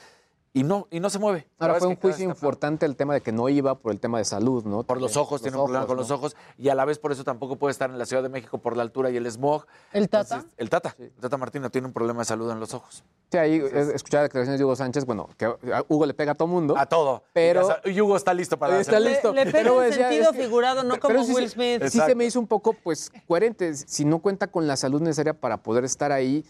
[0.55, 1.49] Y no, y no se mueve.
[1.59, 4.27] Ahora fue un juicio importante el tema de que no iba por el tema de
[4.27, 4.83] salud, ¿no?
[4.83, 7.25] Por los ojos, tiene un problema con los ojos y a la vez por eso
[7.25, 9.65] tampoco puede estar en la Ciudad de México por la altura y el smog.
[9.95, 10.35] ¿El Tata?
[10.37, 13.03] Entonces, el Tata, el Tata Martino tiene un problema de salud en los ojos.
[13.31, 15.57] Sí, ahí es- escuchar declaraciones de Hugo Sánchez, bueno, que a
[15.89, 16.77] Hugo le pega a todo mundo.
[16.77, 17.23] A todo.
[17.33, 19.33] Pero Y, Hugo está listo para está listo.
[19.33, 21.83] Le pega Pero en sentido es que- figurado, no pero- como sí Will Smith.
[21.89, 23.73] Sí se me hizo un poco, pues, coherente.
[23.75, 26.45] Si no cuenta con la salud necesaria para poder estar ahí,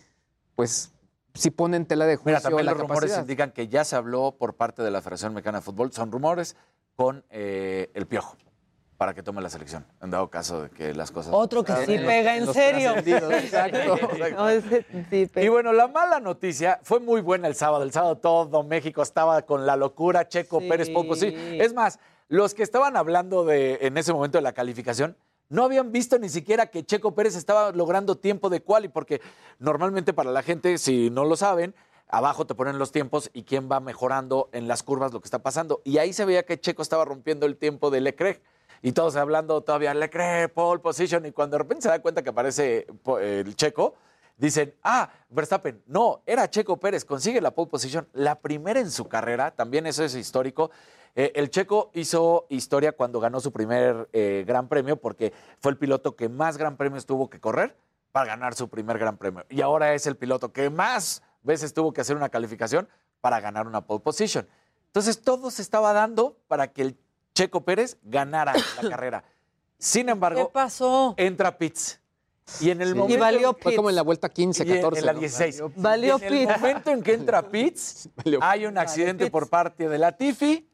[0.57, 0.91] pues,
[1.35, 3.97] sí pone en tela de juicio Mira, también la los rumores indican que ya se
[3.97, 6.57] habló por parte de la Federación Mexicana de Fútbol, son rumores
[6.97, 8.37] con eh, el Piojo
[9.03, 11.33] para que tome la selección, en dado caso de que las cosas...
[11.35, 12.95] Otro que sí pega en serio.
[12.97, 13.77] Exacto.
[13.79, 14.09] exacto.
[14.37, 15.45] No, ese sí pega.
[15.45, 17.83] Y bueno, la mala noticia fue muy buena el sábado.
[17.83, 20.69] El sábado todo México estaba con la locura, Checo Sí.
[20.69, 21.35] Pérez poco sí.
[21.35, 21.99] Es más,
[22.29, 25.17] los que estaban hablando de en ese momento de la calificación
[25.53, 29.21] no habían visto ni siquiera que Checo Pérez estaba logrando tiempo de quali, porque
[29.59, 31.75] normalmente para la gente, si no lo saben,
[32.09, 35.41] abajo te ponen los tiempos y quién va mejorando en las curvas lo que está
[35.41, 35.83] pasando.
[35.85, 38.41] Y ahí se veía que Checo estaba rompiendo el tiempo de Leclerc.
[38.81, 42.31] Y todos hablando todavía Leclerc, pole position, y cuando de repente se da cuenta que
[42.31, 42.87] aparece
[43.21, 43.95] el Checo,
[44.39, 49.07] dicen, ah, Verstappen, no, era Checo Pérez, consigue la pole position, la primera en su
[49.07, 50.71] carrera, también eso es histórico.
[51.15, 55.79] Eh, el Checo hizo historia cuando ganó su primer eh, gran premio, porque fue el
[55.79, 57.77] piloto que más gran premios tuvo que correr
[58.13, 59.45] para ganar su primer gran premio.
[59.51, 62.89] Y ahora es el piloto que más veces tuvo que hacer una calificación
[63.21, 64.47] para ganar una pole position.
[64.87, 66.97] Entonces todo se estaba dando para que el
[67.35, 68.53] Checo Pérez ganara
[68.83, 69.25] la carrera.
[69.79, 71.15] Sin embargo, ¿Qué pasó?
[71.17, 71.99] entra Pitts.
[72.61, 72.95] Y en el Sí.
[72.95, 75.01] momento Y valió Fue como en la vuelta 15, y en- 14.
[75.01, 75.21] en la ¿no?
[75.21, 75.63] 16.
[75.77, 79.89] Valió Y en el momento en que entra Pitts, Valió hay un accidente por parte
[79.89, 80.69] de la Tiffy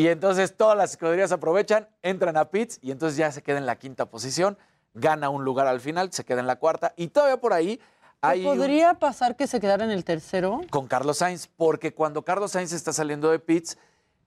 [0.00, 3.66] y entonces todas las escuderías aprovechan, entran a Pitts y entonces ya se queda en
[3.66, 4.56] la quinta posición,
[4.94, 7.78] gana un lugar al final, se queda en la cuarta y todavía por ahí
[8.22, 10.62] hay un- ¿Podría pasar que se quedara en el tercero?
[10.70, 13.76] con Carlos Sainz, porque cuando Carlos Sainz está saliendo de pits,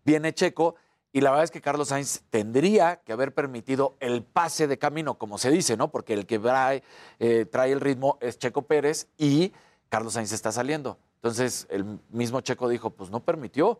[0.06, 0.76] viene Checo,
[1.12, 5.18] y la verdad es que Carlos Sainz tendría que haber permitido el pase de camino,
[5.18, 5.90] como se dice, ¿no?
[5.90, 6.84] Porque el que trae,
[7.18, 9.54] eh, trae el ritmo es Checo Pérez y
[9.90, 11.00] Carlos Sainz está saliendo.
[11.16, 13.80] Entonces, el mismo Checo dijo, pues no permitió.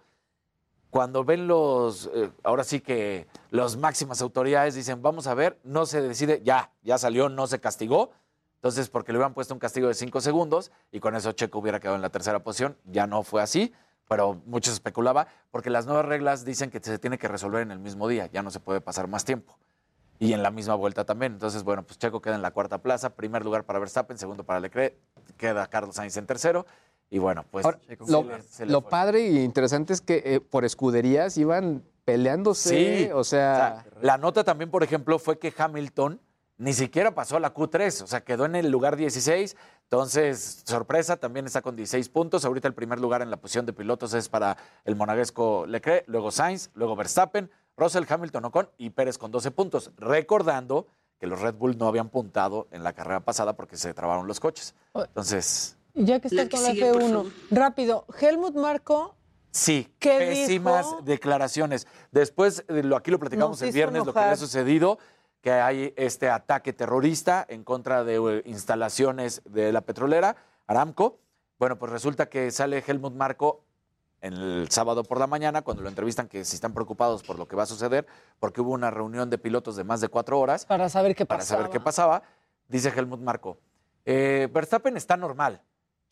[0.94, 5.88] Cuando ven los, eh, ahora sí que las máximas autoridades dicen, vamos a ver, no
[5.88, 8.12] se decide, ya, ya salió, no se castigó,
[8.58, 11.80] Entonces, porque le hubieran puesto un castigo de cinco segundos y con eso Checo hubiera
[11.80, 12.78] quedado en la tercera posición.
[12.86, 13.74] Ya no fue así,
[14.08, 17.72] pero mucho se especulaba, porque las nuevas reglas dicen que se tiene que resolver en
[17.72, 19.58] el mismo día, ya no se puede pasar más tiempo.
[20.20, 21.34] Y en la misma vuelta también.
[21.34, 24.60] Entonces, bueno, pues Checo queda en la cuarta plaza, primer lugar para Verstappen, segundo para
[24.60, 24.94] Leclerc,
[25.38, 26.68] queda Carlos Sainz en tercero.
[27.14, 27.80] Y bueno, pues Ahora,
[28.66, 33.06] lo, padre y interesante es que eh, por escuderías iban peleándose.
[33.06, 36.20] Sí, o sea, la nota también, por ejemplo, fue que Hamilton
[36.58, 39.56] ni siquiera pasó a la Q3, o sea, quedó en el lugar 16.
[39.84, 42.46] Entonces, sorpresa, también está con 16 puntos.
[42.46, 46.32] Ahorita el primer lugar en la posición de pilotos es para el monaguesco Leclerc, luego
[46.32, 49.92] Sainz, luego Verstappen, Russell, Hamilton, Ocon y Pérez con 12 puntos.
[49.98, 50.88] Recordando
[51.20, 54.40] que los Red Bull no habían puntado en la carrera pasada porque se trabaron los
[54.40, 54.74] coches.
[54.96, 59.16] Entonces, ya que La estás que con la sigue, por F1, rápido, Helmut Marco
[59.52, 61.02] Sí, ¿Qué pésimas dijo?
[61.04, 61.86] declaraciones.
[62.12, 64.98] Después, eh, lo, aquí lo platicamos Nos el viernes, lo que le ha sucedido,
[65.42, 71.20] que hay este ataque terrorista en contra de eh, instalaciones de la petrolera, Aramco.
[71.60, 73.64] Bueno, pues resulta que sale Helmut Marco
[74.22, 77.48] en el sábado por la mañana, cuando lo entrevistan, que si están preocupados por lo
[77.48, 78.08] que va a suceder,
[78.40, 80.66] porque hubo una reunión de pilotos de más de cuatro horas.
[80.66, 81.60] para saber qué Para pasaba.
[81.60, 82.24] saber qué pasaba,
[82.68, 83.60] dice Helmut Marco.
[84.06, 85.62] eh, Verstappen está normal.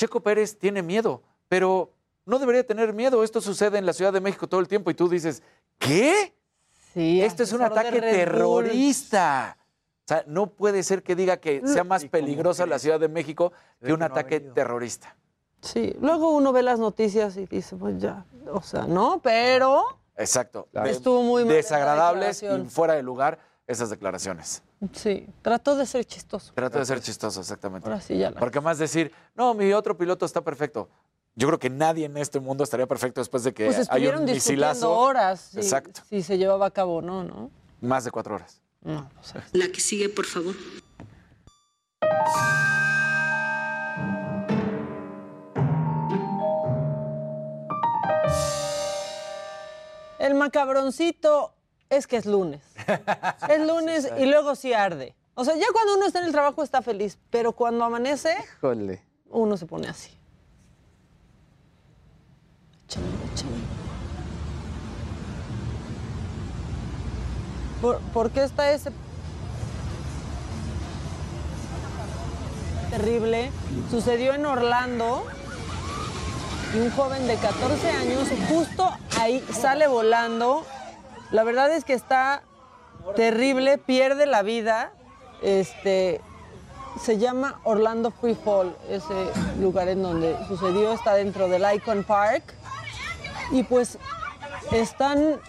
[0.01, 1.91] Checo Pérez tiene miedo, pero
[2.25, 3.23] no debería tener miedo.
[3.23, 5.43] Esto sucede en la Ciudad de México todo el tiempo y tú dices,
[5.77, 6.33] ¿qué?
[6.91, 9.57] Sí, Esto es un ataque terrorista.
[10.03, 13.53] O sea, no puede ser que diga que sea más peligrosa la Ciudad de México
[13.79, 15.15] que un ataque terrorista.
[15.61, 19.83] Sí, luego uno ve las noticias y dice, pues ya, o sea, no, pero
[20.17, 20.67] Exacto.
[20.85, 24.63] Estuvo muy mal esa Desagradables y fuera de lugar esas declaraciones.
[24.93, 26.51] sí, trató de ser chistoso.
[26.53, 27.87] Trata de ser chistoso, exactamente.
[27.87, 30.89] Ahora sí ya la- Porque más decir, no, mi otro piloto está perfecto.
[31.35, 34.21] Yo creo que nadie en este mundo estaría perfecto después de que Pues hay estuvieron
[34.21, 34.99] un discutiendo misilazo.
[34.99, 36.01] horas si, Exacto.
[36.09, 37.49] si se llevaba a cabo o no, ¿no?
[37.79, 38.61] Más de cuatro horas.
[38.81, 40.55] No, o sea, La que sigue, por favor.
[50.19, 51.53] El macabroncito
[51.89, 52.61] es que es lunes.
[53.49, 55.15] Es lunes y luego sí arde.
[55.33, 59.03] O sea, ya cuando uno está en el trabajo está feliz, pero cuando amanece, híjole.
[59.29, 60.11] uno se pone así.
[62.85, 63.51] Échale, échale.
[67.81, 68.91] ¿Por, por qué está ese
[72.91, 73.51] terrible?
[73.89, 75.25] Sucedió en Orlando
[76.75, 78.89] y un joven de 14 años justo
[79.19, 80.65] ahí sale volando.
[81.31, 82.43] La verdad es que está
[83.15, 84.91] terrible, pierde la vida.
[85.41, 86.21] Este
[86.99, 92.43] se llama Orlando Free Fall, ese lugar en donde sucedió, está dentro del Icon Park.
[93.51, 93.97] Y pues
[94.71, 95.39] están,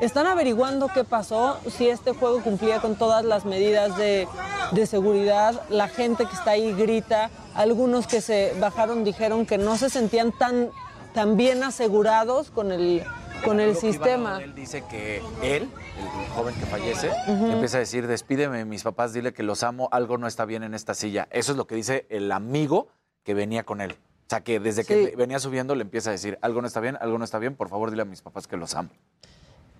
[0.00, 4.28] están averiguando qué pasó, si este juego cumplía con todas las medidas de,
[4.72, 5.60] de seguridad.
[5.68, 10.32] La gente que está ahí grita, algunos que se bajaron dijeron que no se sentían
[10.32, 10.70] tan,
[11.12, 13.04] tan bien asegurados con el,
[13.44, 14.42] con el sistema.
[14.42, 15.68] Él dice que él,
[15.98, 17.46] el joven que fallece, Ujú.
[17.52, 20.74] empieza a decir, despídeme, mis papás, dile que los amo, algo no está bien en
[20.74, 21.28] esta silla.
[21.30, 22.88] Eso es lo que dice el amigo
[23.22, 23.92] que venía con él.
[23.92, 26.96] O sea, que desde que venía subiendo le empieza a decir, algo no está bien,
[27.00, 28.88] algo no está bien, por favor dile a mis papás que los amo.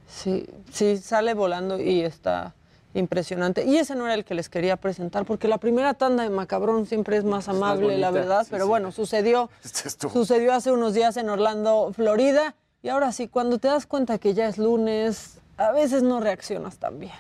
[0.09, 2.55] Sí, sí, sale volando y está
[2.93, 3.65] impresionante.
[3.65, 6.86] Y ese no era el que les quería presentar, porque la primera tanda de Macabrón
[6.86, 8.45] siempre es más amable, la verdad.
[8.45, 8.69] sí, pero sí.
[8.69, 12.55] bueno, sucedió, Este sucedió hace unos días en Orlando, Florida.
[12.85, 16.77] Y ahora sí, cuando te das cuenta que ya es lunes, a veces no reaccionas
[16.77, 17.15] tan bien.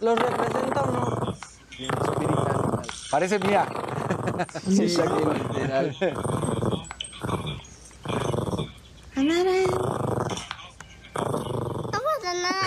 [0.00, 1.34] ¿Los representa o no?
[3.12, 3.68] Parece mía.
[4.60, 4.88] Sí,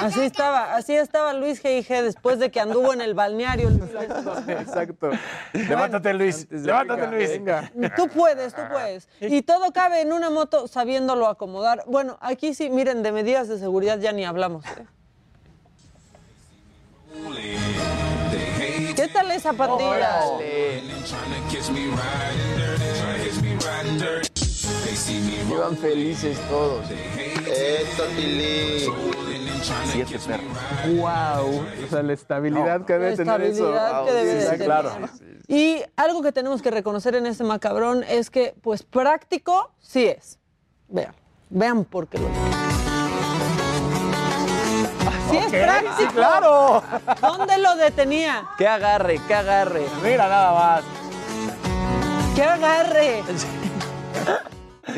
[0.02, 2.04] Así estaba, así estaba Luis G.I.G.
[2.04, 3.70] después de que anduvo en el balneario.
[4.48, 5.10] Exacto.
[5.54, 6.48] Levántate, Luis.
[6.52, 7.30] Levántate, Luis.
[7.30, 7.72] Venga.
[7.96, 9.10] Tú puedes, tú puedes.
[9.20, 11.84] Y todo cabe en una moto sabiéndolo acomodar.
[11.88, 14.66] Bueno, aquí sí, miren, de medidas de seguridad ya ni hablamos.
[14.66, 14.86] ¿eh?
[18.96, 20.22] ¿Qué tal esa pandilla?
[25.50, 26.86] Iban felices todos.
[26.90, 29.36] Eso, Tilly.
[29.86, 30.46] Siete perros.
[30.96, 31.66] Wow.
[31.86, 33.70] O sea, la estabilidad que debe La tener eso.
[33.74, 34.66] estabilidad que debe sí, de sí, tener.
[34.66, 34.92] claro.
[35.48, 40.40] Y algo que tenemos que reconocer en este macabrón es que, pues, práctico sí es.
[40.90, 41.14] Vean,
[41.50, 42.28] vean por qué lo
[45.30, 46.12] Sí es práctico.
[46.14, 46.84] claro.
[47.22, 48.48] ¿Dónde lo detenía?
[48.58, 49.86] ¡Qué agarre, qué agarre!
[50.04, 50.84] Mira nada más.
[52.36, 53.24] ¡Qué agarre!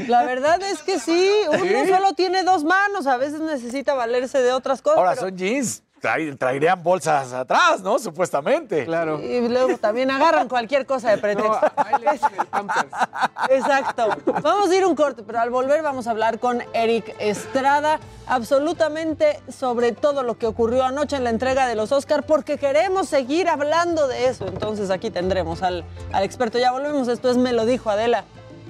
[0.07, 1.89] La verdad es que sí, uno ¿Sí?
[1.89, 4.97] solo tiene dos manos, a veces necesita valerse de otras cosas.
[4.99, 5.83] Ahora pero- son jeans.
[6.01, 7.99] Trae- traerían bolsas atrás, ¿no?
[7.99, 8.85] Supuestamente.
[8.85, 9.19] Claro.
[9.19, 11.59] Y luego también agarran cualquier cosa de pretexto.
[13.49, 14.07] Exacto.
[14.41, 19.41] Vamos a ir un corte, pero al volver vamos a hablar con Eric Estrada absolutamente
[19.51, 23.49] sobre todo lo que ocurrió anoche en la entrega de los Oscar, porque queremos seguir
[23.49, 24.47] hablando de eso.
[24.47, 25.83] Entonces aquí tendremos al,
[26.13, 26.59] al experto.
[26.59, 27.09] Ya volvemos.
[27.09, 28.23] Esto es Me lo dijo Adela.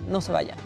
[0.08, 0.58] No se vayan.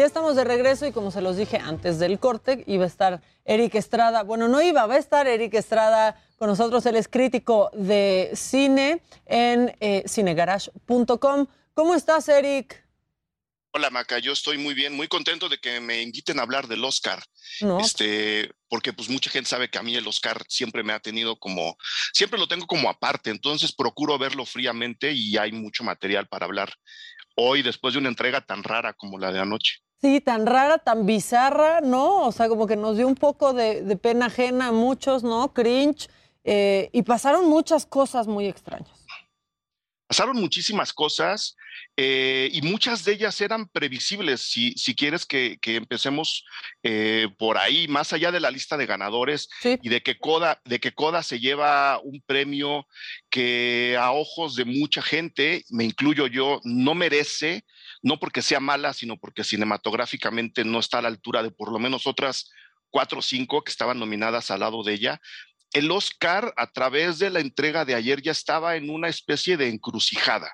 [0.00, 3.20] Ya estamos de regreso y como se los dije antes del corte, iba a estar
[3.44, 4.22] Eric Estrada.
[4.22, 6.86] Bueno, no iba, va a estar Eric Estrada con nosotros.
[6.86, 11.46] Él es crítico de cine en eh, cinegarage.com.
[11.74, 12.82] ¿Cómo estás, Eric?
[13.72, 16.84] Hola Maca, yo estoy muy bien, muy contento de que me inviten a hablar del
[16.84, 17.22] Oscar.
[17.60, 17.78] No.
[17.78, 21.36] Este, porque pues mucha gente sabe que a mí el Oscar siempre me ha tenido
[21.38, 21.76] como,
[22.12, 26.72] siempre lo tengo como aparte, entonces procuro verlo fríamente y hay mucho material para hablar
[27.36, 29.74] hoy después de una entrega tan rara como la de anoche.
[30.00, 32.26] Sí, tan rara, tan bizarra, ¿no?
[32.26, 35.52] O sea, como que nos dio un poco de, de pena ajena a muchos, ¿no?
[35.52, 36.08] Cringe.
[36.42, 38.99] eh, y pasaron muchas cosas muy extrañas.
[40.10, 41.56] Pasaron muchísimas cosas
[41.96, 44.40] eh, y muchas de ellas eran previsibles.
[44.40, 46.44] Si, si quieres que, que empecemos
[46.82, 50.80] eh, por ahí, más allá de la lista de ganadores y de que, Coda, de
[50.80, 52.88] que Coda se lleva un premio
[53.30, 57.64] que a ojos de mucha gente, me incluyo yo, no merece,
[58.02, 61.78] no porque sea mala, sino porque cinematográficamente no está a la altura de por lo
[61.78, 62.50] menos otras
[62.90, 65.20] cuatro o cinco que estaban nominadas al lado de ella
[65.72, 69.68] el Oscar a través de la entrega de ayer ya estaba en una especie de
[69.68, 70.52] encrucijada.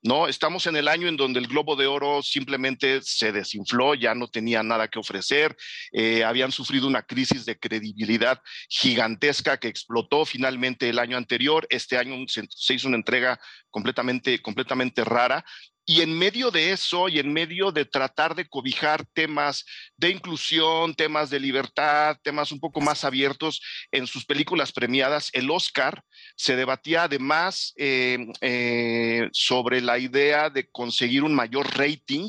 [0.00, 0.28] ¿No?
[0.28, 4.28] Estamos en el año en donde el Globo de Oro simplemente se desinfló, ya no
[4.28, 5.56] tenía nada que ofrecer,
[5.90, 11.66] eh, habían sufrido una crisis de credibilidad gigantesca que explotó finalmente el año anterior.
[11.68, 13.40] Este año se, se hizo una entrega
[13.70, 15.44] completamente, completamente rara.
[15.90, 19.64] Y en medio de eso y en medio de tratar de cobijar temas
[19.96, 25.50] de inclusión, temas de libertad, temas un poco más abiertos en sus películas premiadas, el
[25.50, 26.04] Oscar
[26.36, 32.28] se debatía además eh, eh, sobre la idea de conseguir un mayor rating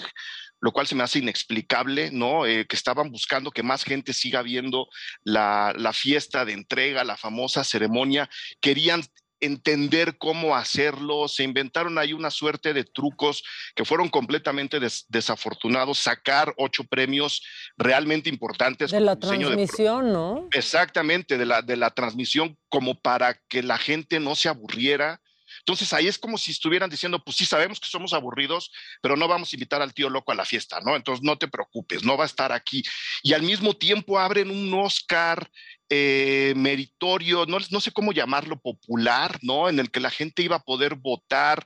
[0.62, 2.46] lo cual se me hace inexplicable, ¿no?
[2.46, 4.90] Eh, que estaban buscando que más gente siga viendo
[5.24, 8.30] la, la fiesta de entrega, la famosa ceremonia,
[8.60, 9.02] querían
[9.42, 13.44] entender cómo hacerlo, se inventaron ahí una suerte de trucos
[13.76, 17.42] que fueron completamente des- desafortunados, sacar ocho premios
[17.78, 18.92] realmente importantes.
[18.92, 20.48] De la de transmisión, ¿no?
[20.54, 25.22] Exactamente, de la, de la transmisión, como para que la gente no se aburriera.
[25.60, 28.72] Entonces ahí es como si estuvieran diciendo, pues sí, sabemos que somos aburridos,
[29.02, 30.96] pero no vamos a invitar al tío loco a la fiesta, ¿no?
[30.96, 32.84] Entonces no te preocupes, no va a estar aquí.
[33.24, 35.50] Y al mismo tiempo abren un Oscar
[35.90, 39.70] eh, meritorio, no, no sé cómo llamarlo, popular, ¿no?
[39.70, 41.66] En el que la gente iba a poder votar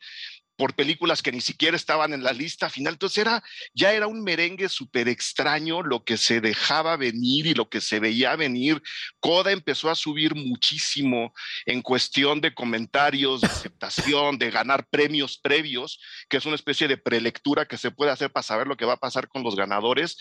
[0.55, 2.93] por películas que ni siquiera estaban en la lista final.
[2.93, 3.43] Entonces era,
[3.73, 7.99] ya era un merengue súper extraño lo que se dejaba venir y lo que se
[7.99, 8.81] veía venir.
[9.19, 11.34] Coda empezó a subir muchísimo
[11.65, 15.99] en cuestión de comentarios, de aceptación, de ganar premios previos,
[16.30, 18.93] que es una especie de prelectura que se puede hacer para saber lo que va
[18.93, 20.17] a pasar con los ganadores.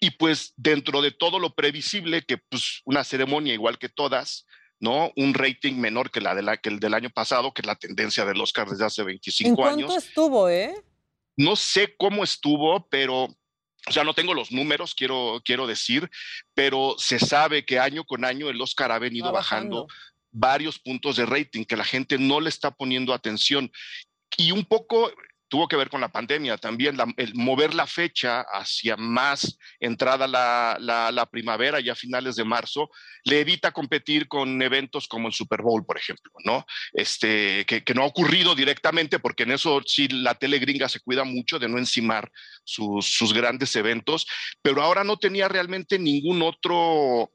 [0.00, 4.46] Y pues dentro de todo lo previsible, que pues una ceremonia igual que todas,
[4.82, 5.12] ¿no?
[5.14, 7.76] Un rating menor que, la de la, que el del año pasado, que es la
[7.76, 10.04] tendencia del Oscar desde hace ¿En 25 cuánto años.
[10.04, 10.74] estuvo, eh?
[11.36, 16.10] No sé cómo estuvo, pero, o sea, no tengo los números, quiero, quiero decir,
[16.52, 19.94] pero se sabe que año con año el Oscar ha venido bajando bajando.
[20.32, 23.70] varios puntos de rating, que la gente no le está poniendo atención.
[24.36, 25.12] Y un poco
[25.52, 30.78] tuvo que ver con la pandemia también, el mover la fecha hacia más entrada la,
[30.80, 32.88] la, la primavera, ya finales de marzo,
[33.24, 36.64] le evita competir con eventos como el Super Bowl, por ejemplo, ¿no?
[36.94, 41.00] Este, que, que no ha ocurrido directamente, porque en eso sí la tele gringa se
[41.00, 42.32] cuida mucho de no encimar
[42.64, 44.26] sus, sus grandes eventos,
[44.62, 47.30] pero ahora no tenía realmente ningún otro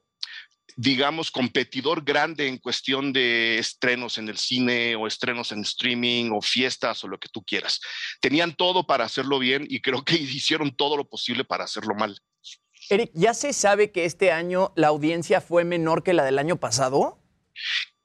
[0.80, 6.40] digamos, competidor grande en cuestión de estrenos en el cine o estrenos en streaming o
[6.40, 7.80] fiestas o lo que tú quieras.
[8.20, 12.16] Tenían todo para hacerlo bien y creo que hicieron todo lo posible para hacerlo mal.
[12.90, 16.60] Eric, ¿ya se sabe que este año la audiencia fue menor que la del año
[16.60, 17.20] pasado?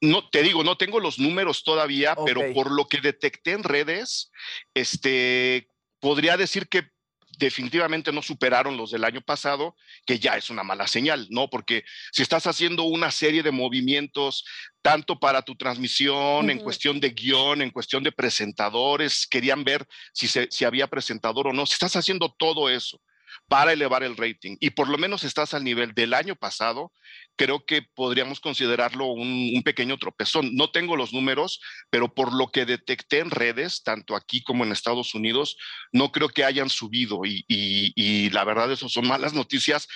[0.01, 4.31] No, te digo, no tengo los números todavía, pero por lo que detecté en redes,
[4.73, 5.69] este,
[5.99, 6.89] podría decir que
[7.37, 11.49] definitivamente no superaron los del año pasado, que ya es una mala señal, ¿no?
[11.49, 14.45] Porque si estás haciendo una serie de movimientos,
[14.81, 20.27] tanto para tu transmisión, en cuestión de guion, en cuestión de presentadores, querían ver si,
[20.27, 23.01] se, si había presentador o no, si estás haciendo todo eso
[23.47, 26.91] para elevar el rating y por lo menos estás al nivel del año pasado,
[27.35, 30.55] creo que podríamos considerarlo un, pequeño tropezón.
[30.55, 34.71] No tengo los números, pero por lo que detecté en redes, tanto aquí como en
[34.71, 35.57] Estados Unidos,
[35.91, 39.87] no creo que hayan subido y, y la verdad eso son malas noticias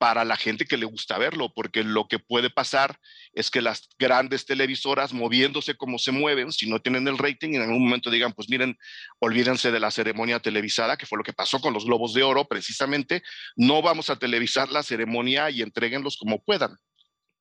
[0.00, 2.98] para la gente que le gusta verlo, porque lo que puede pasar
[3.34, 7.60] es que las grandes televisoras, moviéndose como se mueven, si no tienen el rating, en
[7.60, 8.78] algún momento digan, pues miren,
[9.18, 12.46] olvídense de la ceremonia televisada, que fue lo que pasó con los Globos de Oro,
[12.48, 13.22] precisamente,
[13.56, 16.78] no vamos a televisar la ceremonia y entreguenlos como puedan.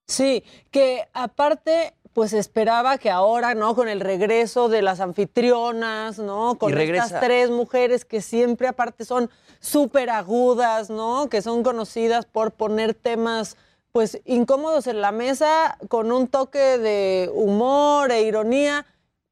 [0.05, 3.75] Sí, que aparte pues esperaba que ahora, ¿no?
[3.75, 6.55] Con el regreso de las anfitrionas, ¿no?
[6.55, 9.29] Con estas tres mujeres que siempre aparte son
[9.61, 11.29] súper agudas, ¿no?
[11.29, 13.55] Que son conocidas por poner temas
[13.93, 18.85] pues incómodos en la mesa con un toque de humor e ironía.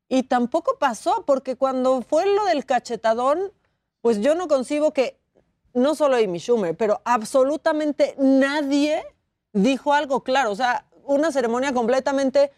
[0.07, 3.51] Y tampoco pasó, porque cuando fue lo del cachetadón,
[3.99, 5.19] pues yo no concibo que,
[5.73, 9.03] no solo Amy Schumer, pero absolutamente nadie
[9.51, 10.51] dijo algo claro.
[10.51, 12.49] O sea, una ceremonia completamente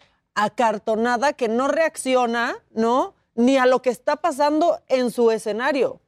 [0.43, 3.15] acartonada que no reacciona, ¿no?
[3.35, 6.01] Ni a lo que está pasando en su escenario.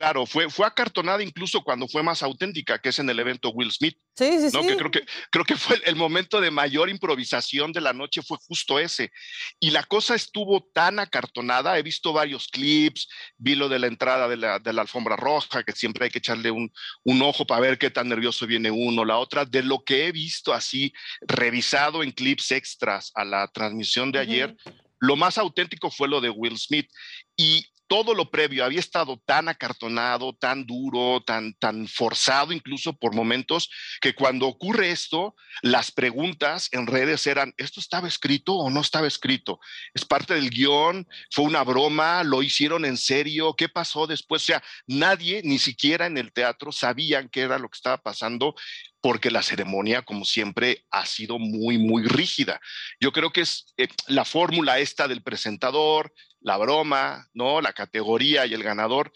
[0.00, 3.70] Claro, fue, fue acartonada incluso cuando fue más auténtica, que es en el evento Will
[3.70, 3.98] Smith.
[4.16, 4.66] Sí, sí, sí.
[4.66, 8.38] Que creo, que, creo que fue el momento de mayor improvisación de la noche, fue
[8.38, 9.12] justo ese.
[9.58, 14.26] Y la cosa estuvo tan acartonada, he visto varios clips, vi lo de la entrada
[14.26, 16.72] de la, de la alfombra roja, que siempre hay que echarle un,
[17.04, 20.12] un, ojo para ver qué tan nervioso viene uno, la otra, de lo que he
[20.12, 24.56] visto así, revisado en clips extras a la transmisión de ayer.
[24.98, 26.88] Lo más auténtico fue lo de Will Smith.
[27.36, 33.16] Y todo lo previo había estado tan acartonado, tan duro, tan, tan forzado incluso por
[33.16, 33.68] momentos,
[34.00, 39.08] que cuando ocurre esto, las preguntas en redes eran, ¿esto estaba escrito o no estaba
[39.08, 39.58] escrito?
[39.92, 41.08] ¿Es parte del guion?
[41.32, 42.22] ¿Fue una broma?
[42.22, 43.54] ¿Lo hicieron en serio?
[43.54, 44.42] ¿Qué pasó después?
[44.42, 48.54] O sea, nadie, ni siquiera en el teatro, sabían qué era lo que estaba pasando
[49.00, 52.60] porque la ceremonia, como siempre, ha sido muy, muy rígida.
[53.00, 57.60] Yo creo que es eh, la fórmula esta del presentador, la broma, ¿no?
[57.60, 59.12] La categoría y el ganador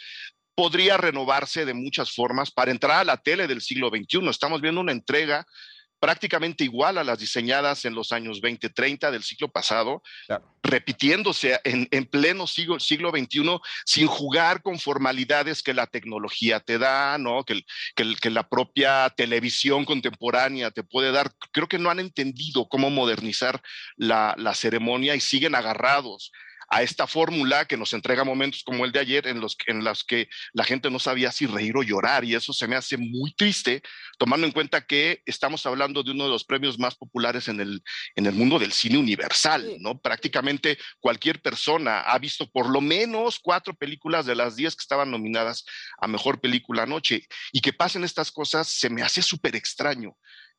[0.54, 4.28] podría renovarse de muchas formas para entrar a la tele del siglo XXI.
[4.28, 5.46] Estamos viendo una entrega
[6.04, 10.02] prácticamente igual a las diseñadas en los años 20, 30 del siglo pasado,
[10.62, 17.16] repitiéndose en, pleno siglo, siglo XXI sin jugar con formalidades que la tecnología te da,
[17.16, 17.42] ¿no?
[17.44, 17.64] que,
[17.94, 21.32] que, la propia televisión contemporánea te puede dar.
[21.52, 23.62] Creo que no han entendido cómo modernizar
[23.96, 26.32] la, la ceremonia y siguen agarrados
[26.68, 30.04] a esta fórmula que nos entrega momentos como el de ayer en los, en los
[30.04, 33.34] que la gente no sabía si reír o llorar y eso se me hace muy
[33.34, 33.82] triste
[34.18, 37.82] tomando en cuenta que estamos hablando de uno de los premios más populares en el,
[38.14, 39.98] en el mundo del cine universal, ¿no?
[39.98, 45.10] Prácticamente cualquier persona ha visto por lo menos cuatro películas de las diez que estaban
[45.10, 45.64] nominadas
[45.98, 50.16] a Mejor Película Anoche y que pasen estas cosas se me hace súper extraño.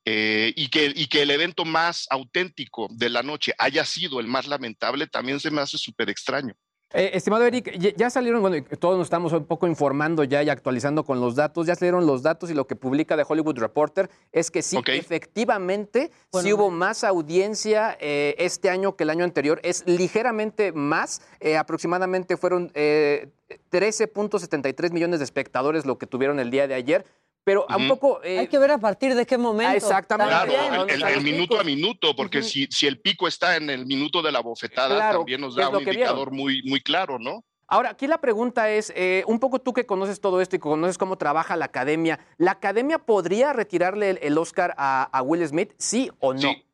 [0.08, 4.28] Eh, y, que, y que el evento más auténtico de la noche haya sido el
[4.28, 6.54] más lamentable, también se me hace súper extraño.
[6.94, 11.04] Eh, estimado Eric, ya salieron, bueno, todos nos estamos un poco informando ya y actualizando
[11.04, 14.52] con los datos, ya salieron los datos y lo que publica The Hollywood Reporter es
[14.52, 19.84] que sí, efectivamente, sí hubo más audiencia eh, este año que el año anterior, es
[19.88, 21.24] ligeramente más,
[21.58, 27.08] aproximadamente fueron 13.73 millones de espectadores lo que tuvieron el día de ayer,
[27.46, 28.22] pero un poco...
[28.24, 29.72] Eh, Hay que ver a partir de qué momento.
[29.72, 30.34] Ah, exactamente.
[30.34, 34.32] Claro, el, minuto a minuto, porque si, si el pico está en el minuto de
[34.32, 37.46] la bofetada, también nos da un indicador muy, muy claro, ¿no?
[37.68, 40.98] Ahora, aquí la pregunta es, eh, un poco tú que conoces todo esto y conoces
[40.98, 46.34] cómo trabaja la academia, ¿la academia podría retirarle el, Oscar a, Will Smith, sí o
[46.34, 46.40] no?
[46.40, 46.65] Sí,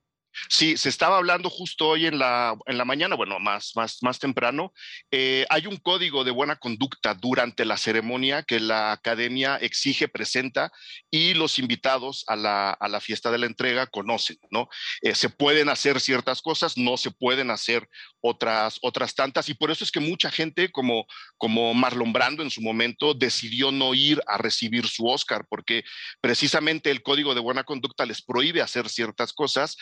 [0.49, 4.73] se estaba hablando justo hoy en la, en la mañana, bueno, más, más, más temprano.
[5.11, 10.71] Eh, hay un código de buena conducta durante la ceremonia que la academia exige, presenta
[11.09, 14.69] y los invitados a la, a la fiesta de la entrega conocen, ¿no?
[15.01, 17.87] Eh, se pueden hacer ciertas cosas, no se pueden hacer
[18.21, 21.05] otras, otras tantas y por eso es que mucha gente como,
[21.37, 25.83] como Marlon Brando en su momento decidió no ir a recibir su Oscar porque
[26.21, 29.77] precisamente el código de buena conducta les prohíbe hacer ciertas cosas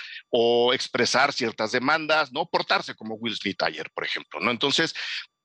[0.74, 2.45] expresar ciertas demandas, ¿no?
[2.48, 4.52] Portarse como Will Smith ayer, por ejemplo, ¿no?
[4.52, 4.94] Entonces,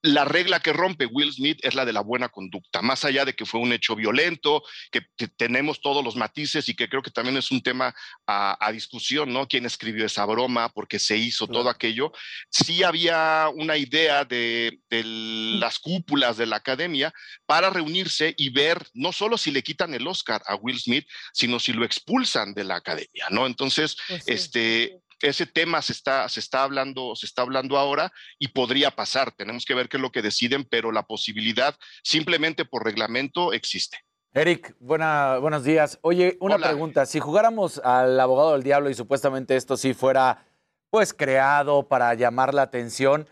[0.05, 3.33] la regla que rompe Will Smith es la de la buena conducta, más allá de
[3.33, 5.01] que fue un hecho violento, que,
[5.39, 7.95] tenemos todos los matices y que creo que también es un tema
[8.27, 9.49] a, discusión, ¿no?
[9.49, 10.69] ¿Quién escribió esa broma?
[10.69, 12.13] ¿Por qué se hizo todo aquello?
[12.51, 17.11] Sí había una idea de, las cúpulas de la academia
[17.47, 21.59] para reunirse y ver no solo si le quitan el Oscar a Will Smith, sino
[21.59, 23.47] si lo expulsan de la academia, ¿no?
[23.47, 28.49] Entonces, pues este, ese tema se está, se está hablando, se está hablando ahora y
[28.49, 29.33] podría pasar.
[29.33, 33.99] Tenemos que ver qué es lo que deciden, pero la posibilidad simplemente por reglamento existe.
[34.35, 35.99] Eric, buena, buenos días.
[36.03, 37.07] Oye, una pregunta.
[37.07, 40.47] Si jugáramos al abogado del diablo y supuestamente esto sí fuera
[40.91, 43.29] pues creado para llamar la atención,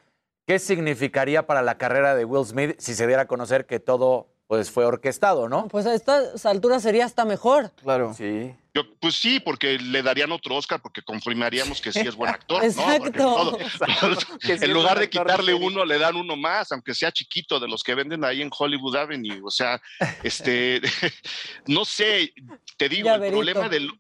[0.47, 4.32] ¿qué significaría para la carrera de Will Smith si se diera a conocer que todo
[4.47, 5.69] pues fue orquestado, ¿no?
[5.69, 7.71] Pues a estas alturas sería hasta mejor.
[7.83, 8.13] Claro.
[8.15, 8.55] Sí.
[8.75, 12.65] Yo, pues sí, porque le darían otro Oscar porque confirmaríamos que sí es buen actor,
[12.65, 13.53] Exacto.
[13.53, 13.59] ¿no?
[13.59, 13.65] Que
[14.47, 15.59] sí en es lugar de quitarle sí.
[15.63, 18.97] uno, le dan uno más, aunque sea chiquito, de los que venden ahí en Hollywood
[18.97, 19.41] Avenue.
[19.45, 19.81] O sea,
[20.23, 20.81] este,
[21.67, 22.33] no sé,
[22.77, 23.37] te digo, el Llaverito.
[23.39, 23.91] problema del...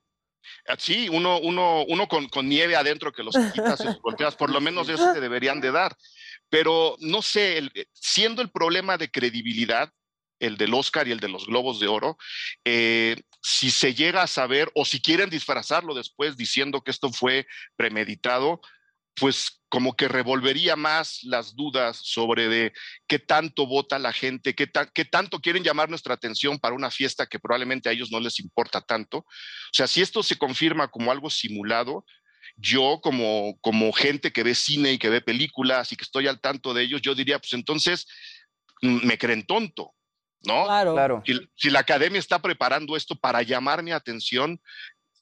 [0.68, 4.34] ah, Sí, uno, uno, uno con, con nieve adentro que los quitas y los volteas,
[4.36, 5.96] por lo menos eso te deberían de dar.
[6.48, 9.90] Pero no sé, el- siendo el problema de credibilidad,
[10.42, 12.18] el del Oscar y el de los Globos de Oro,
[12.64, 17.46] eh, si se llega a saber o si quieren disfrazarlo después diciendo que esto fue
[17.76, 18.60] premeditado,
[19.14, 22.72] pues como que revolvería más las dudas sobre de
[23.06, 27.26] qué tanto vota la gente, qué, qué tanto quieren llamar nuestra atención para una fiesta
[27.26, 29.18] que probablemente a ellos no les importa tanto.
[29.18, 32.04] O sea, si esto se confirma como algo simulado,
[32.56, 36.40] yo como, como gente que ve cine y que ve películas y que estoy al
[36.40, 38.06] tanto de ellos, yo diría, pues entonces
[38.82, 39.94] mm, me creen tonto,
[40.44, 40.64] ¿no?
[40.64, 40.94] Claro.
[40.94, 41.22] Claro.
[41.26, 44.60] Si, si la academia está preparando esto para llamar mi atención,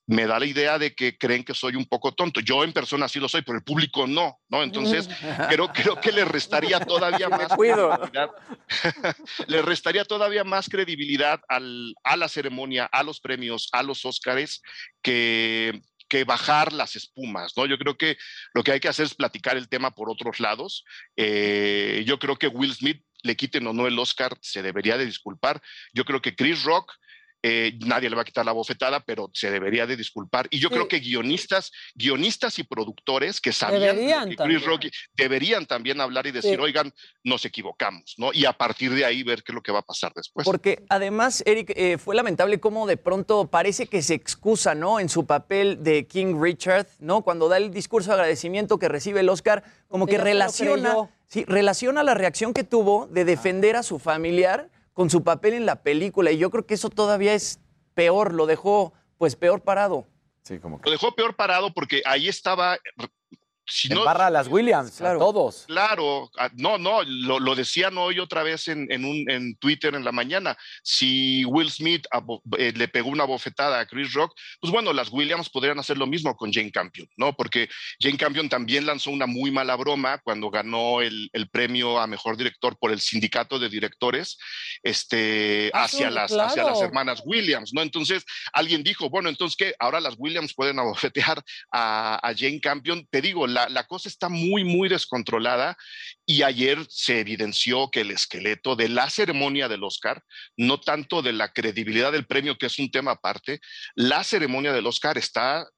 [0.06, 2.40] me da la idea de que creen que soy un poco tonto.
[2.40, 4.64] Yo en persona sí lo soy, pero el público no, ¿no?
[4.64, 5.08] Entonces,
[5.48, 7.90] creo, creo que le restaría todavía más cuido.
[7.90, 8.30] credibilidad.
[9.46, 14.62] le restaría todavía más credibilidad al- a la ceremonia, a los premios, a los Óscares,
[15.00, 17.66] que, que bajar las espumas, ¿no?
[17.66, 18.16] Yo creo que
[18.52, 20.84] lo que hay que hacer es platicar el tema por otros lados.
[21.16, 25.06] Eh, yo creo que Will Smith, le quiten o no el Oscar, se debería de
[25.06, 25.62] disculpar.
[25.92, 26.92] Yo creo que Chris Rock,
[27.42, 30.46] eh, nadie le va a quitar la bofetada, pero se debería de disculpar.
[30.50, 30.74] Y yo Sí.
[30.74, 34.62] creo que guionistas, guionistas y productores que sabían Deberían que Chris también.
[34.64, 34.84] Rock
[35.14, 36.60] deberían también hablar y decir, Sí.
[36.60, 36.92] oigan,
[37.24, 38.30] nos equivocamos, ¿no?
[38.32, 40.44] Y a partir de ahí ver qué es lo que va a pasar después.
[40.44, 45.00] Porque además, Eric, eh, fue lamentable cómo de pronto parece que se excusa, ¿no?
[45.00, 47.22] En su papel de King Richard, ¿no?
[47.22, 50.94] Cuando da el discurso de agradecimiento que recibe el Oscar, como Que relaciona,
[51.26, 54.68] sí, relaciona la reacción que tuvo de defender a su familiar
[55.00, 56.30] con su papel en la película.
[56.30, 57.58] Y yo creo que eso todavía es
[57.94, 60.06] peor, lo dejó pues peor parado.
[60.42, 60.90] Sí, como Lo que.
[60.90, 62.76] dejó peor parado porque ahí estaba...
[63.70, 65.16] Si no, Embarra a las Williams, Claro.
[65.18, 65.64] a todos.
[65.66, 70.04] Claro, no, no, lo, lo decían hoy otra vez en, en, un, en Twitter en
[70.04, 70.56] la mañana.
[70.82, 75.10] Si Will Smith abo- eh, le pegó una bofetada a Chris Rock, pues bueno, las
[75.10, 77.32] Williams podrían hacer lo mismo con Jane Campion, ¿no?
[77.34, 77.68] Porque
[78.00, 82.36] Jane Campion también lanzó una muy mala broma cuando ganó el, el premio a mejor
[82.36, 84.36] director por el sindicato de directores
[84.82, 87.82] este, Ah, hacia, sí, las, hacia las hermanas Williams, ¿no?
[87.82, 91.42] Entonces alguien dijo, bueno, entonces que ahora las Williams pueden abofetear
[91.72, 93.06] a, a Jane Campion.
[93.10, 95.76] Te digo, la, la cosa está muy, muy descontrolada
[96.26, 100.22] y ayer se evidenció que el esqueleto de la ceremonia del Oscar,
[100.56, 103.60] no tanto de la credibilidad del premio, que es un tema aparte,
[103.94, 105.68] la ceremonia del Oscar está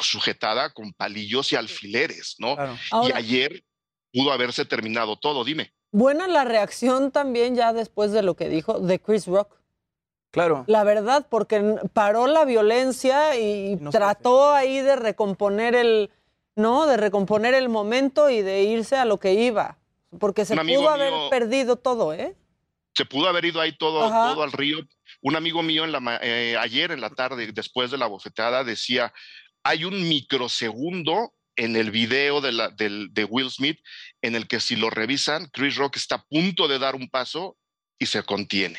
[0.00, 2.54] sujetada con palillos y alfileres, ¿no?
[2.54, 2.76] Claro.
[3.08, 3.64] y ayer
[4.12, 5.72] pudo haberse terminado todo, dime.
[5.92, 9.56] Buena la reacción también ya después de lo que dijo de Chris Rock.
[10.30, 10.64] Claro.
[10.66, 16.10] La verdad, porque paró la violencia y No trató ahí de recomponer el,
[16.56, 19.78] no, de recomponer el momento y de irse a lo que iba.
[20.18, 22.34] Porque se Un pudo haber mío- perdido todo, ¿eh?
[22.94, 24.32] se pudo haber ido ahí todo, Ajá.
[24.32, 24.78] todo al río.
[25.20, 29.12] Un amigo mío en la, eh, ayer en la tarde, después de la bofetada, decía,
[29.62, 33.78] hay un microsegundo en el video de, la, de Will Smith
[34.22, 37.56] en el que si lo revisan, Chris Rock está a punto de dar un paso
[37.98, 38.78] y se contiene.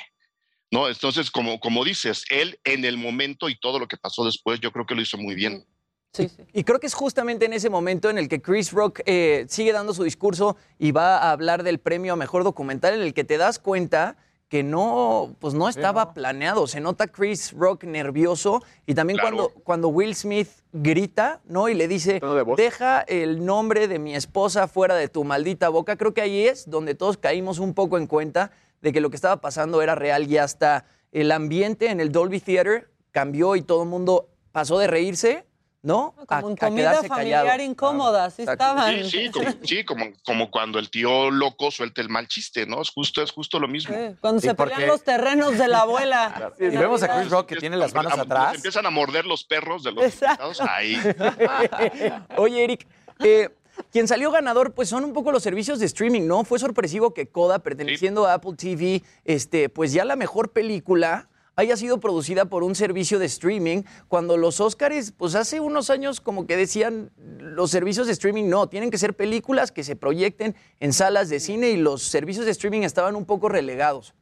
[0.72, 0.88] ¿No?
[0.90, 4.72] Entonces, como, como dices, él en el momento y todo lo que pasó después, yo
[4.72, 5.64] creo que lo hizo muy bien.
[6.14, 6.44] Sí, sí.
[6.54, 9.72] Y creo que es justamente en ese momento en el que Chris Rock eh, sigue
[9.72, 13.24] dando su discurso y va a hablar del premio a mejor documental, en el que
[13.24, 14.18] te das cuenta
[14.50, 16.68] que no, pues no estaba planeado.
[16.68, 19.36] Se nota Chris Rock nervioso y también Claro.
[19.36, 21.68] cuando, cuando Will Smith grita, ¿no?
[21.68, 25.98] Y le dice, de deja el nombre de mi esposa fuera de tu maldita boca.
[25.98, 28.52] Creo que ahí es donde todos caímos un poco en cuenta
[28.82, 32.40] de que lo que estaba pasando era real y hasta el ambiente en el Dolby
[32.40, 35.46] Theater cambió y todo el mundo pasó de reírse,
[35.84, 36.16] ¿no?
[36.28, 37.64] Como en a comida familiar callado.
[37.64, 38.94] incómoda, así estaban.
[39.06, 42.82] Sí, sí, como, sí, como, como cuando el tío loco suelta el mal chiste, ¿no?
[42.82, 43.96] Es justo, es justo lo mismo.
[43.96, 46.54] Sí, Cuando Sí, se porque- pelean los terrenos de la abuela.
[46.60, 48.56] Y vemos a Chris Rock que tiene las manos Nos atrás.
[48.56, 50.60] empiezan a morder los perros de los invitados.
[50.62, 50.98] Ahí.
[52.38, 52.88] Oye, Eric,
[53.20, 53.50] eh,
[53.92, 56.44] quien salió ganador, pues son un poco los servicios de streaming, ¿no?
[56.44, 61.76] Fue sorpresivo que Coda, perteneciendo a Apple TV, este, pues ya la mejor película haya
[61.76, 66.46] sido producida por un servicio de streaming, cuando los Oscars, pues hace unos años como
[66.46, 70.94] que decían, los servicios de streaming no, tienen que ser películas que se proyecten en
[70.94, 74.14] salas de cine y los servicios de streaming estaban un poco relegados.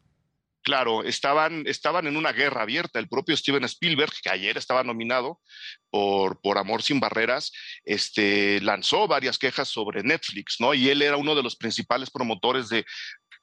[0.65, 2.97] Claro, estaban, estaban en una guerra abierta.
[2.97, 5.39] El propio Steven Spielberg, que ayer estaba nominado
[5.91, 7.51] por, por Amor sin Barreras,
[7.83, 10.73] este, lanzó varias quejas sobre Netflix, ¿no?
[10.73, 12.83] Y él era uno de los principales promotores de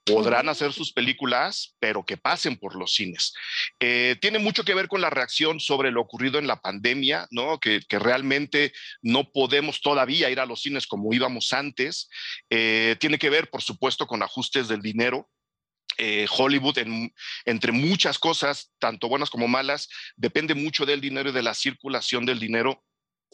[0.04, 3.32] podrán hacer sus películas, pero que pasen por los cines.
[3.80, 7.58] Eh, tiene mucho que ver con la reacción sobre lo ocurrido en la pandemia, ¿no?
[7.58, 12.08] Que, realmente no podemos todavía ir a los cines como íbamos antes.
[12.50, 15.30] Eh, tiene que ver, por supuesto, con ajustes del dinero.
[15.98, 16.78] Eh, Hollywood,
[17.44, 22.24] entre muchas cosas, tanto buenas como malas, depende mucho del dinero y de la circulación
[22.24, 22.82] del dinero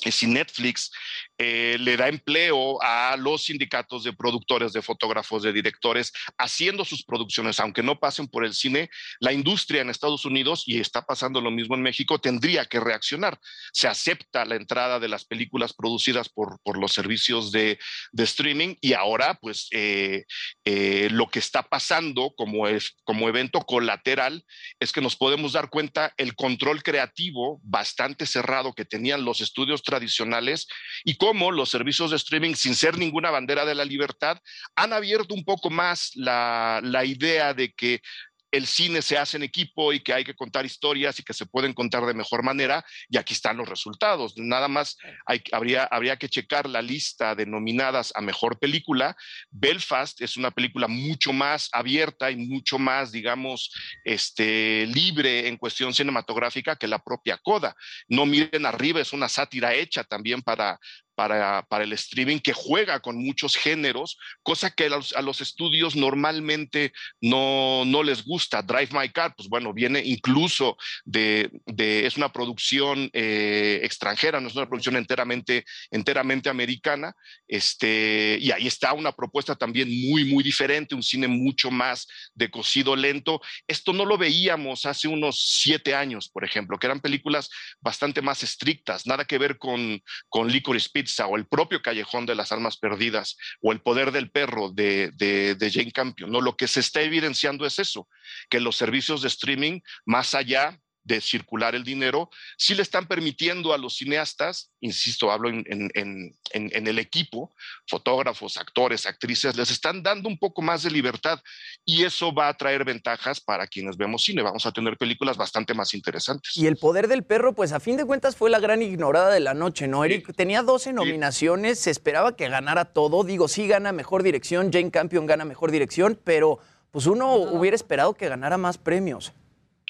[0.07, 0.91] si Netflix
[1.39, 7.05] eh, le da empleo a los sindicatos de productores, de fotógrafos, de directores, haciendo sus
[7.05, 11.41] producciones, aunque no pasen por el cine, la industria en Estados Unidos, y está pasando
[11.41, 13.39] lo mismo en México, tendría que reaccionar.
[13.73, 17.79] Se acepta la entrada de las películas producidas por, por los servicios de,
[18.13, 20.25] de, streaming y ahora, pues, eh,
[20.65, 24.45] eh, lo que está pasando como, es, como evento colateral
[24.81, 29.83] es que nos podemos dar cuenta el control creativo bastante cerrado que tenían los estudios
[29.89, 30.69] tradicionales
[31.03, 34.39] y cómo los servicios de streaming, sin ser ninguna bandera de la libertad,
[34.77, 38.03] han abierto un poco más la, la idea de que
[38.51, 41.47] el cine se hace en equipo y que hay que contar historias y que se
[41.47, 44.35] pueden contar de mejor manera, y aquí están los resultados.
[44.37, 44.97] Nada más
[45.27, 49.17] hay, habría, habría que checar la lista de nominadas a mejor película.
[49.51, 53.73] Belfast es una película mucho más abierta y mucho más, digamos,
[54.05, 57.75] este, libre en cuestión cinematográfica que la propia Coda.
[58.09, 60.79] No miren arriba, es una sátira hecha también para,
[61.19, 65.41] para, para, el streaming que juega con muchos géneros, cosa que a los, a los,
[65.41, 68.63] estudios normalmente no, no les gusta.
[68.63, 74.47] Drive My Car, pues bueno, viene incluso de, de es una producción eh, extranjera, no
[74.47, 77.13] es una producción enteramente, enteramente americana,
[77.49, 82.49] este, y ahí está una propuesta también muy, muy diferente, un cine mucho más de
[82.49, 83.41] cocido lento.
[83.67, 87.51] Esto no lo veíamos hace unos siete años, por ejemplo, que eran películas
[87.81, 92.35] bastante más estrictas, nada que ver con, con Licorice Pizza o el propio Callejón de
[92.35, 96.31] las Almas Perdidas o El Poder del Perro de, de, Jane Campion.
[96.31, 96.41] ¿no?
[96.41, 98.09] Lo que se está evidenciando es eso,
[98.49, 103.73] que los servicios de streaming, más allá de circular el dinero, sí le están permitiendo
[103.73, 107.55] a los cineastas, insisto, hablo en, en, en, el equipo,
[107.89, 111.41] fotógrafos, actores, actrices, les están dando un poco más de libertad
[111.85, 114.43] y eso va a traer ventajas para quienes vemos cine.
[114.43, 116.57] Vamos a tener películas bastante más interesantes.
[116.57, 119.41] Y El Poder del Perro, pues a fin de cuentas fue la gran ignorada de
[119.41, 120.35] la noche, ¿no, Eric?
[120.37, 123.25] Tenía 12 nominaciones, se esperaba que ganara todo.
[123.25, 126.61] Digo, sí gana mejor dirección, Jane Campion gana mejor dirección, pero
[126.91, 129.33] pues uno hubiera esperado que ganara más premios.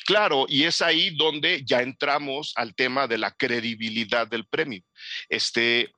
[0.08, 4.82] Claro, y es ahí donde ya entramos al tema de la credibilidad del premio.
[5.28, 5.92] Este,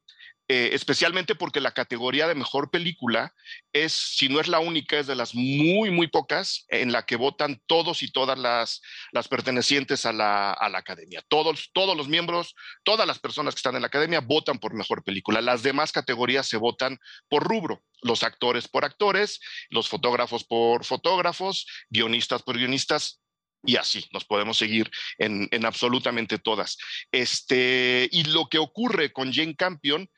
[0.49, 3.33] eh, especialmente porque la categoría de mejor película
[3.73, 7.15] es, si no es la única, es de las muy, muy pocas en la que
[7.15, 8.83] votan todos y todas las,
[9.13, 11.23] las pertenecientes a la, a la, academia.
[11.29, 15.05] Todos, todos los miembros, todas las personas que están en la academia votan por mejor
[15.05, 15.41] película.
[15.41, 17.85] Las demás categorías se votan por rubro.
[18.03, 19.39] Los actores por actores,
[19.69, 23.20] los fotógrafos por fotógrafos, guionistas por guionistas,
[23.65, 26.79] y así nos podemos seguir en, absolutamente todas.
[27.13, 30.09] Este, y lo que ocurre con Jane Campion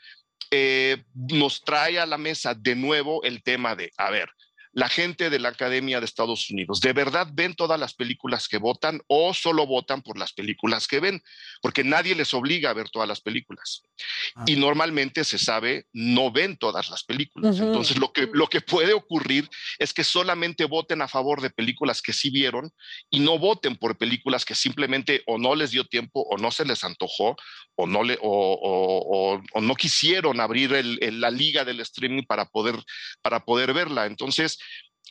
[0.51, 4.29] eh, nos trae a la mesa de nuevo el tema de, a ver,
[4.73, 8.57] la gente de la Academia de Estados Unidos, ¿de verdad ven todas las películas que
[8.57, 11.23] votan o solo votan por las películas que ven?
[11.61, 13.83] Porque nadie les obliga a ver todas las películas.
[14.35, 14.45] Ah.
[14.47, 17.59] Y normalmente se sabe, no ven todas las películas.
[17.59, 22.01] Entonces, lo que, lo que puede ocurrir es que solamente voten a favor de películas
[22.01, 22.71] que sí vieron
[23.11, 26.65] y no voten por películas que simplemente o no les dio tiempo o no se
[26.65, 27.37] les antojó
[27.75, 30.73] o no, le, o, no quisieron abrir
[31.13, 32.77] la liga del streaming para poder,
[33.23, 34.07] para poder verla.
[34.07, 34.59] Entonces,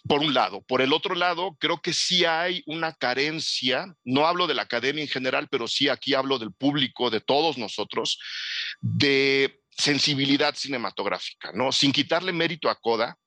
[0.08, 0.62] por un lado.
[0.62, 5.04] Por el otro lado, creo que sí hay una carencia, no hablo de la academia
[5.04, 8.20] en general, pero sí aquí hablo del público, de todos nosotros,
[8.82, 11.72] de sensibilidad cinematográfica, ¿no?
[11.72, 13.18] Sin quitarle mérito a Coda,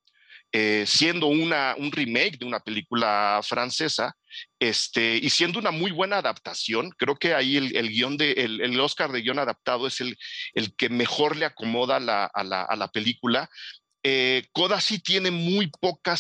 [0.57, 4.15] eh, siendo una, un remake de una película francesa,
[4.61, 8.61] este, y siendo una muy buena adaptación, creo que ahí el, el guion de, el,
[8.61, 10.17] el, Oscar de guion adaptado es el,
[10.55, 13.51] el que mejor le acomoda la, a, la, a, la, película.
[14.07, 16.15] Eh, Coda sí tiene muy poca,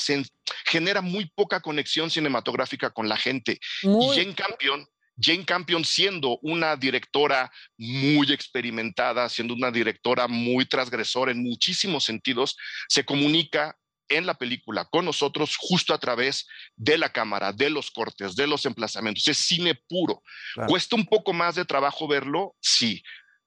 [0.64, 3.60] genera muy poca conexión cinematográfica con la gente.
[3.82, 4.88] Y Jane Campion,
[5.20, 12.56] Jane Campion siendo una directora muy experimentada, siendo una directora muy transgresora en muchísimos sentidos,
[12.88, 13.76] se comunica
[14.08, 16.46] en la película con nosotros justo a través
[16.76, 19.28] de la cámara, de los cortes, de los emplazamientos.
[19.28, 20.22] Es cine puro.
[20.68, 22.54] ¿Cuesta un poco más de trabajo verlo?
[22.60, 23.02] Sí.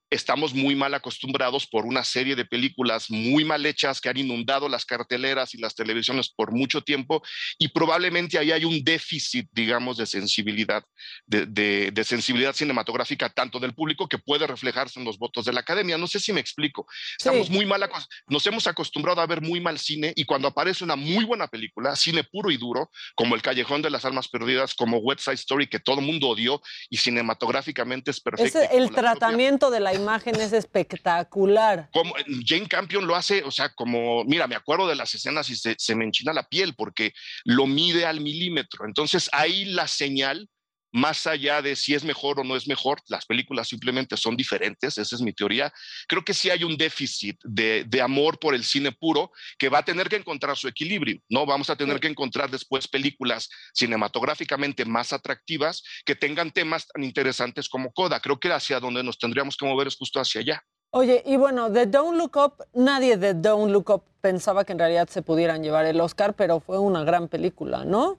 [0.09, 4.69] Estamos muy mal acostumbrados por una serie de películas muy mal hechas que han inundado
[4.69, 7.21] las carteleras y las televisiones por mucho tiempo
[7.57, 10.84] y probablemente ahí hay un déficit, digamos, de sensibilidad,
[11.25, 15.97] de, sensibilidad cinematográfica tanto del público que puede reflejarse en los votos de la academia.
[15.97, 16.88] No sé si me explico.
[17.17, 17.88] Estamos muy mal,
[18.27, 21.95] nos hemos acostumbrado a ver muy mal cine y cuando aparece una muy buena película,
[21.95, 25.67] cine puro y duro, como El Callejón de las Almas Perdidas, como West Side Story,
[25.67, 28.59] que todo el mundo odió y cinematográficamente es perfecto.
[28.59, 31.89] Es el tratamiento de la imagen es espectacular.
[31.91, 32.13] Como
[32.45, 35.75] Jane Campion lo hace, o sea, como, mira, me acuerdo de las escenas y se,
[35.77, 37.13] se me enchina la piel porque
[37.43, 38.85] lo mide al milímetro.
[38.85, 40.49] Entonces ahí la señal
[40.97, 44.97] más allá de si es mejor o no es mejor, las películas simplemente son diferentes,
[44.97, 45.71] esa es mi teoría.
[46.07, 49.85] Creo que sí hay un déficit de, amor por el cine puro que va a
[49.85, 51.45] tener que encontrar su equilibrio, ¿no?
[51.45, 57.69] Vamos a tener que encontrar después películas cinematográficamente más atractivas que tengan temas tan interesantes
[57.69, 58.19] como Coda.
[58.19, 60.63] Creo que hacia donde nos tendríamos que mover es justo hacia allá.
[60.91, 64.79] Oye, y bueno, de Don't Look Up, nadie de Don't Look Up pensaba que en
[64.79, 68.17] realidad se pudieran llevar el Oscar, pero fue una gran película, ¿no?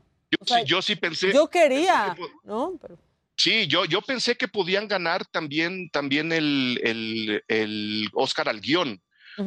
[0.66, 1.32] Yo, sí, pensé.
[1.32, 2.78] Yo quería, ¿no?
[3.36, 9.00] Sí, yo, yo pensé que podían ganar también, también el, el, el Oscar al guion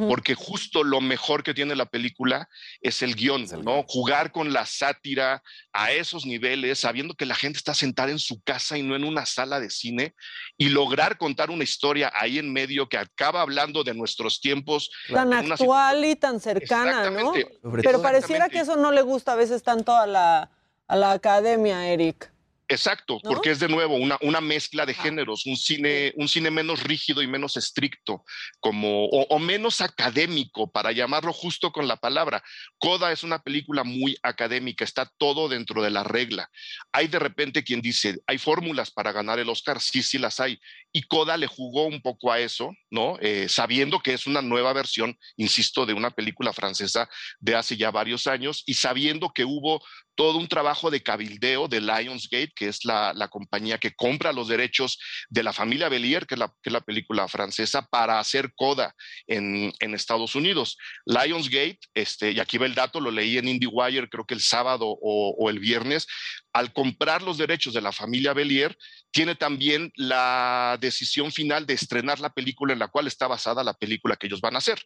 [0.08, 2.48] porque justo lo mejor que tiene la película
[2.80, 3.84] es el guion, ¿no?
[3.88, 5.44] Jugar con la sátira
[5.74, 9.04] a esos niveles, sabiendo que la gente está sentada en su casa y no en
[9.04, 10.16] una sala de cine,
[10.58, 14.90] y lograr contar una historia ahí en medio que acaba hablando de nuestros tiempos.
[15.12, 17.34] Tan actual y tan cercana, ¿no?
[17.82, 20.52] Pero pareciera que eso no le gusta a veces tanto a la,
[20.88, 22.31] a la academia, Eric.
[22.72, 26.82] Exacto, porque es de nuevo una, una mezcla de géneros, un cine, un cine menos
[26.84, 28.24] rígido y menos estricto,
[28.62, 32.42] como, o, menos académico, para llamarlo justo con la palabra.
[32.78, 36.50] Coda es una película muy académica, está todo dentro de la regla.
[36.94, 40.58] Hay de repente quien dice, hay fórmulas para ganar el Oscar, sí, sí las hay.
[40.94, 43.18] Y Coda le jugó un poco a eso, ¿no?
[43.20, 47.10] Eh, sabiendo que es una nueva versión, insisto, de una película francesa
[47.42, 49.82] de hace ya varios años y sabiendo que hubo
[50.16, 55.00] todo un trabajo de cabildeo de Lionsgate, que es la, compañía que compra los derechos
[55.30, 58.94] de la familia Belier, que es la, que la película francesa, para hacer coda
[59.26, 60.78] en, Estados Unidos.
[61.08, 64.86] Lionsgate, este, y aquí va el dato, lo leí en IndieWire creo que el sábado
[64.88, 66.06] o, o el viernes,
[66.54, 68.78] al comprar los derechos de la familia Belier,
[69.10, 73.74] tiene también la decisión final de estrenar la película en la cual está basada la
[73.74, 74.86] película que ellos van a hacer.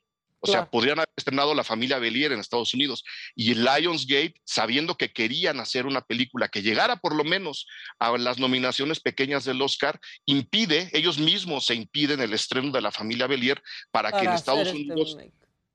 [0.50, 3.04] O sea, podrían haber estrenado La familia Belier en Estados Unidos.
[3.36, 7.68] Y Lionsgate, sabiendo que querían hacer una película que llegara por lo menos
[8.00, 12.92] a las nominaciones pequeñas del Oscar, impide, ellos mismos se impiden el estreno de La
[12.92, 13.62] familia Belier
[13.92, 15.18] para, que en Estados este Unidos...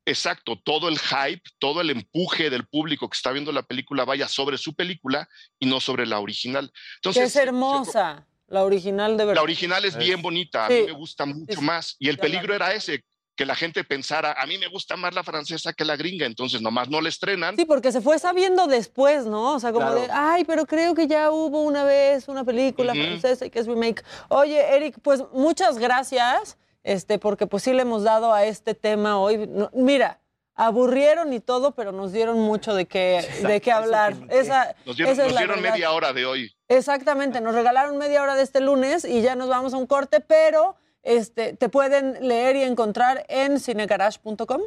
[0.06, 4.26] Exacto, todo el hype, todo el empuje del público que está viendo la película vaya
[4.28, 5.28] sobre su película
[5.59, 6.72] y no sobre la original.
[6.97, 8.26] Entonces, es hermosa.
[8.51, 9.36] La original de verdad.
[9.36, 11.94] La original es bien bonita, a mí me gusta mucho más.
[12.01, 13.05] Y el peligro era ese,
[13.41, 16.61] que la gente pensara, a mí me gusta más la francesa que la gringa, entonces
[16.61, 17.57] nomás no la estrenan.
[17.57, 19.55] Sí, porque se fue sabiendo después, ¿no?
[19.55, 23.47] O sea, como de, ay, pero creo que ya hubo una vez una película francesa
[23.47, 24.05] y que es remake.
[24.29, 29.19] Oye, Eric, pues muchas gracias, este, porque pues sí le hemos dado a este tema
[29.19, 29.49] hoy.
[29.73, 30.21] mira,
[30.55, 34.17] aburrieron y todo, pero nos dieron mucho de qué, de qué hablar.
[34.29, 36.53] Esa, nos dieron, media hora de hoy.
[36.69, 40.21] Exactamente, nos regalaron media hora de este lunes y ya nos vamos a un corte,
[40.21, 44.62] pero este, te pueden leer y encontrar en cinegarage.com.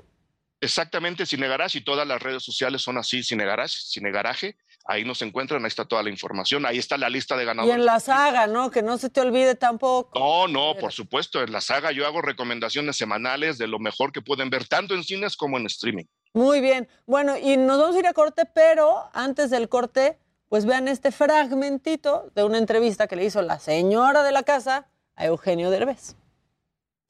[0.63, 4.55] Exactamente, Cinegarage y todas las redes sociales son así, Cinegarage, Cinegaraje.
[4.85, 7.75] Ahí nos encuentran, ahí está toda la información, ahí está la lista de ganadores.
[7.75, 8.71] Y en la saga, ¿no?
[8.71, 10.17] Que no se te olvide tampoco.
[10.17, 14.21] No, no, por supuesto, en la saga yo hago recomendaciones semanales de lo mejor que
[14.21, 16.05] pueden ver tanto en cines como en streaming.
[16.33, 16.87] Muy bien.
[17.05, 21.11] Bueno, y nos vamos a ir a corte, pero antes del corte, pues vean este
[21.11, 26.15] fragmentito de una entrevista que le hizo la señora de la casa a Eugenio Derbez.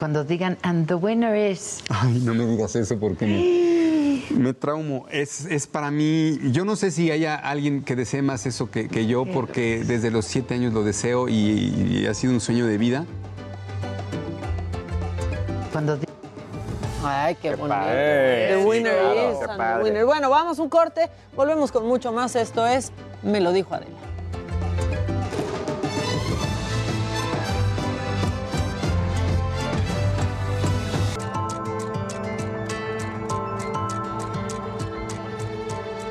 [0.04, 1.82] Cuando digan, and the winner is.
[1.88, 3.24] Ay, no me digas eso porque
[4.36, 5.06] me, traumo.
[5.10, 9.06] Es, es, para mí, yo no sé si haya alguien que desee más eso que,
[9.06, 13.06] yo, porque desde los siete años lo deseo y, ha sido un sueño de vida.
[15.72, 15.98] Cuando
[17.02, 17.80] Ay, qué, bonito.
[17.80, 20.04] The winner is, the winner.
[20.04, 22.36] Bueno, vamos un corte, volvemos con mucho más.
[22.36, 24.13] Esto es Me lo dijo Adela.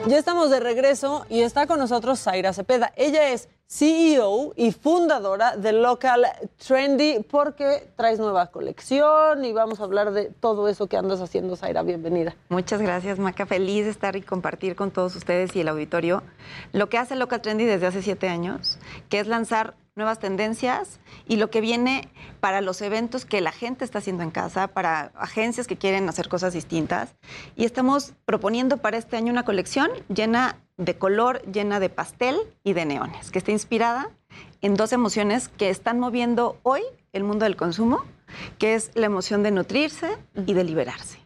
[0.05, 2.91] Ya estamos de regreso y está con nosotros Zaira Cepeda.
[2.97, 6.27] Ella es CEO y fundadora de Local
[6.63, 11.55] Trendy porque traes nueva colección y vamos a hablar de todo eso que andas haciendo,
[11.55, 11.81] Zaira.
[11.81, 12.35] Bienvenida.
[12.49, 13.47] Muchas gracias, Maca.
[13.47, 16.21] Feliz de estar y compartir con todos ustedes y el auditorio
[16.71, 18.77] lo que hace Local Trendy desde hace siete años,
[19.09, 22.09] que es lanzar nuevas tendencias y lo que viene
[22.39, 26.29] para los eventos que la gente está haciendo en casa, para agencias que quieren hacer
[26.29, 27.15] cosas distintas.
[27.55, 32.73] Y estamos proponiendo para este año una colección llena de color, llena de pastel y
[32.73, 34.09] de neones, que está inspirada
[34.61, 36.81] en dos emociones que están moviendo hoy
[37.11, 38.03] el mundo del consumo,
[38.57, 40.17] que es la emoción de nutrirse
[40.47, 41.23] y de liberarse.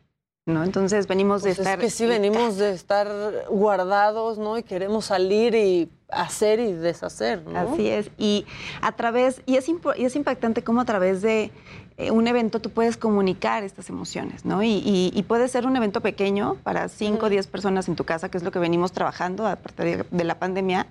[0.48, 0.64] ¿no?
[0.64, 1.80] Entonces venimos de Pues estar...
[1.80, 3.08] Es que sí, venimos de estar
[3.50, 4.58] guardados, ¿no?
[4.58, 7.60] Y queremos salir y hacer y deshacer, ¿no?
[7.60, 8.10] Así es.
[8.18, 8.46] Y
[8.82, 11.52] a través, y es, y es impactante cómo a través de
[11.98, 14.62] eh, un evento tú puedes comunicar estas emociones, ¿no?
[14.64, 18.04] Y, y- y puede ser un evento pequeño para 5 o 10 personas en tu
[18.06, 20.88] casa, que es lo que venimos trabajando a partir de, la pandemia,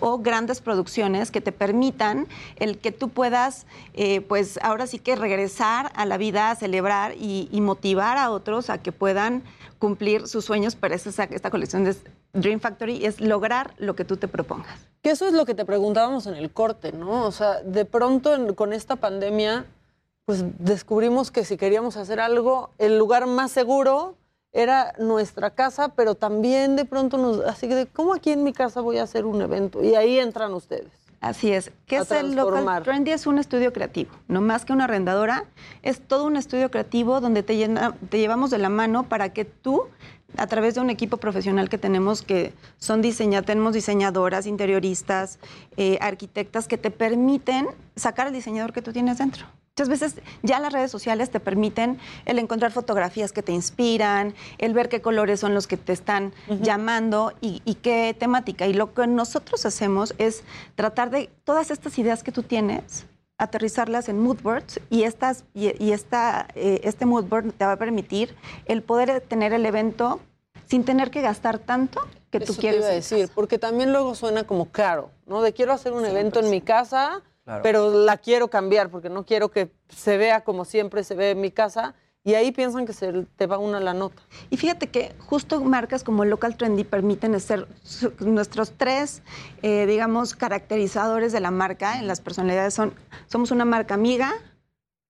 [0.00, 2.26] o grandes producciones que te permitan
[2.56, 7.14] el que tú puedas, eh, pues ahora sí que regresar a la vida, a celebrar
[7.18, 9.42] y, y motivar a otros a que puedan
[9.78, 11.96] cumplir sus sueños, pero esa, esta colección de
[12.34, 14.78] Dream Factory es lograr lo que tú te propongas.
[15.00, 17.24] Que eso es lo que te preguntábamos en el corte, ¿no?
[17.24, 19.64] O sea, de pronto en- con esta pandemia,
[20.38, 24.14] pues descubrimos que si queríamos hacer algo, el lugar más seguro
[24.52, 28.80] era nuestra casa, pero también de pronto nos, así que, ¿cómo aquí en mi casa
[28.80, 29.82] voy a hacer un evento?
[29.82, 30.88] Y ahí entran ustedes.
[31.20, 31.70] Así es.
[31.86, 32.34] ¿Qué es el.
[32.34, 33.10] Local Trendy?
[33.10, 34.10] Es un estudio creativo.
[34.26, 35.44] No más que una arrendadora,
[35.82, 39.44] es todo un estudio creativo donde te, llena- te llevamos de la mano para que
[39.44, 39.82] tú,
[40.38, 45.38] a través de un equipo profesional que tenemos, que son diseña, tenemos diseñadoras, interioristas,
[45.76, 47.66] eh, arquitectas, que te permiten
[47.96, 49.44] sacar el diseñador que tú tienes dentro.
[49.80, 54.74] Muchas veces ya las redes sociales te permiten el encontrar fotografías que te inspiran, el
[54.74, 58.66] ver qué colores son los que te están llamando y, y qué temática.
[58.66, 60.44] Y lo que nosotros hacemos es
[60.74, 63.06] tratar de todas estas ideas que tú tienes,
[63.38, 67.72] aterrizarlas en mood boards y, estas, y, y esta, eh, este mood board te va
[67.72, 68.36] a permitir
[68.66, 70.20] el poder tener el evento
[70.66, 72.80] sin tener que gastar tanto que tú Eso te quieres.
[72.80, 75.40] iba a decir, porque también luego suena como caro, ¿no?
[75.40, 77.62] De quiero hacer un evento en mi casa, Claro.
[77.62, 81.40] pero la quiero cambiar porque no quiero que se vea como siempre se ve en
[81.40, 81.94] mi casa.
[82.22, 84.22] Y ahí piensan que se te va una la nota.
[84.50, 87.66] Y fíjate que justo marcas como Local Trendy permiten ser
[88.18, 89.22] nuestros tres,
[89.62, 92.92] eh, digamos, caracterizadores de la marca en las personalidades son,
[93.26, 94.34] somos una marca amiga,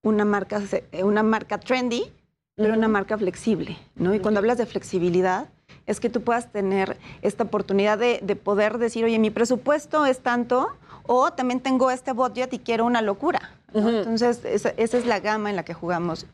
[0.03, 2.09] una marca, eh, una marca trendy,
[2.55, 4.13] pero una marca flexible, ¿no?
[4.15, 5.49] Y cuando hablas de flexibilidad,
[5.87, 10.19] es que tú puedas tener esta oportunidad de, de poder decir, oye, mi presupuesto es
[10.19, 10.69] tanto,
[11.13, 13.51] o también tengo este budget y quiero una locura.
[13.73, 13.89] ¿no?
[13.89, 16.25] Entonces, esa, esa es la gama en la que jugamos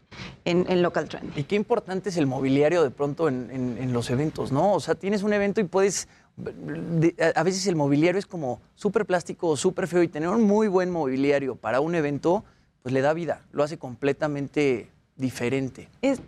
[0.46, 1.40] en, en Local Trendy.
[1.40, 4.74] Y qué importante es el mobiliario de pronto en, en- en los eventos, ¿no?
[4.74, 6.08] O sea, tienes un evento y puedes...
[6.38, 10.30] de- a a veces el mobiliario es como súper plástico o súper feo y tener
[10.30, 12.44] un muy buen mobiliario para un evento,
[12.84, 15.90] pues le da vida, lo hace completamente diferente.
[16.04, 16.22] es,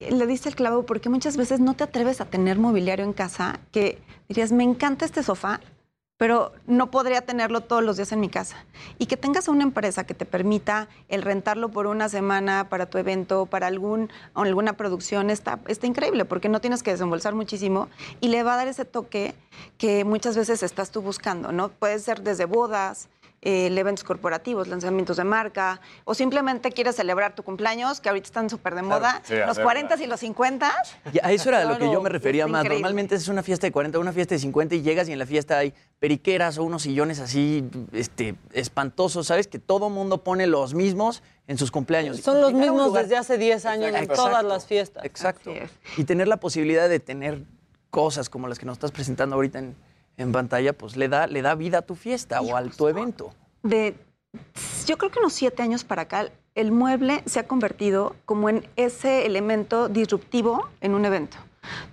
[0.00, 3.60] le diste el clavo porque muchas veces no te atreves a tener mobiliario en casa
[3.72, 3.98] que
[4.28, 5.60] dirías, me encanta este sofá,
[6.16, 8.64] pero no podría tenerlo todos los días en mi casa.
[8.98, 12.98] Y que tengas una empresa que te permita el rentarlo por una semana para tu
[12.98, 17.88] evento, para algún, alguna producción, está, está increíble porque no tienes que desembolsar muchísimo
[18.20, 19.34] y le va a dar ese toque
[19.76, 21.70] que muchas veces estás tú buscando, ¿no?
[21.70, 23.08] Puede ser desde bodas,
[23.44, 28.48] eh, eventos corporativos, lanzamientos de marca, o simplemente quieres celebrar tu cumpleaños, que ahorita están
[28.50, 30.72] súper de Claro, moda, sí, los hacer 40 y los 50.
[31.12, 32.62] Y a eso era a lo que Claro, yo me refería más.
[32.64, 32.82] increíble.
[32.82, 35.26] Normalmente es una fiesta de 40, una fiesta de 50 y llegas y en la
[35.26, 39.46] fiesta hay periqueras o unos sillones así este, espantosos, ¿sabes?
[39.46, 42.20] Que todo mundo pone los mismos en sus cumpleaños.
[42.20, 44.14] Son los mismos lugar- desde hace 10 años en Exacto.
[44.24, 45.04] todas las fiestas.
[45.04, 45.52] Exacto.
[45.98, 47.42] Y tener la posibilidad de tener
[47.90, 49.76] cosas como las que nos estás presentando ahorita en,
[50.16, 53.32] en pantalla, pues le da, le da vida a tu fiesta o a tu evento.
[53.62, 53.94] de,
[54.86, 58.66] yo creo que unos siete años para acá, el mueble se ha convertido como en
[58.76, 61.36] ese elemento disruptivo en un evento.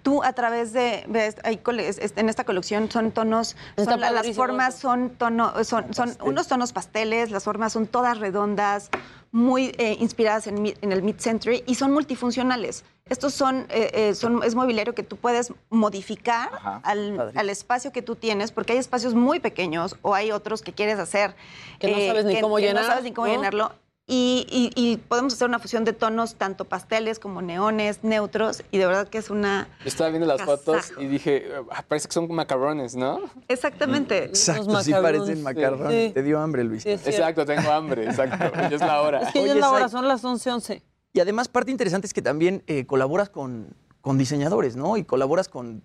[0.04, 4.00] Tú a través de, ves, hay cole- es- es- en esta colección son tonos, son
[4.02, 8.90] la- las formas son, tono, son, son unos tonos pasteles, las formas son todas redondas,
[9.32, 12.84] muy eh, inspiradas en, en el mid-century y son multifuncionales.
[13.10, 16.50] Estos son, eh, eh, son, es mobiliario que tú puedes modificar
[16.84, 20.72] al, al espacio que tú tienes, porque hay espacios muy pequeños o hay otros que
[20.72, 21.32] quieres hacer.
[21.32, 23.34] eh, Que no sabes ni cómo que llenar, No sabes ni cómo ¿no?
[23.34, 23.72] llenarlo.
[24.08, 28.78] Y, y- y podemos hacer una fusión de tonos, tanto pasteles como neones, neutros, y
[28.78, 29.70] de verdad que es una...
[29.82, 33.22] Yo estaba viendo las fotos y dije, "Ah, parece que son macarrones, ¿no?
[33.48, 34.24] Exactamente.
[34.26, 36.14] Exacto, sí parecen macarrones.
[36.14, 36.86] Te dio hambre, Luis.
[36.86, 38.38] Exacto, tengo hambre, exacto.
[38.70, 39.22] Ya es la hora.
[39.22, 40.82] Es que ya es la hora, son las 11, 11.
[41.14, 44.98] Y además, parte interesante es que también eh, colaboras con, con diseñadores, ¿no?
[44.98, 45.84] Y colaboras con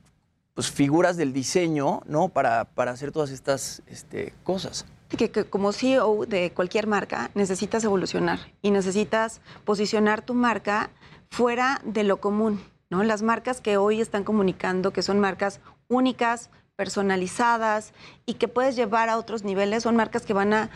[0.54, 2.28] pues, figuras del diseño, ¿no?
[2.28, 4.86] Para, para hacer todas estas este, cosas.
[5.08, 10.90] que, como CEO de cualquier marca necesitas evolucionar y necesitas posicionar tu marca
[11.30, 13.02] fuera de lo común, ¿no?
[13.02, 17.92] Las marcas que hoy están comunicando que son marcas únicas, personalizadas
[18.26, 20.70] y que puedes llevar a otros niveles son marcas que van a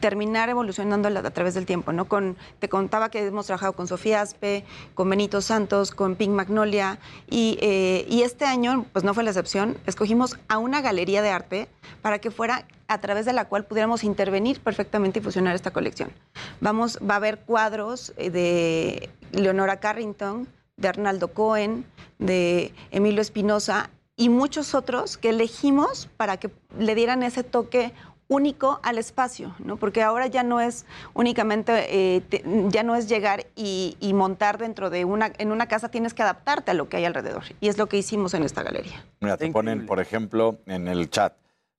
[0.00, 2.06] terminar evolucionando a través del tiempo, ¿no?
[2.06, 4.64] Con, te contaba que hemos trabajado con Sofía Aspe,
[4.94, 6.98] con Benito Santos, con Pink Magnolia,
[7.28, 11.30] y, eh, y este año, pues no fue la excepción, escogimos a una galería de
[11.30, 11.68] arte
[12.00, 16.10] para que fuera a través de la cual pudiéramos intervenir perfectamente y fusionar esta colección.
[16.60, 20.48] Vamos, va a haber cuadros eh, de Leonora Carrington,
[20.78, 21.84] de Arnaldo Cohen,
[22.18, 23.90] de Emilio Espinosa
[24.20, 27.94] y muchos otros que elegimos para que le dieran ese toque
[28.28, 29.76] único al espacio, ¿no?
[29.78, 30.84] Porque ahora ya no es
[31.14, 31.72] únicamente,
[32.16, 35.88] eh, te- ya no es llegar y, y montar dentro de una, en una casa,
[35.88, 37.44] tienes que adaptarte a lo que hay alrededor.
[37.62, 39.02] Y es lo que hicimos en esta galería.
[39.20, 41.32] Mira, te ponen, por ejemplo, en el chat.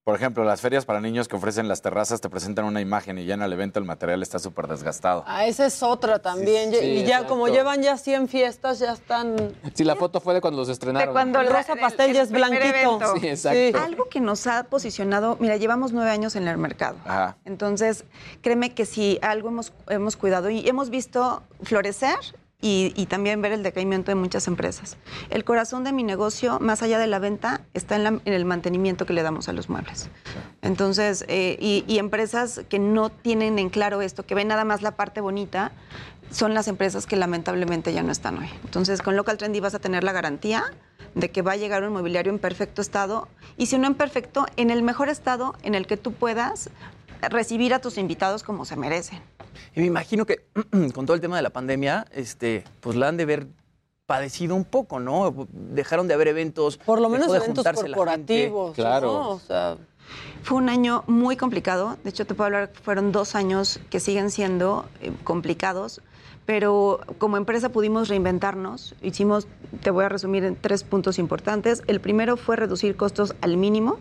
[0.03, 3.26] Por ejemplo, las ferias para niños que ofrecen las terrazas te presentan una imagen y
[3.26, 5.23] ya en el evento el material está súper desgastado.
[5.28, 6.72] Ah, esa es otra también.
[6.72, 7.28] Sí, y sí, ya exacto.
[7.28, 9.36] como llevan ya 100 fiestas, ya están...
[9.76, 11.14] Sí, la foto fue de cuando los estrenaron.
[11.14, 12.99] cuando el rosa pastel ya es blanquito.
[13.19, 13.78] Sí, exacto.
[13.78, 16.98] Algo que nos ha posicionado, mira, llevamos nueve años en el mercado.
[17.06, 17.38] Ajá.
[17.45, 18.03] Entonces,
[18.41, 22.18] créeme que si algo hemos, hemos cuidado y hemos visto florecer
[22.61, 24.97] y, también ver el decaimiento de muchas empresas.
[25.29, 29.13] El corazón de mi negocio, más allá de la venta, está en el mantenimiento que
[29.13, 30.09] le damos a los muebles.
[30.61, 34.81] Entonces, eh, y, y empresas que no tienen en claro esto, que ven nada más
[34.81, 35.71] la parte bonita,
[36.29, 38.49] son las empresas que lamentablemente ya no están hoy.
[38.63, 40.63] Entonces, con Local Trendy vas a tener la garantía
[41.15, 43.27] de que va a llegar un mobiliario en perfecto estado
[43.57, 46.69] y si no en perfecto, en el mejor estado en el que tú puedas
[47.29, 49.21] recibir a tus invitados como se merecen.
[49.76, 50.45] Y me imagino que
[50.94, 53.48] con todo el tema de la pandemia, este, pues la han de ver
[54.11, 55.48] padecido un poco, ¿no?
[55.52, 56.76] Dejaron de haber eventos.
[56.78, 58.76] Por lo menos de eventos corporativos.
[58.76, 59.02] gente.
[59.02, 59.30] ¿no?
[59.30, 59.78] O sea,
[60.44, 61.98] Fue un año muy complicado.
[62.03, 66.02] De hecho, te puedo hablar, fueron dos años que siguen siendo eh, complicados,
[66.45, 68.95] pero como empresa pudimos reinventarnos.
[69.02, 69.48] Hicimos,
[69.82, 71.82] te voy a resumir en tres puntos importantes.
[71.88, 73.98] El primero fue reducir costos al mínimo,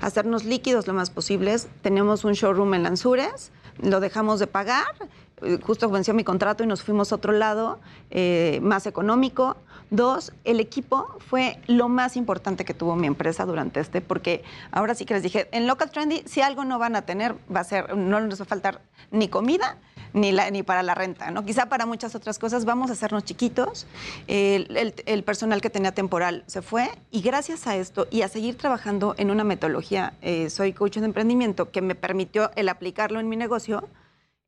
[0.00, 1.68] hacernos líquidos lo más posibles.
[1.82, 4.94] Tenemos un showroom en Lanzures, lo dejamos de pagar.
[5.42, 7.80] eh, Justo venció mi contrato y nos fuimos a otro lado
[8.10, 9.56] eh, más económico.
[9.92, 14.94] Dos, el equipo fue lo más importante que tuvo mi empresa durante este, porque ahora
[14.94, 17.64] sí que les dije, en Local Trendy, si algo no van a tener, va a
[17.64, 19.76] ser, no les va a faltar ni comida,
[20.14, 21.44] ni, la- ni para la renta, ¿no?
[21.44, 23.86] Quizá para muchas otras cosas vamos a hacernos chiquitos.
[24.28, 29.14] El, personal que tenía temporal se fue y gracias a esto y a seguir trabajando
[29.18, 33.36] en una metodología, eh, soy coach de emprendimiento, que me permitió el aplicarlo en mi
[33.36, 33.86] negocio,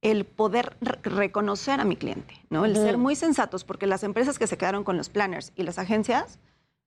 [0.04, 2.64] el poder re- reconocer a mi cliente, ¿no?
[2.64, 5.78] El ser muy sensatos, porque las empresas que se quedaron con los planners y las
[5.78, 6.38] agencias,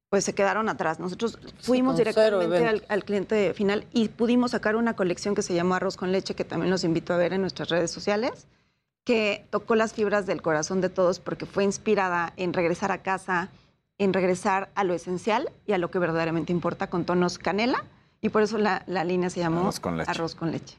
[0.09, 0.99] pues se quedaron atrás.
[0.99, 5.97] Nosotros fuimos directamente al, cliente final y pudimos sacar una colección que se llamó Arroz
[5.97, 8.47] con Leche, que también los invito a ver en nuestras redes sociales,
[9.03, 13.49] que tocó las fibras del corazón de todos porque fue inspirada en regresar a casa,
[13.97, 17.83] en regresar a lo esencial y a lo que verdaderamente importa con tonos canela.
[18.21, 20.11] Y por eso la, la línea se llamó Arroz con leche.
[20.11, 20.77] Arroz con leche.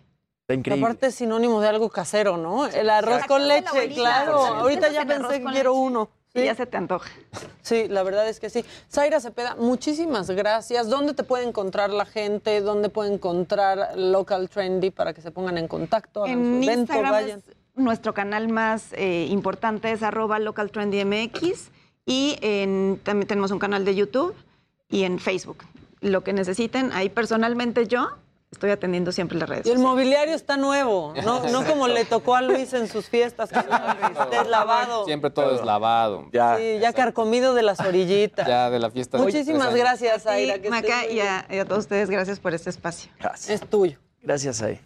[0.48, 0.84] Increíble.
[0.84, 2.66] aparte es sinónimo de algo casero, ¿no?
[2.66, 4.38] El arroz con leche, claro.
[4.38, 6.08] Ahorita ya pensé que quiero uno.
[6.34, 7.10] Y ya se te antoja.
[7.62, 8.64] Sí, la verdad es que sí.
[8.92, 10.88] Zaira Cepeda, muchísimas gracias.
[10.88, 12.60] ¿Dónde te puede encontrar la gente?
[12.60, 16.22] ¿Dónde puede encontrar Local Trendy para que se pongan en contacto?
[16.24, 17.38] hagan En su evento, Instagram vayan?
[17.40, 17.44] es
[17.74, 21.70] nuestro canal más eh, importante es arroba localtrendymx
[22.06, 24.34] y en- también tenemos un canal de YouTube
[24.88, 25.58] y en Facebook.
[26.00, 28.10] Lo que necesiten, ahí personalmente yo
[28.50, 29.66] estoy atendiendo siempre las redes.
[29.66, 29.90] Y el sociales.
[29.92, 33.58] mobiliario está nuevo, no, no como le tocó a Luis en sus fiestas, que
[34.48, 35.04] lavado.
[35.04, 36.28] Siempre todo es lavado.
[36.32, 36.56] Ya.
[36.56, 38.46] Sí, ya carcomido de las orillitas.
[38.46, 39.18] Ya de la fiesta.
[39.18, 39.78] de Muchísimas años.
[39.78, 40.58] gracias, Sí, Zaira.
[40.60, 43.10] que Maca, y a, y a todos ustedes, gracias por este espacio.
[43.20, 43.62] Gracias.
[43.62, 43.98] Es tuyo.
[44.22, 44.80] Gracias, ahí.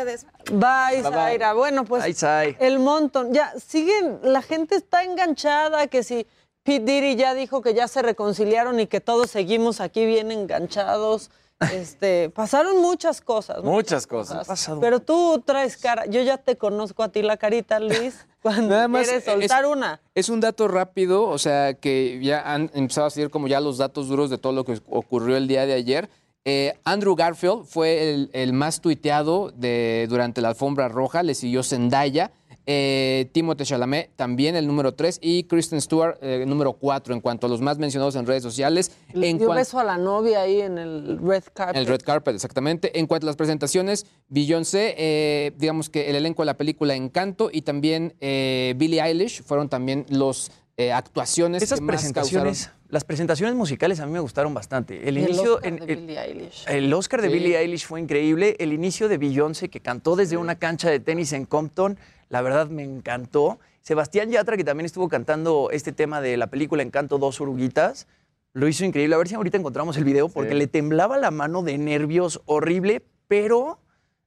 [0.00, 0.26] Ustedes.
[0.50, 1.12] Bye, Bye, bye.
[1.12, 1.52] Zaira.
[1.54, 3.32] Bueno, pues Bye, el montón.
[3.32, 6.26] Ya, siguen, la gente está enganchada, que si
[6.62, 11.30] Pete Diddy ya dijo que ya se reconciliaron y que todos seguimos aquí bien enganchados.
[11.74, 13.62] Este, pasaron muchas cosas.
[13.62, 14.48] Muchas cosas.
[14.80, 18.88] Pero tú traes cara, yo ya te conozco a ti la carita, Luis, cuando Nada
[18.88, 20.00] más, quieres soltar es- una.
[20.14, 23.76] Es un dato rápido, o sea, que ya han empezado a salir como ya los
[23.76, 26.08] datos duros de todo lo que ocurrió el día de ayer.
[26.46, 31.62] Eh, Andrew Garfield fue el, el más tuiteado de, durante la alfombra roja, le siguió
[31.62, 32.32] Zendaya,
[32.66, 37.46] eh, Timothée Chalamet también el número 3 y Kristen Stewart el número 4 en cuanto
[37.46, 38.92] a los más mencionados en redes sociales.
[39.12, 41.76] En Dio cuan- beso a la novia ahí en el red carpet.
[41.76, 42.98] el red carpet, exactamente.
[42.98, 47.50] En cuanto a las presentaciones, Beyoncé, eh, digamos que el elenco de la película Encanto
[47.52, 50.50] y también eh, Billie Eilish fueron también los
[50.80, 55.08] eh, actuaciones Esas que más presentaciones, causaron- las presentaciones musicales a mí me gustaron bastante.
[55.08, 56.64] El Y el inicio, Oscar en- de el- Billie Eilish.
[56.68, 57.34] El Oscar de Sí.
[57.34, 58.56] Billie Eilish fue increíble.
[58.58, 61.98] El inicio de Beyoncé, que cantó desde una cancha de tenis en Compton.
[62.28, 63.58] La verdad me encantó.
[63.82, 68.06] Sebastián Yatra, que también estuvo cantando este tema de la película Encanto Dos Oruguitas,
[68.52, 69.14] lo hizo increíble.
[69.14, 70.56] A ver si ahorita encontramos el video, porque Sí.
[70.58, 73.78] le temblaba la mano de nervios horrible, pero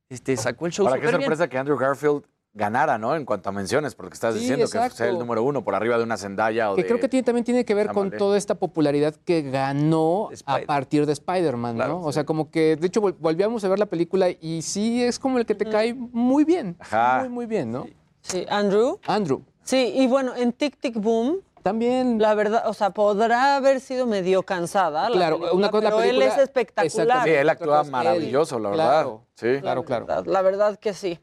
[0.10, 1.22] este, sacó el show Ahora, qué bien.
[1.22, 2.24] sorpresa que Andrew Garfield
[2.54, 3.16] ganara, ¿no?
[3.16, 5.98] En cuanto a menciones, porque estás Sí, diciendo que sea el número uno por arriba
[5.98, 6.88] de una Zendaya o Que de...
[6.88, 11.06] creo que tiene- también tiene que ver con toda esta popularidad que ganó a partir
[11.06, 12.02] de Spider-Man, ¿no?
[12.02, 15.18] O sea, como que, de hecho, vol- volvíamos a ver la película y sí es
[15.20, 16.76] como el que te cae muy bien.
[16.80, 17.20] Ajá.
[17.22, 17.88] Muy, muy bien, ¿no?
[18.22, 19.00] Sí, Andrew.
[19.08, 19.44] Andrew.
[19.64, 21.40] Sí, y bueno, en Tic Tic Boom.
[21.64, 22.20] También.
[22.22, 25.10] La verdad, o sea, podrá haber sido medio cansada.
[25.10, 27.24] la Claro, película, una cosa es la pero él película- es espectacular.
[27.24, 28.86] Sí, él actúa maravilloso, la verdad.
[28.86, 29.22] Claro.
[29.36, 29.48] Sí.
[29.62, 30.06] Claro, claro.
[30.08, 31.20] La, la verdad que sí.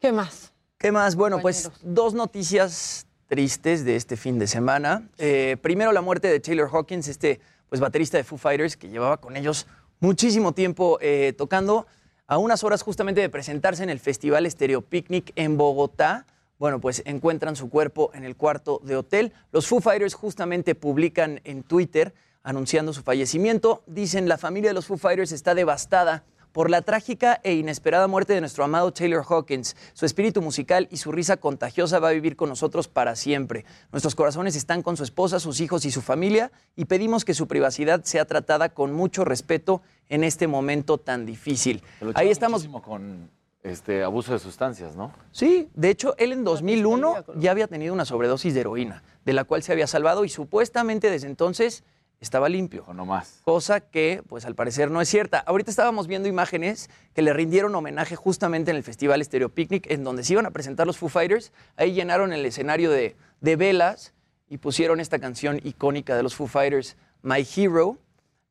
[0.00, 0.52] ¿Qué más?
[0.78, 1.16] ¿Qué más?
[1.16, 5.08] Bueno, pues dos noticias tristes de este fin de semana.
[5.16, 7.40] Eh, primero, la muerte de Taylor Hawkins, este
[7.70, 9.66] pues, baterista de Foo Fighters que llevaba con ellos
[10.00, 11.86] muchísimo tiempo eh, tocando,
[12.26, 16.26] a unas horas justamente de presentarse en el Festival Stereo Picnic en Bogotá.
[16.58, 19.32] Bueno, pues encuentran su cuerpo en el cuarto de hotel.
[19.52, 22.12] Los Foo Fighters justamente publican en Twitter
[22.42, 23.82] anunciando su fallecimiento.
[23.86, 26.24] Dicen, la familia de los Foo Fighters está devastada
[26.56, 29.76] por la trágica e inesperada muerte de nuestro amado Taylor Hawkins.
[29.92, 33.66] Su espíritu musical y su risa contagiosa va a vivir con nosotros para siempre.
[33.92, 37.46] Nuestros corazones están con su esposa, sus hijos y su familia y pedimos que su
[37.46, 41.82] privacidad sea tratada con mucho respeto en este momento tan difícil.
[42.14, 42.66] Ahí estamos.
[42.82, 43.28] con
[43.62, 45.12] este abuso de sustancias, ¿no?
[45.32, 49.44] Sí, de hecho, él en 2001 ya había tenido una sobredosis de heroína, de la
[49.44, 51.84] cual se había salvado y supuestamente desde entonces
[52.20, 52.84] estaba limpio.
[52.86, 53.40] O no más.
[53.44, 55.38] Cosa que, pues al parecer no es cierta.
[55.40, 60.04] Ahorita estábamos viendo imágenes que le rindieron homenaje justamente en el Festival Stereo Picnic, en
[60.04, 61.52] donde se iban a presentar los Foo Fighters.
[61.76, 64.14] Ahí llenaron el escenario de, de velas
[64.48, 67.98] y pusieron esta canción icónica de los Foo Fighters, My Hero.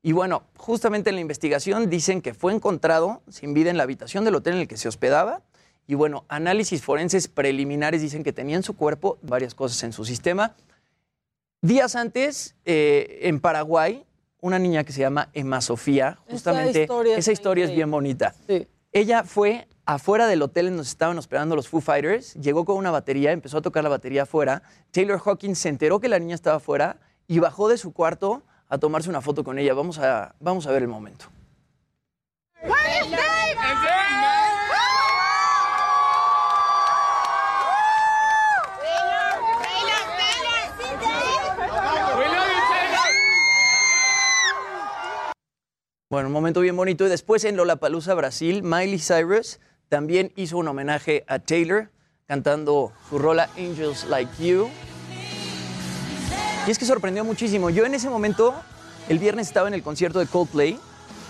[0.02, 4.24] Y bueno, justamente en la investigación dicen que fue encontrado sin vida en la habitación
[4.24, 5.42] del hotel en el que se hospedaba.
[5.88, 10.04] Y bueno, análisis forenses preliminares dicen que tenía en su cuerpo varias cosas en su
[10.04, 10.54] sistema.
[11.66, 14.06] Días antes, eh, en Paraguay,
[14.40, 18.36] una niña que se llama Emma Sofía, justamente historia esa historia es bien bonita.
[18.92, 22.76] Ella fue afuera del hotel en donde se estaban hospedando los Foo Fighters, llegó con
[22.76, 24.62] una batería, empezó a tocar la batería afuera.
[24.92, 28.78] Taylor Hawkins se enteró que la niña estaba afuera y bajó de su cuarto a
[28.78, 29.74] tomarse una foto con ella.
[29.74, 31.26] Vamos a, vamos a ver el momento.
[46.08, 47.04] Bueno, un momento bien bonito.
[47.04, 49.58] Y después en Lollapalooza, Brasil, Miley Cyrus
[49.88, 51.90] también hizo un homenaje a Taylor
[52.28, 54.68] cantando su rola Angels Like You.
[56.64, 57.70] Y es que sorprendió muchísimo.
[57.70, 58.54] Yo en ese momento,
[59.08, 60.78] el viernes estaba en el concierto de Coldplay,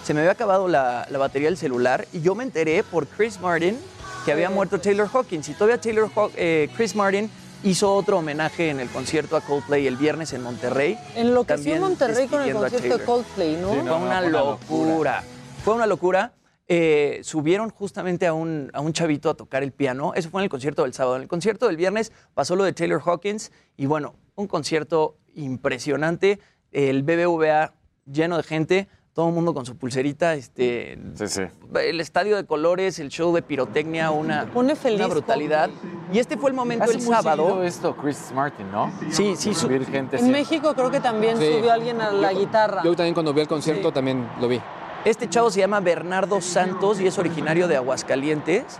[0.05, 3.41] se me había acabado la, la batería del celular y yo me enteré por Chris
[3.41, 3.79] Martin
[4.27, 5.49] que había muerto Taylor Hawkins.
[5.49, 7.31] Y todavía Taylor eh, Chris Martin
[7.63, 10.99] hizo otro homenaje en el concierto a Coldplay el viernes en Monterrey.
[11.15, 13.05] Enloqueció Monterrey con el concierto de.
[13.05, 13.69] Coldplay, ¿no?
[13.69, 15.23] fue una locura.
[15.65, 16.33] Fue una locura.
[16.69, 20.13] Eh, subieron justamente a un, a un chavito a tocar el piano.
[20.15, 21.17] Eso fue en el concierto del sábado.
[21.17, 26.41] En el concierto del viernes pasó lo de Taylor Hawkins y bueno, un concierto impresionante.
[26.73, 27.75] El BBVA
[28.07, 30.35] lleno de gente, todo el mundo con su pulserita.
[30.35, 35.71] Este, El estadio de colores, el show de pirotecnia, una, una brutalidad.
[36.13, 37.63] Y este fue el momento Hace el muy sábado.
[37.65, 38.93] esto Chris Martin, ¿no?
[39.11, 39.55] Sí, sí.
[39.55, 40.43] su- Subir gente En siempre.
[40.43, 41.47] México creo que también Sí.
[41.51, 42.83] subió alguien a la Yo- guitarra.
[42.85, 44.61] Yo también cuando vi el concierto también lo vi.
[45.07, 48.79] Este chavo se llama Bernardo Santos y es originario de Aguascalientes.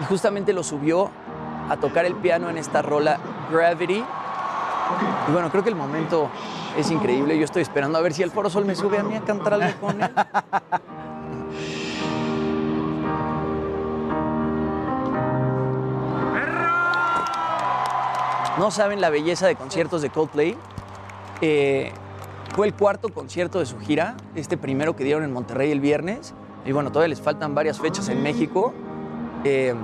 [0.00, 1.12] Y justamente lo subió
[1.70, 3.20] a tocar el piano en esta rola
[3.52, 4.04] Gravity.
[5.28, 6.30] Y bueno, creo que el momento
[6.76, 7.38] es increíble.
[7.38, 9.54] Yo estoy esperando a ver si el Foro Sol me sube a mí a cantar
[9.54, 10.10] algo con él.
[18.58, 20.56] No saben la belleza de conciertos de Coldplay.
[21.42, 21.92] Eh,
[22.54, 26.32] fue el cuarto concierto de su gira, este primero que dieron en Monterrey el viernes.
[26.64, 28.72] Y bueno, todavía les faltan varias fechas en México.
[29.44, 29.74] Eh,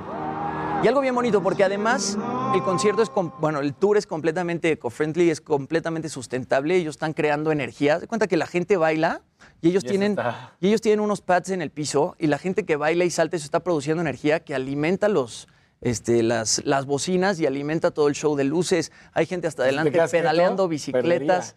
[0.83, 2.17] y algo bien bonito, porque además
[2.55, 3.11] el concierto es,
[3.41, 6.77] bueno, el tour es completamente eco-friendly, es completamente sustentable.
[6.77, 7.99] Ellos están creando energía.
[7.99, 9.23] De cuenta que la gente baila
[9.63, 10.19] y ellos, tienen,
[10.61, 13.37] y ellos tienen unos pads en el piso y la gente que baila y salta
[13.37, 15.49] eso está produciendo energía que alimenta los,
[15.81, 18.93] este, las, las bocinas y alimenta todo el show de luces.
[19.13, 21.57] Hay gente hasta adelante pedaleando bicicletas.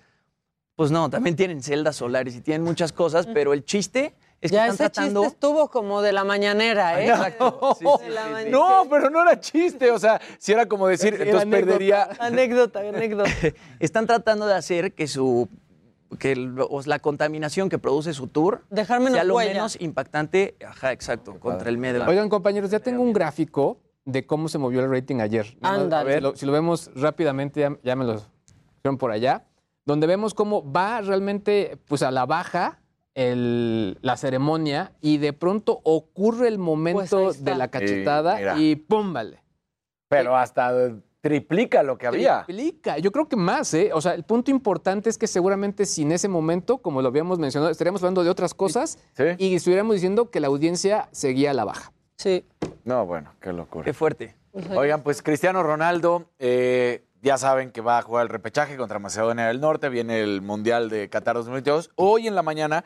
[0.75, 4.55] Pues no, también tienen celdas solares y tienen muchas cosas, pero el chiste es que
[4.57, 5.21] ya están ese tratando...
[5.21, 7.07] chiste estuvo como de la mañanera, ¿eh?
[7.09, 7.75] Exacto.
[7.79, 8.33] Sí, sí, De la sí, sí.
[8.33, 8.51] mañana.
[8.51, 11.65] No, pero no era chiste, o sea, si era como decir, entonces anécdota.
[11.67, 12.09] perdería.
[12.19, 13.29] Anécdota, anécdota.
[13.79, 15.47] Están tratando de hacer que su
[16.19, 19.53] que el- o la contaminación que produce su tour Dejar menos sea lo huella.
[19.53, 22.05] menos impactante, ajá, exacto, contra el medio.
[22.07, 25.57] Oigan, compañeros, ya tengo un gráfico de cómo se movió el rating ayer.
[25.63, 26.13] Ándale.
[26.15, 28.21] Si lo, si lo vemos rápidamente, ya, ya me lo
[28.75, 29.45] pusieron por allá,
[29.83, 32.79] donde vemos cómo va realmente pues a la baja
[33.15, 39.13] el- la ceremonia y de pronto ocurre el momento Pues de la cachetada y ¡pum!
[39.13, 39.41] vale.
[40.07, 40.71] Pero hasta
[41.21, 42.43] triplica lo que había.
[42.45, 42.99] Triplica.
[42.99, 43.89] Yo creo que más, ¿eh?
[43.93, 47.39] O sea, el punto importante es que seguramente si en ese momento, como lo habíamos
[47.39, 48.99] mencionado, estaríamos hablando de otras cosas
[49.39, 51.91] y estuviéramos diciendo que la audiencia seguía a la baja.
[52.17, 52.45] Sí.
[52.83, 53.83] No, bueno, qué locura.
[53.85, 54.35] Qué fuerte.
[54.75, 59.47] Oigan, pues Cristiano Ronaldo, eh, ya saben que va a jugar el repechaje contra Macedonia
[59.47, 61.89] del Norte, viene el Mundial de Qatar 2022.
[61.95, 62.85] Hoy en la mañana,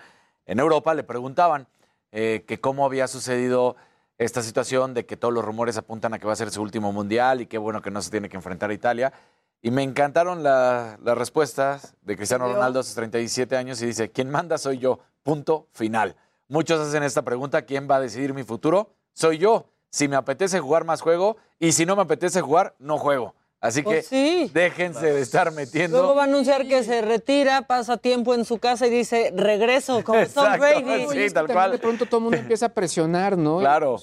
[0.51, 1.67] en Europa, le preguntaban
[2.11, 3.76] eh, que cómo había sucedido
[4.17, 6.91] esta situación de que todos los rumores apuntan a que va a ser su último
[6.91, 9.13] Mundial y qué bueno que no se tiene que enfrentar a Italia.
[9.61, 12.45] Y me encantaron la- las respuestas de Cristiano.
[12.55, 16.15] Ronaldo a sus 37 años y dice, quien manda soy yo, punto final.
[16.47, 18.89] Muchos hacen esta pregunta, ¿quién va a decidir mi futuro?
[19.13, 19.67] Soy yo.
[19.91, 23.35] Si me apetece jugar más juego y si no me apetece jugar, no juego.
[23.61, 24.49] Así que Pues sí.
[24.53, 25.98] déjense de estar metiendo.
[25.98, 30.02] Luego va a anunciar que se retira, pasa tiempo en su casa y dice, regreso
[30.03, 31.07] como Tom Exacto, Brady.
[31.27, 31.72] sí, tal cual.
[31.73, 33.60] De pronto todo el mundo empieza a presionar, ¿no?
[33.60, 33.98] Claro.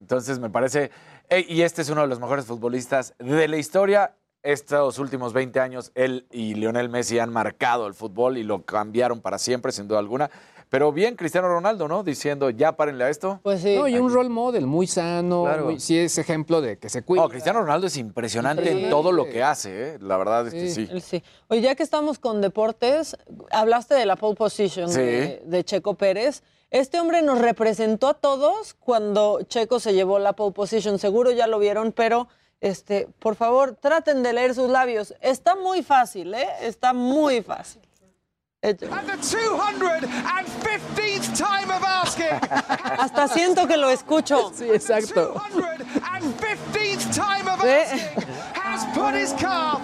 [0.00, 0.90] Entonces me parece.
[1.48, 4.14] Y este es uno de los mejores futbolistas de la historia.
[4.44, 9.20] Estos últimos 20 años, él y Lionel Messi han marcado el fútbol y lo cambiaron
[9.20, 10.30] para siempre, sin duda alguna.
[10.72, 12.02] Pero bien, Cristiano Ronaldo, ¿no?
[12.02, 13.40] Diciendo, ya párenle a esto.
[13.42, 13.76] Pues sí.
[13.76, 15.64] No, y un role model muy sano, Claro.
[15.66, 17.20] muy- sí es ejemplo de que se cuida.
[17.20, 19.98] No, Cristiano Ronaldo es impresionante en todo lo que hace, ¿eh?
[20.00, 20.88] La verdad es que sí.
[20.90, 21.22] Él sí.
[21.48, 23.18] Oye, ya que estamos con deportes,
[23.50, 24.98] hablaste de la pole position Sí.
[25.00, 26.42] de, de Checo Pérez.
[26.70, 30.98] Este hombre nos representó a todos cuando Checo se llevó la pole position.
[30.98, 32.28] Seguro ya lo vieron, pero
[32.62, 35.12] este, por favor, traten de leer sus labios.
[35.20, 36.48] Está muy fácil, ¿eh?
[36.62, 37.82] Está muy fácil.
[42.98, 44.52] Hasta siento que lo escucho.
[44.54, 45.34] Sí, exacto.
[45.34, 47.82] 215th time of Ve.
[47.82, 48.24] asking.
[48.62, 49.78] Has put his car.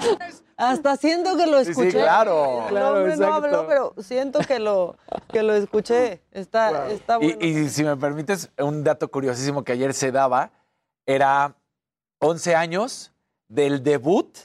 [0.56, 1.90] Hasta siento que lo Sí, sí, escuché.
[2.00, 2.62] claro.
[2.64, 3.34] El Claro, hombre no exacto.
[3.46, 4.96] habló, pero siento que lo,
[5.32, 6.22] que lo escuché.
[6.32, 7.44] Está, está Y- bueno.
[7.44, 10.50] y, si me permites, un dato curiosísimo que ayer se daba
[11.06, 11.54] era
[12.20, 13.12] 11 años
[13.48, 14.36] del debut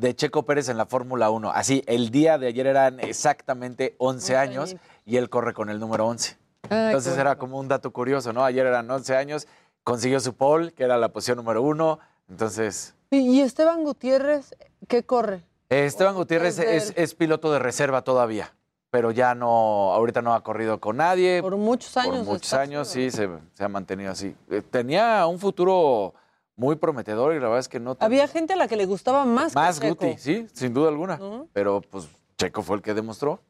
[0.00, 1.50] de Checo Pérez en la Fórmula 1.
[1.52, 6.06] Así, el día de ayer eran exactamente 11 años y él corre con el número
[6.06, 6.38] 11.
[6.70, 8.42] Ay, Entonces era como un dato curioso, ¿no?
[8.44, 9.46] Ayer eran 11 años,
[9.84, 11.98] consiguió su pole, que era la posición número uno.
[12.30, 14.54] Entonces, ¿Y Esteban Gutiérrez
[14.88, 15.44] qué corre?
[15.68, 18.54] eh, Esteban Gutiérrez es, es piloto de reserva todavía,
[18.90, 21.42] pero ya no, ahorita no ha corrido con nadie.
[21.42, 22.18] Por muchos años.
[22.18, 24.34] Por muchos años, sí, se, se ha mantenido así.
[24.50, 26.14] Eh, Tenía un futuro
[26.60, 27.96] muy prometedor y la verdad es que no.
[28.00, 30.04] Había gente a la que le gustaba más, Más que Checo.
[30.06, 31.18] Guti, sí, sin duda alguna.
[31.54, 32.06] Pero pues
[32.36, 33.40] Checo fue el que demostró.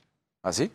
[0.42, 0.70] ¿Así?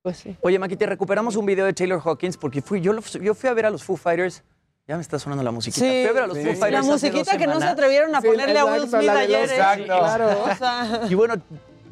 [0.00, 0.36] Pues sí.
[0.42, 3.52] Oye, Maquite, recuperamos un video de Taylor Hawkins porque fui, yo, lo- yo fui a
[3.54, 4.42] ver a los Foo Fighters.
[4.86, 5.84] Ya me está sonando la musiquita.
[5.84, 6.52] Sí, fui a ver a los sí, Foo.
[6.54, 6.72] Fighters.
[6.72, 9.40] La hace dos musiquita que no se atrevieron a Sí, ponerle a Will Smith ayer.
[9.42, 9.54] los- ¿eh?
[9.54, 9.84] Exacto.
[9.86, 10.44] Claro.
[10.44, 11.34] O sea, Y bueno,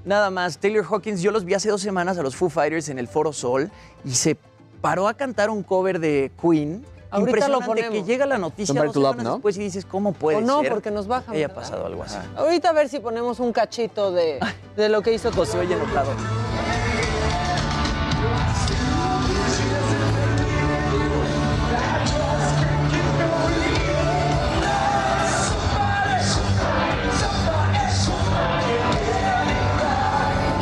[0.04, 2.98] nada más, Taylor Hawkins, yo los vi hace dos semanas a los Foo Fighters en
[3.00, 3.70] el Foro Sol
[4.04, 4.36] y se
[4.80, 6.84] paró a cantar un cover de Queen.
[7.12, 7.93] Ahorita lo Impresionante ponemos.
[7.93, 9.35] que llega la noticia Somebody dos to love, semanas ¿no?
[9.37, 11.32] después y dices, ¿cómo puede o no, ser porque nos bajan.
[11.32, 11.62] que haya ¿verdad?
[11.62, 12.19] pasado algo así?
[12.37, 14.39] Ahorita a ver si ponemos un cachito de,
[14.77, 16.11] de lo que hizo José oye enojado.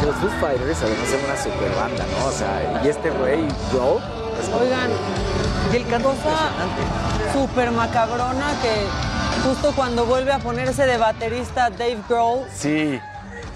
[0.05, 2.27] Los Foo Fighters además son una super banda, ¿no?
[2.29, 3.41] O sea, y este güey,
[3.73, 3.99] Joe,
[4.41, 4.91] es como- Oigan,
[5.72, 6.51] Y el canto cosa
[7.32, 8.86] súper macabrona que
[9.47, 13.01] justo cuando vuelve a ponerse de baterista Dave Grohl, Sí.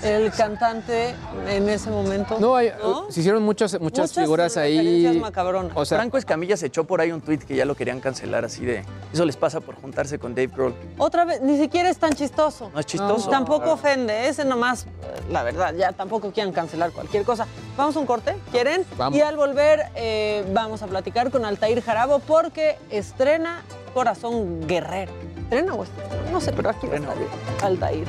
[0.03, 1.15] El cantante
[1.49, 2.39] en ese momento.
[2.41, 3.11] No, hay- ¿no?
[3.11, 5.19] se hicieron muchas, muchas, Muchas figuras ahí.
[5.21, 5.73] macabronas.
[5.75, 8.45] O sea, Franco Escamilla se echó por ahí un tweet que ya lo querían cancelar
[8.45, 8.85] así de...
[9.13, 10.75] Eso les pasa por juntarse con Dave Grohl.
[10.99, 12.71] Otra vez, ni siquiera es tan chistoso.
[12.73, 13.31] No es chistoso.
[13.31, 14.87] Tampoco ofende, ese nomás,
[15.31, 17.47] la verdad, ya tampoco quieren cancelar cualquier cosa.
[17.77, 18.85] Vamos a un corte, ¿quieren?
[18.97, 19.19] Vamos.
[19.19, 23.63] Y al volver eh, vamos a platicar con Altair Jarabo porque estrena
[23.95, 25.13] Corazón Guerrero.
[25.43, 26.31] ¿Estrena o estrena?
[26.33, 27.17] No sé, pero aquí va a estar
[27.63, 28.07] Altair.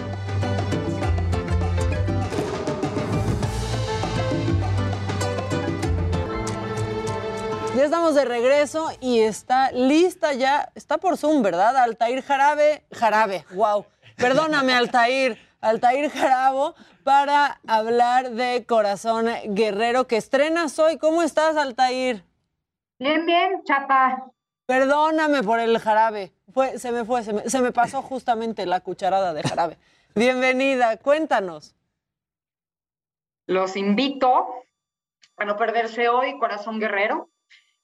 [7.76, 11.76] Ya estamos de regreso y está lista ya, está por Zoom, ¿verdad?
[11.76, 13.88] Altair Jarabe, Jarabe, wow.
[14.16, 21.00] Perdóname, Altair, Altair Jarabo, para hablar de Corazón Guerrero que estrenas hoy.
[21.00, 22.24] ¿Cómo estás, Altair?
[23.00, 24.24] Bien, bien, chapa.
[24.68, 26.32] Perdóname por el jarabe.
[26.54, 29.80] Fue, se me fue, se me, se me pasó justamente la cucharada de jarabe.
[30.14, 31.76] Bienvenida, cuéntanos.
[33.48, 34.46] Los invito
[35.38, 37.30] a no perderse hoy Corazón Guerrero,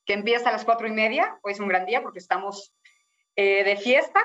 [0.10, 1.38] que empieza a las cuatro y media.
[1.44, 2.73] Hoy es un gran día porque estamos
[3.36, 4.19] eh, de fiesta.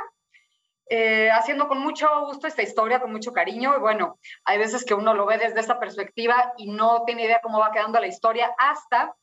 [0.88, 3.76] eh, haciendo con mucho gusto esta historia, con mucho cariño.
[3.76, 7.40] Y bueno, hay veces que uno lo ve desde esta perspectiva y no tiene idea
[7.42, 9.14] cómo va quedando la historia hasta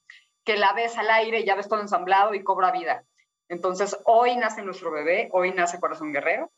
[0.43, 3.05] que la ves al aire y ya ves todo ensamblado y cobra vida.
[3.49, 6.51] Entonces, hoy nace nuestro bebé, hoy nace Corazón Guerrero.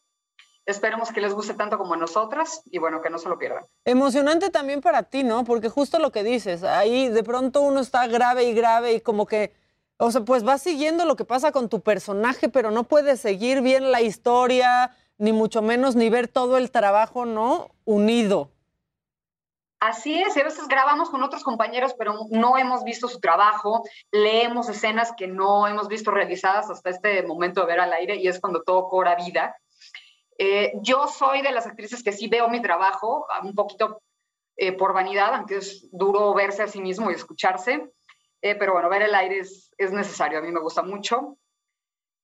[0.66, 3.64] Esperemos que les guste tanto como a nosotras y bueno, que no se lo pierdan.
[3.86, 5.46] Emocionante también para ti, ¿no?
[5.46, 9.26] Porque justo lo que dices, ahí de pronto uno está grave y grave y como
[9.26, 9.63] que,
[9.98, 13.62] o sea, pues vas siguiendo lo que pasa con tu personaje, pero no puedes seguir
[13.62, 17.70] bien la historia, ni mucho menos ni ver todo el trabajo, ¿no?
[17.86, 18.50] Unido.
[19.80, 24.70] Así es, a veces grabamos con otros compañeros, pero no hemos visto su trabajo, leemos
[24.70, 28.40] escenas que no hemos visto realizadas hasta este momento de ver al aire y es
[28.40, 29.58] cuando todo cobra vida.
[30.38, 34.02] Eh, yo soy de las actrices que sí veo mi trabajo, un poquito
[34.56, 37.92] eh, por vanidad, aunque es duro verse a sí mismo y escucharse,
[38.44, 41.38] eh, pero bueno, ver el aire es, es, necesario, a mí me gusta mucho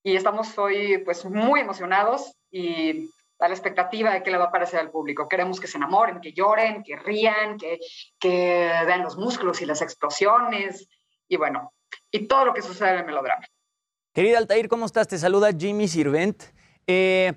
[0.04, 3.10] y estamos hoy pues muy emocionados y
[3.40, 5.30] a la expectativa de qué le va a parecer al público.
[5.30, 7.80] Queremos que se enamoren, que lloren, que rían, que,
[8.20, 10.90] que vean los músculos y las explosiones
[11.30, 11.72] y bueno,
[12.12, 13.46] y todo lo que sucede en el melodrama.
[14.14, 15.08] Querida Altair, ¿cómo estás?
[15.08, 16.44] Te saluda Jimmy Sirvent.
[16.86, 17.32] Eh,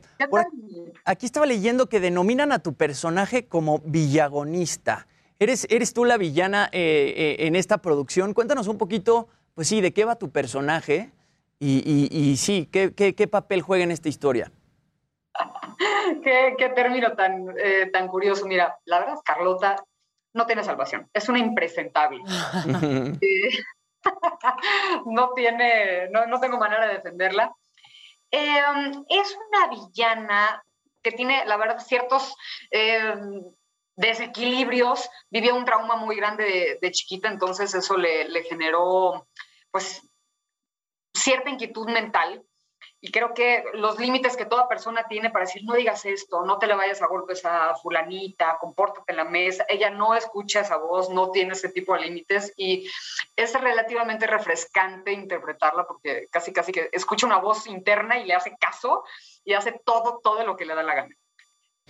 [1.05, 5.07] aquí estaba leyendo que denominan a tu personaje como villagonista.
[5.43, 8.33] ¿Eres, eres tú la villana eh, eh, en esta producción?
[8.33, 11.11] Cuéntanos un poquito, pues sí, de qué va tu personaje
[11.59, 14.53] y, sí, ¿qué, qué, papel juega en esta historia.
[16.23, 17.47] qué, qué, término tan,
[17.93, 18.47] tan curioso.
[18.47, 19.85] Mira, la verdad, Carlota
[20.33, 21.11] no tiene salvación.
[21.13, 22.21] Es una impresentable.
[25.07, 27.53] no tiene, no, no tengo manera de defenderla.
[28.31, 30.63] Em, es una villana
[31.03, 32.37] que tiene, la verdad, ciertos
[32.71, 33.43] em,
[33.97, 35.09] desequilibrios.
[35.31, 39.29] Vivió un trauma muy grande de, chiquita, entonces eso le, le, generó,
[39.71, 40.03] pues,
[41.15, 42.45] cierta inquietud mental
[43.05, 46.59] y creo que los límites que toda persona tiene para decir, no digas esto, no
[46.59, 50.77] te le vayas a golpes a fulanita, compórtate en la mesa, ella no escucha esa
[50.77, 52.89] voz, no tiene ese tipo de límites y
[53.35, 58.57] es relativamente refrescante interpretarla porque casi casi que escucha una voz interna y le hace
[58.57, 59.03] caso
[59.45, 61.17] y hace todo, todo lo que le da la gana.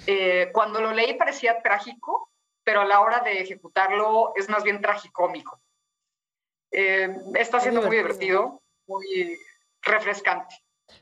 [0.06, 2.30] Eh, cuando lo leí parecía trágico,
[2.64, 5.60] pero a la hora de ejecutarlo es más bien tragicómico.
[6.70, 9.38] Eh, está siendo muy divertido, muy
[9.82, 10.56] refrescante.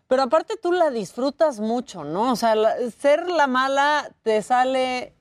[0.07, 2.33] Pero aparte tú la disfrutas mucho, ¿no?
[2.33, 2.55] O sea,
[2.91, 5.15] ser la mala te sale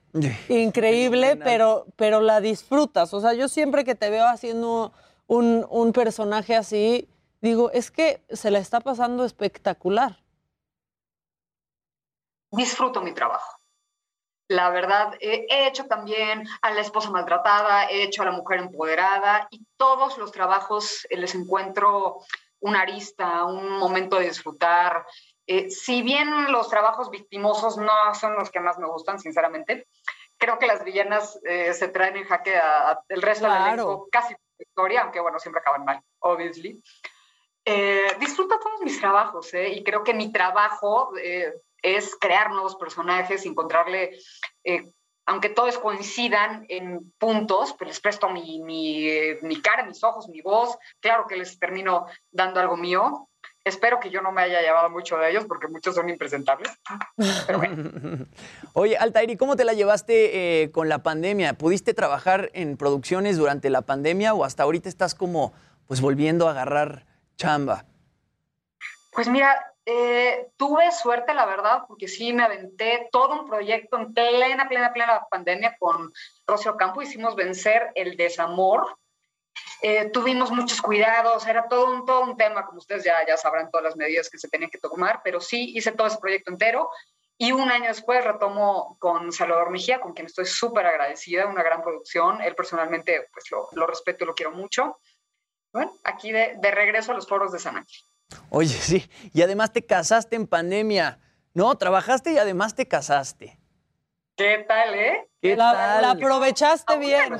[0.48, 3.14] increíble, pero, pero la disfrutas.
[3.14, 4.92] O sea, yo siempre que te veo haciendo
[5.26, 7.08] un, un personaje así,
[7.40, 10.22] digo, es que se la está pasando espectacular.
[12.50, 13.59] Disfruto mi trabajo.
[14.50, 19.46] La verdad, he hecho también a la esposa maltratada, he hecho a la mujer empoderada
[19.48, 22.18] y todos los trabajos les encuentro
[22.58, 25.06] una arista, un momento de disfrutar.
[25.46, 29.86] Eh, si bien los trabajos victimosos no son los que más me gustan, sinceramente,
[30.36, 34.34] creo que las villanas eh, se traen en jaque a, el resto del elenco, casi
[34.58, 36.82] historia, aunque bueno, siempre acaban mal, obviously.
[37.64, 41.12] Eh, disfruto todos mis trabajos y creo que mi trabajo
[41.82, 44.18] es crear nuevos personajes, encontrarle
[45.30, 50.76] aunque todos coincidan en puntos, pues les presto mi, mi, cara, mis ojos, mi voz,
[50.98, 53.28] claro que les termino dando algo mío.
[53.62, 56.72] Espero que yo no me haya llevado mucho de ellos porque muchos son impresentables.
[57.46, 58.26] Pero bueno.
[58.72, 61.52] Oye, Altairi, ¿cómo te la llevaste eh, con la pandemia?
[61.52, 65.52] ¿Pudiste trabajar en producciones durante la pandemia o hasta ahorita estás como
[65.86, 67.84] pues volviendo a agarrar chamba?
[69.12, 74.12] Pues mira, eh, tuve suerte, la verdad, porque sí me aventé todo un proyecto en
[74.12, 76.12] plena, plena, plena pandemia con
[76.46, 77.02] Rocio Campo.
[77.02, 78.96] Hicimos vencer el desamor.
[79.82, 83.70] Eh, tuvimos muchos cuidados, era todo un, todo un tema, como ustedes ya, ya sabrán
[83.70, 86.90] todas las medidas que se tenían que tomar, pero sí hice todo ese proyecto entero.
[87.38, 91.82] Y un año después retomo con Salvador Mejía, con quien estoy súper agradecida, una gran
[91.82, 92.42] producción.
[92.42, 94.98] Él personalmente pues lo, lo respeto y lo quiero mucho.
[95.72, 98.09] Bueno, aquí de, de regreso a los foros de San Ángel.
[98.50, 101.18] Oye, sí, y además te casaste en pandemia.
[101.54, 103.58] No, trabajaste y además te casaste.
[104.36, 105.28] ¿Qué tal, eh?
[105.42, 106.02] ¿Qué la, tal?
[106.02, 107.34] la aprovechaste bien.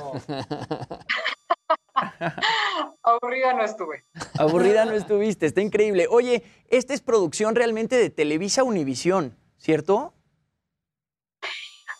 [3.03, 4.05] Aburrida no estuve.
[4.37, 6.07] Aburrida no estuviste, está increíble.
[6.09, 10.13] Oye, esta es producción realmente de Televisa Univisión, ¿cierto?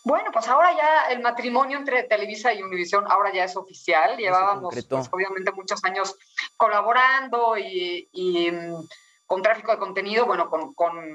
[0.03, 4.18] Bueno, pues ahora ya el matrimonio entre Televisa y Univisión ahora ya es oficial.
[4.18, 6.18] Llevábamos pues, obviamente muchos años
[6.57, 8.88] colaborando y, mm,
[9.28, 11.14] con tráfico de contenido, bueno, con,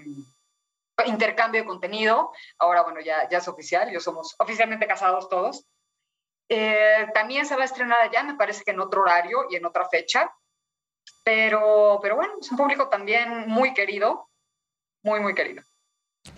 [1.05, 2.33] intercambio de contenido.
[2.59, 5.67] Ahora, bueno, ya, ya es oficial, ya somos oficialmente casados todos.
[6.49, 9.67] Eh, también se va a estrenar allá, me parece que en otro horario y en
[9.67, 10.33] otra fecha.
[11.25, 14.31] Pero, pero bueno, es un público también muy querido,
[15.03, 15.63] muy, muy querido.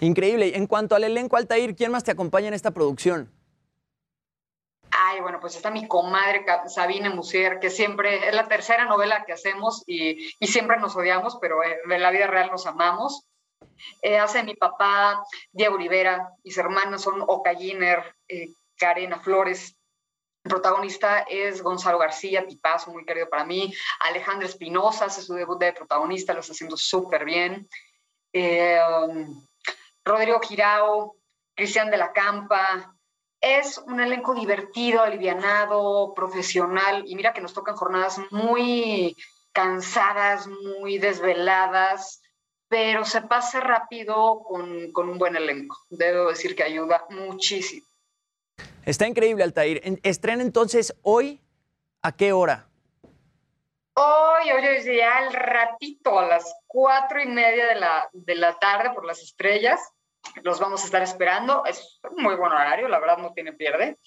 [0.01, 0.57] Increíble.
[0.57, 3.33] En cuanto al elenco Altair, ¿quién más te acompaña en esta producción?
[4.91, 9.33] Ay, bueno, pues está mi comadre Sabine Musier, que siempre es la tercera novela que
[9.33, 13.29] hacemos y, siempre nos odiamos, pero en la vida real nos amamos.
[14.03, 19.77] Eh, hace mi papá Diego Rivera, mis hermanas son Oka Giner, eh, Karena Flores.
[20.45, 23.73] El protagonista es Gonzalo García, tipazo, muy querido para mí.
[24.01, 27.69] Alejandra Espinosa hace su debut de protagonista, lo está haciendo súper bien.
[28.33, 28.79] Eh,
[30.09, 31.17] Rodrigo Girao,
[31.55, 32.97] Cristian de la Campa,
[33.41, 39.15] es un elenco divertido, alivianado, profesional, y mira que nos tocan jornadas muy
[39.53, 42.23] cansadas, muy desveladas,
[42.69, 45.77] pero se pasa rápido con, un buen elenco.
[45.91, 47.87] Debo decir que ayuda muchísimo.
[48.85, 49.83] Está increíble, Altair.
[50.03, 51.41] ¿Estrena entonces hoy?
[52.03, 52.67] ¿A qué hora?
[53.95, 58.91] Hoy, hoy, ya al ratito, a las cuatro y media de la, de la tarde
[58.95, 59.81] por las estrellas
[60.43, 61.65] los vamos a estar esperando.
[61.65, 63.99] Es un muy buen horario, la verdad no tiene pierde.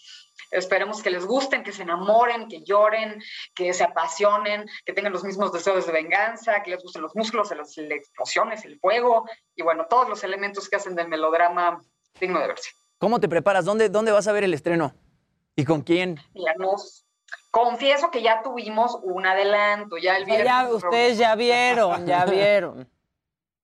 [0.52, 3.22] Esperemos que les gusten, que se enamoren, que lloren,
[3.56, 7.52] que se apasionen, que tengan los mismos deseos de venganza, que les gusten los músculos,
[7.56, 9.26] las, explosiones, el fuego
[9.56, 11.81] y bueno, todos los elementos que hacen del melodrama
[12.19, 12.72] digno de verse.
[12.98, 13.65] ¿Cómo te preparas?
[13.65, 14.93] ¿Dónde, dónde vas a ver el estreno?
[15.56, 16.19] ¿Y con quién?
[16.34, 17.06] Ya nos,
[17.52, 20.48] confieso que ya tuvimos un adelanto, ya el viernes.
[20.48, 22.89] Ya, ustedes ya vieron, ya vieron.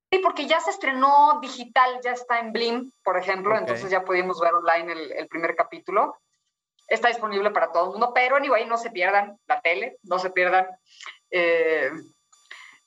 [0.09, 4.39] Sí, porque ya se estrenó digital, ya está en Blim, por ejemplo, entonces ya pudimos
[4.39, 6.17] ver online el, primer capítulo.
[6.87, 10.29] Está disponible para todo el mundo, pero anyway, no se pierdan la tele, no se
[10.29, 10.65] pierdan
[11.29, 11.89] eh,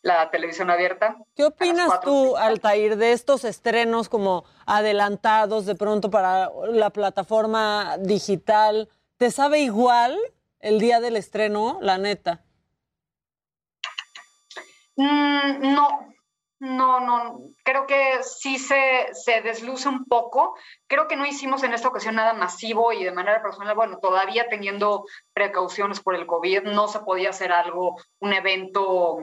[0.00, 1.18] la televisión abierta.
[1.36, 8.88] ¿Qué opinas tú, Altair, de estos estrenos como adelantados de pronto para la plataforma digital?
[9.18, 10.18] ¿Te sabe igual
[10.60, 12.42] el día del estreno, la neta?
[14.96, 16.09] Mm, no,
[16.60, 20.54] no, no, creo que sí se, se, desluce un poco.
[20.86, 24.46] Creo que no hicimos en esta ocasión nada masivo y de manera personal, bueno, todavía
[24.48, 29.18] teniendo precauciones por el COVID, no se podía hacer algo, un evento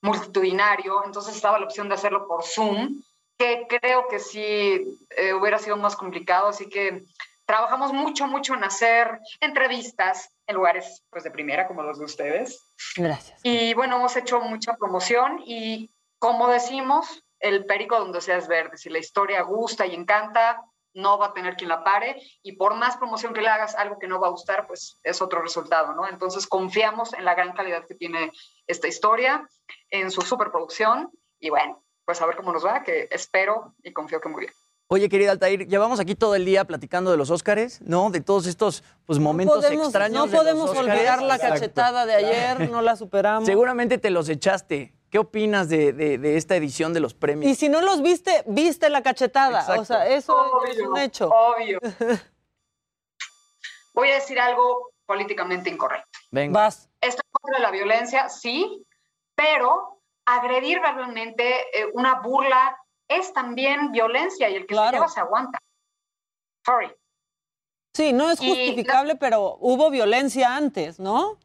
[0.00, 3.02] multitudinario, entonces estaba la opción de hacerlo por Zoom,
[3.36, 4.84] que creo que sí
[5.16, 7.02] eh, hubiera sido más complicado, así que
[7.46, 12.72] trabajamos mucho, mucho en hacer entrevistas en lugares pues de primera como los de ustedes.
[12.96, 13.40] Gracias.
[13.42, 18.76] Y bueno, hemos hecho mucha promoción y como decimos, el perico donde seas verde.
[18.76, 20.62] Si la historia gusta y encanta,
[20.94, 23.98] no va a tener quien la pare y por más promoción que le hagas algo
[23.98, 26.08] que no va a gustar, pues es otro resultado, ¿no?
[26.08, 28.32] Entonces confiamos en la gran calidad que tiene
[28.66, 29.46] esta historia,
[29.90, 34.20] en su superproducción y bueno, pues a ver cómo nos va, que espero y confío
[34.20, 34.52] que muy bien.
[34.88, 38.10] Oye, querida Altair, llevamos aquí todo el día platicando de los Óscares, ¿no?
[38.10, 40.30] De todos estos pues, momentos extraños.
[40.30, 43.46] No podemos olvidar la cachetada de ayer, no la superamos.
[43.46, 44.94] Seguramente te los echaste.
[45.16, 47.50] ¿Qué opinas de, esta edición de los premios?
[47.50, 49.64] Y si no los viste, viste la cachetada.
[49.80, 51.30] O sea, eso es un hecho.
[51.30, 51.80] Obvio.
[53.94, 56.18] Voy a decir algo políticamente incorrecto.
[56.30, 56.60] Venga.
[56.60, 56.90] Vas.
[57.00, 58.84] Estoy contra la violencia, sí,
[59.34, 65.20] pero agredir verbalmente eh, una burla es también violencia y el que se lleva se
[65.20, 65.58] aguanta.
[66.62, 66.94] Sorry.
[67.94, 71.38] Sí, no es justificable, pero hubo violencia antes, ¿no?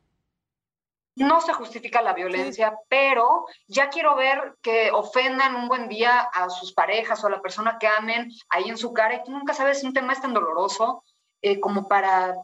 [1.15, 6.49] No se justifica la violencia, pero ya quiero ver que ofendan un buen día a
[6.49, 9.53] sus parejas o a la persona que amen ahí en su cara y tú nunca
[9.53, 11.03] sabes si un tema es tan doloroso
[11.41, 12.35] eh, como para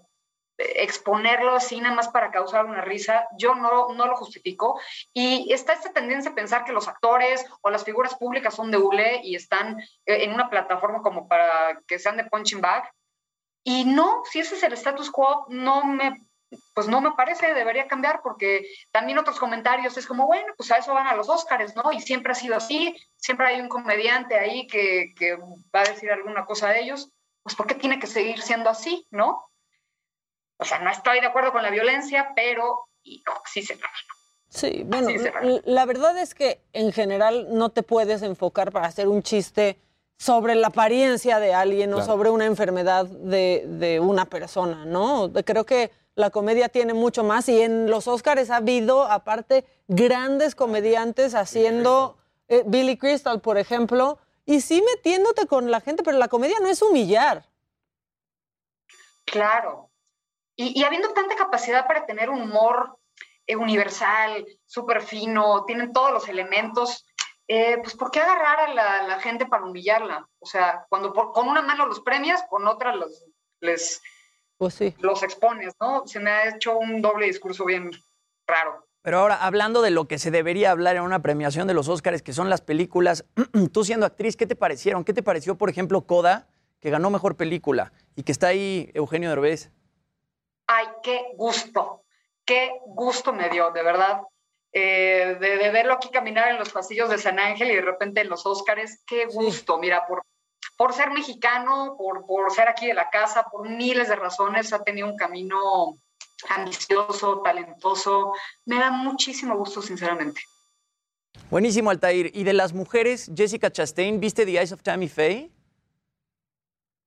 [0.57, 4.79] eh, exponerlo así nada más para causar una risa, yo no, no lo justifico.
[5.13, 8.77] Y está esta tendencia a pensar que los actores o las figuras públicas son de
[8.77, 12.91] hule y están eh, en una plataforma como para que sean de punching bag.
[13.63, 16.26] Y no, si ese es el status quo, no me
[16.73, 20.77] pues no me parece, debería cambiar porque también otros comentarios es como, bueno, pues a
[20.77, 21.91] eso van a los Óscares, ¿no?
[21.91, 25.13] Y siempre ha sido así, siempre hay un comediante ahí que,
[25.75, 27.11] va a decir alguna cosa de ellos,
[27.43, 29.49] pues ¿por qué tiene que seguir siendo así, ¿no?
[30.57, 32.87] O sea, no estoy de acuerdo con la violencia, pero
[33.45, 33.77] sí se
[34.49, 35.09] Sí, bueno,
[35.65, 39.77] la verdad es que en general no te puedes enfocar para hacer un chiste
[40.17, 45.31] sobre la apariencia de alguien o sobre una enfermedad de, de una persona, ¿no?
[45.45, 50.55] Creo que la comedia tiene mucho más y en los Oscars ha habido, aparte, grandes
[50.55, 56.27] comediantes haciendo eh, Billy Crystal, por ejemplo, y sí metiéndote con la gente, pero la
[56.27, 57.45] comedia no es humillar.
[59.25, 59.91] Claro.
[60.55, 62.97] Y, habiendo tanta capacidad para tener un humor
[63.45, 67.05] eh, universal, súper fino, tienen todos los elementos,
[67.47, 70.27] eh, pues ¿por qué agarrar a la, gente para humillarla?
[70.39, 73.23] O sea, cuando con una mano los premias, con otra los,
[73.59, 74.01] les
[74.57, 74.95] pues sí.
[74.99, 76.05] los expones, ¿no?
[76.07, 77.91] Se me ha hecho un doble discurso bien
[78.47, 78.87] raro.
[79.01, 82.21] Pero ahora, hablando de lo que se debería hablar en una premiación de los Óscares,
[82.21, 83.25] que son las películas,
[83.71, 85.05] tú siendo actriz, ¿qué te parecieron?
[85.05, 86.47] ¿Qué te pareció, por ejemplo, Coda,
[86.81, 89.71] que ganó Mejor Película y que está ahí Eugenio Derbez?
[90.67, 92.03] Ay, qué gusto,
[92.43, 94.23] qué gusto me dio, de verdad.
[94.73, 98.21] Eh, de, de verlo aquí caminar en los pasillos de San Ángel y de repente
[98.21, 99.77] en los Óscares, qué gusto.
[99.79, 100.21] Mira, por,
[100.77, 104.83] por ser mexicano, por, por ser aquí de la casa, por miles de razones, ha
[104.83, 105.97] tenido un camino
[106.49, 108.33] ambicioso, talentoso.
[108.65, 110.39] Me da muchísimo gusto, sinceramente.
[111.49, 112.31] Buenísimo, Altair.
[112.33, 115.51] Y de las mujeres, Jessica Chastain, ¿viste The Eyes of Tammy Faye?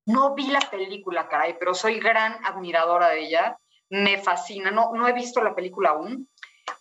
[0.07, 3.59] No vi la película, caray, pero soy gran admiradora de ella.
[3.91, 4.73] Me fascina.
[4.73, 6.29] No, no he visto la película aún,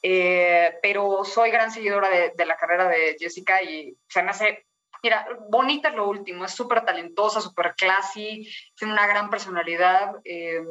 [0.02, 4.66] eh, pero soy gran seguidora de, de, la carrera de Jessica y se me hace,
[5.04, 6.46] mira, bonita es lo último.
[6.46, 10.16] Es súper talentosa, súper classy, tiene una gran personalidad.
[10.24, 10.62] Eh,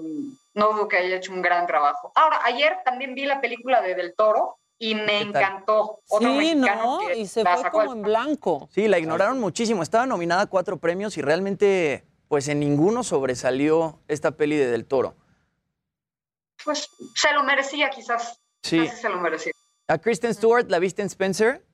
[0.54, 2.12] no dudo que haya hecho un gran trabajo.
[2.14, 6.00] Ahora, ayer también vi la película de Del Toro, y me encantó.
[6.08, 8.68] Otro sí, no, y se fue como en blanco.
[8.72, 9.82] Sí, la ignoraron muchísimo.
[9.82, 14.86] Estaba nominada a cuatro premios y realmente, pues en ninguno sobresalió esta peli de Del
[14.86, 15.16] Toro.
[16.64, 18.40] Pues se lo merecía, quizás.
[18.62, 18.78] Sí.
[18.78, 19.52] Casi se lo merecía.
[19.88, 21.64] ¿A Kristen Stewart la viste en Spencer?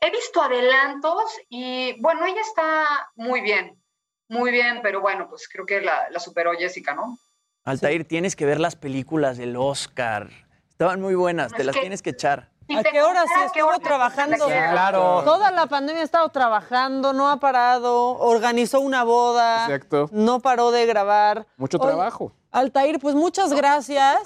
[0.00, 3.82] He visto adelantos y, bueno, ella está muy bien,
[4.28, 7.18] muy bien, pero bueno, pues creo que la, la superó Jessica, ¿no?
[7.64, 8.08] Altair, sí.
[8.08, 10.28] tienes que ver las películas del Oscar.
[10.68, 12.50] Estaban muy buenas, te las que- tienes que echar.
[12.76, 14.44] ¿A qué hora sí estuvo trabajando?
[14.46, 15.22] claro.
[15.24, 20.10] Toda la pandemia ha estado trabajando, no ha parado, organizó una boda, Exacto.
[20.12, 21.46] no paró de grabar.
[21.56, 22.32] Mucho trabajo.
[22.50, 24.20] Altair, pues muchas gracias.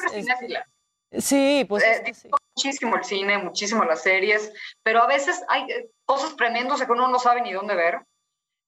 [1.19, 2.13] Sí, pues Eh,
[2.57, 7.09] muchísimo el cine, muchísimo las series, pero a veces hay eh, cosas tremendas que uno
[7.09, 8.01] no sabe ni dónde ver.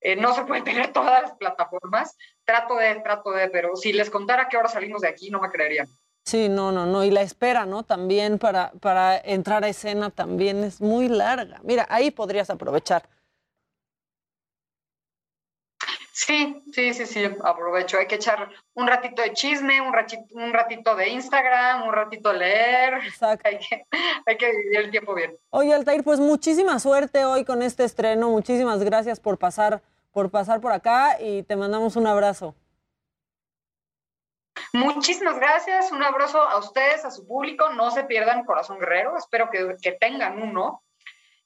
[0.00, 2.16] Eh, no se pueden tener todas las plataformas.
[2.44, 5.40] Trato de, trato de, pero si les contara a qué hora salimos de aquí, no
[5.40, 5.88] me creerían.
[6.26, 7.04] Sí, no, no, no.
[7.04, 7.82] Y la espera, ¿no?
[7.82, 11.60] También para, para entrar a escena también es muy larga.
[11.62, 13.08] Mira, ahí podrías aprovechar.
[16.16, 17.98] Sí, sí, sí, sí, aprovecho.
[17.98, 22.32] Hay que echar un ratito de chisme, un ratito, un ratito de Instagram, un ratito
[22.32, 23.00] leer.
[23.20, 23.86] Hay que,
[24.24, 25.36] hay que vivir el tiempo bien.
[25.50, 28.30] Oye, Altair, pues muchísima suerte hoy con este estreno.
[28.30, 32.54] Muchísimas gracias por pasar, por pasar por acá y te mandamos un abrazo.
[34.72, 37.70] Muchísimas gracias, un abrazo a ustedes, a su público.
[37.70, 40.84] No se pierdan Corazón Guerrero, espero que, que tengan uno.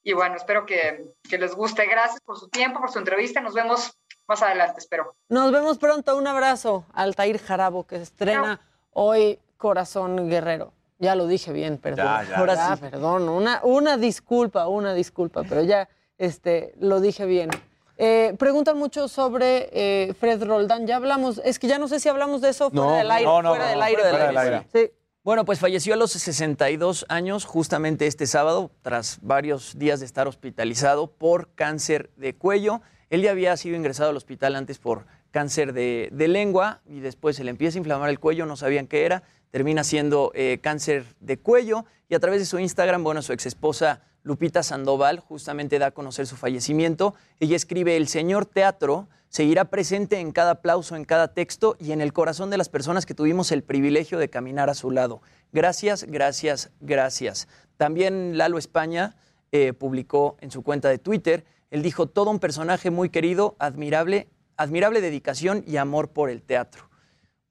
[0.03, 1.87] Y bueno, espero que, que les guste.
[1.87, 3.41] Gracias por su tiempo, por su entrevista.
[3.41, 3.98] Nos vemos
[4.29, 5.15] más adelante, espero.
[5.29, 6.17] Nos vemos pronto.
[6.17, 6.85] Un abrazo.
[6.93, 8.61] Altair Jarabo, que estrena
[8.93, 10.73] hoy Corazón Guerrero.
[10.99, 12.07] Ya lo dije bien, perdón.
[12.07, 12.37] Ya, ya.
[12.39, 12.83] Ahora Ya, sí.
[12.83, 13.29] perdón.
[13.29, 17.51] Una, una disculpa, una disculpa, pero ya este, lo dije bien.
[17.97, 20.87] Eh, preguntan mucho sobre eh, Fred Roldán.
[20.87, 23.25] Ya hablamos, es que ya no sé si hablamos de eso fuera No, del aire.
[23.25, 24.03] no, no, fuera no, del aire.
[24.03, 24.67] fuera del aire.
[24.73, 24.91] Sí.
[25.25, 30.27] Bueno, pues falleció a los 62 años, justamente este sábado, tras varios días de estar
[30.27, 32.81] hospitalizado por cáncer de cuello.
[33.11, 37.45] Él ya había sido ingresado al hospital antes por cáncer de, lengua y después se
[37.45, 41.39] le empieza a inflamar el cuello, no sabían qué era, termina siendo eh, cáncer de
[41.39, 45.91] cuello y a través de su Instagram, bueno, su exesposa Lupita Sandoval justamente da a
[45.91, 47.15] conocer su fallecimiento.
[47.41, 52.01] Ella escribe, el señor teatro seguirá presente en cada aplauso, en cada texto y en
[52.01, 55.23] el corazón de las personas que tuvimos el privilegio de caminar a su lado.
[55.53, 57.49] Gracias, gracias, gracias.
[57.77, 59.17] También Lalo España
[59.53, 64.29] eh, publicó en su cuenta de Twitter, él dijo, todo un personaje muy querido, admirable,
[64.57, 66.89] admirable dedicación y amor por el teatro.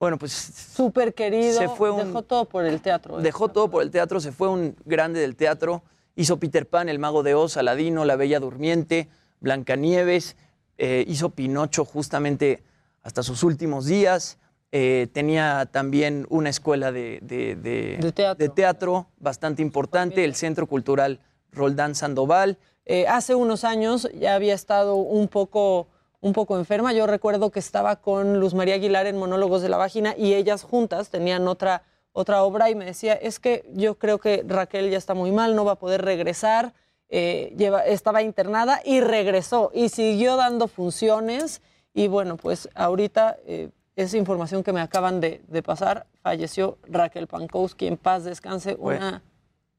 [0.00, 1.58] Bueno, pues Súper querido.
[1.58, 3.18] Se fue un- Dejó todo por el teatro.
[3.18, 3.22] ¿eh?
[3.22, 5.82] dejó todo por el teatro, se fue un grande del teatro,
[6.14, 9.08] hizo Peter Pan, El Mago de Oz, Aladino, La Bella Durmiente,
[9.40, 10.36] Blancanieves,
[10.78, 12.62] eh, hizo Pinocho justamente
[13.02, 14.38] hasta sus últimos días,
[14.70, 17.96] eh, tenía también una escuela de, de- de-
[18.36, 22.58] de teatro bastante importante, el Centro Cultural Roldán Sandoval.
[22.90, 25.88] Eh, hace unos años ya había estado un poco,
[26.22, 26.94] un poco enferma.
[26.94, 30.62] Yo recuerdo que estaba con Luz María Aguilar en Monólogos de la Vagina y ellas
[30.62, 34.96] juntas tenían otra, otra obra y me decía, es que yo creo que Raquel ya
[34.96, 36.72] está muy mal, no va a poder regresar.
[37.10, 41.60] Eh, lleva, estaba internada y regresó y siguió dando funciones.
[41.92, 47.26] Y bueno, pues ahorita eh, esa información que me acaban de, de pasar, falleció Raquel
[47.26, 49.06] Pankowski, en paz descanse, Bueno.
[49.06, 49.22] una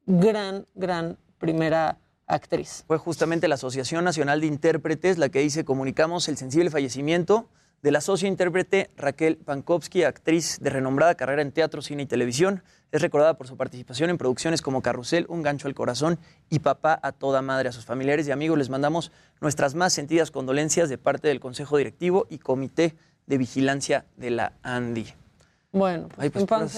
[0.06, 1.98] gran, gran primera
[2.34, 2.84] actriz.
[2.86, 7.48] Fue justamente la Asociación Nacional de Intérpretes la que dice, comunicamos el sensible fallecimiento
[7.82, 12.62] de la socia intérprete Raquel Pankowski, actriz de renombrada carrera en teatro, cine y televisión.
[12.92, 16.18] Es recordada por su participación en producciones como Carrusel, Un gancho al corazón
[16.50, 17.68] y Papá a toda madre.
[17.68, 21.78] A sus familiares y amigos les mandamos nuestras más sentidas condolencias de parte del Consejo
[21.78, 22.94] Directivo y Comité
[23.26, 25.06] de Vigilancia de la ANDI.
[25.72, 26.76] Bueno, pues, Ay, pues, puras-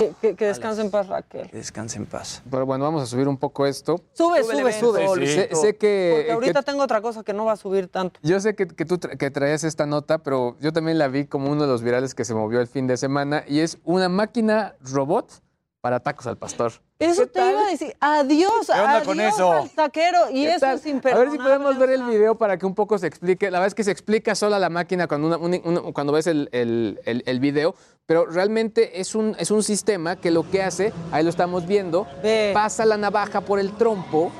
[0.00, 1.50] Que, que, que descanse en paz, Raquel.
[1.50, 2.42] Que descanse en paz.
[2.50, 4.00] Pero bueno, vamos a subir un poco esto.
[4.14, 5.06] Sube, sube, sube.
[5.06, 7.88] Sol, Sé, sé que, Porque ahorita que- tengo otra cosa que no va a subir
[7.88, 8.18] tanto.
[8.22, 11.26] yo sé que, que tú tra- que traías esta nota, pero yo también la vi
[11.26, 14.08] como uno de los virales que se movió el fin de semana y es una
[14.08, 15.42] máquina robot
[15.80, 16.72] para tacos al pastor.
[16.98, 17.96] Eso te iba a decir.
[18.00, 19.52] Adiós, ¿Qué onda adiós con eso?
[19.52, 20.30] al taquero.
[20.30, 20.76] Y ¿Qué eso tal?
[20.76, 21.30] es A imperdonable.
[21.30, 23.50] ver si podemos ver el video para que un poco se explique.
[23.50, 26.26] La verdad es que se explica sola la máquina cuando, una- un- un- cuando ves
[26.26, 30.62] el, el- el- el video, pero realmente es un, es un sistema que lo que
[30.62, 32.06] hace, ahí lo estamos viendo,
[32.52, 34.30] pasa la navaja por el trompo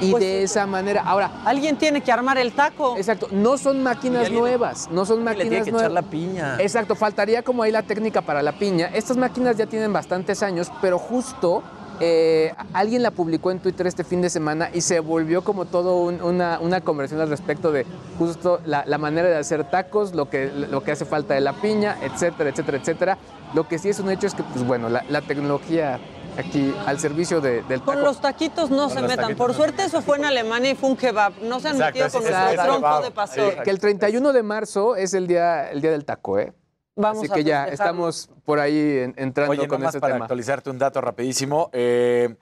[0.00, 1.02] y de esa manera.
[1.02, 1.28] Ahora.
[1.28, 2.96] Pues Alguien tiene que armar el taco.
[2.96, 3.28] Exacto.
[3.32, 4.88] No son máquinas nuevas.
[4.90, 5.90] No son Le máquinas tiene que nuevas.
[5.90, 6.56] echar la piña.
[6.60, 8.90] Exacto, faltaría como ahí la técnica para la piña.
[8.94, 11.62] Estas máquinas ya tienen bastantes años, pero justo
[12.00, 15.96] eh, alguien la publicó en Twitter este fin de semana y se volvió como todo
[15.96, 17.84] un- una, una conversación al respecto de
[18.20, 21.54] justo la, la manera de hacer tacos, lo que, lo que hace falta de la
[21.54, 23.18] piña, etcétera, etcétera, etcétera.
[23.52, 25.98] Lo que sí es un hecho es que, pues bueno, la, la tecnología
[26.38, 27.92] aquí al servicio de- del taco.
[27.92, 29.16] Con los taquitos no Con se metan.
[29.16, 31.32] taquitos Por suerte eso fue en Alemania y fue un kebab.
[31.42, 33.02] No se han Exacto, metido con el tronco kebab.
[33.04, 33.62] de pastor.
[33.62, 36.52] Que el 31 de marzo es el día, el día del taco, ¿eh?
[36.96, 40.24] Vamos Así a que ya estamos por ahí en- entrando Oye, con ese para tema.
[40.24, 41.70] actualizarte un dato rapidísimo.
[41.72, 42.34] eh,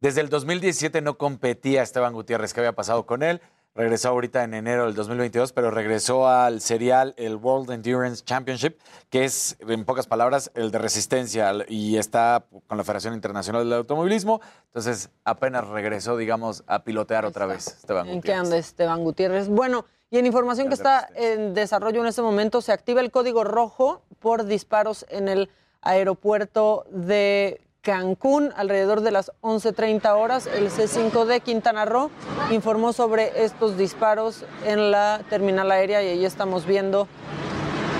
[0.00, 2.52] desde el 2017 no competía Esteban Gutiérrez.
[2.54, 3.40] ¿Qué había pasado con él?
[3.74, 8.78] Regresó ahorita en enero del 2022, pero regresó al serial, el World Endurance Championship,
[9.10, 13.74] que es, en pocas palabras, el de resistencia y está con la Federación Internacional del
[13.74, 14.40] Automovilismo.
[14.66, 18.40] Entonces, apenas regresó, digamos, a pilotear otra vez Esteban ¿En qué Gutiérrez.
[18.40, 19.48] anda Esteban Gutiérrez?
[19.48, 23.44] Bueno, y en información que está en desarrollo en este momento, se activa el código
[23.44, 25.48] rojo por disparos en el
[25.80, 30.46] aeropuerto de Cancún alrededor de las 11.30 horas.
[30.46, 32.10] El C5 de Quintana Roo
[32.50, 37.08] informó sobre estos disparos en la terminal aérea y ahí estamos viendo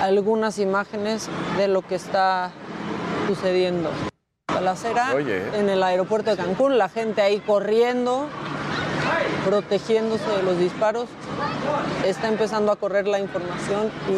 [0.01, 2.51] algunas imágenes de lo que está
[3.27, 3.89] sucediendo.
[5.55, 8.27] En el aeropuerto de Cancún, la gente ahí corriendo,
[9.45, 11.07] protegiéndose de los disparos.
[12.05, 14.17] Está empezando a correr la información y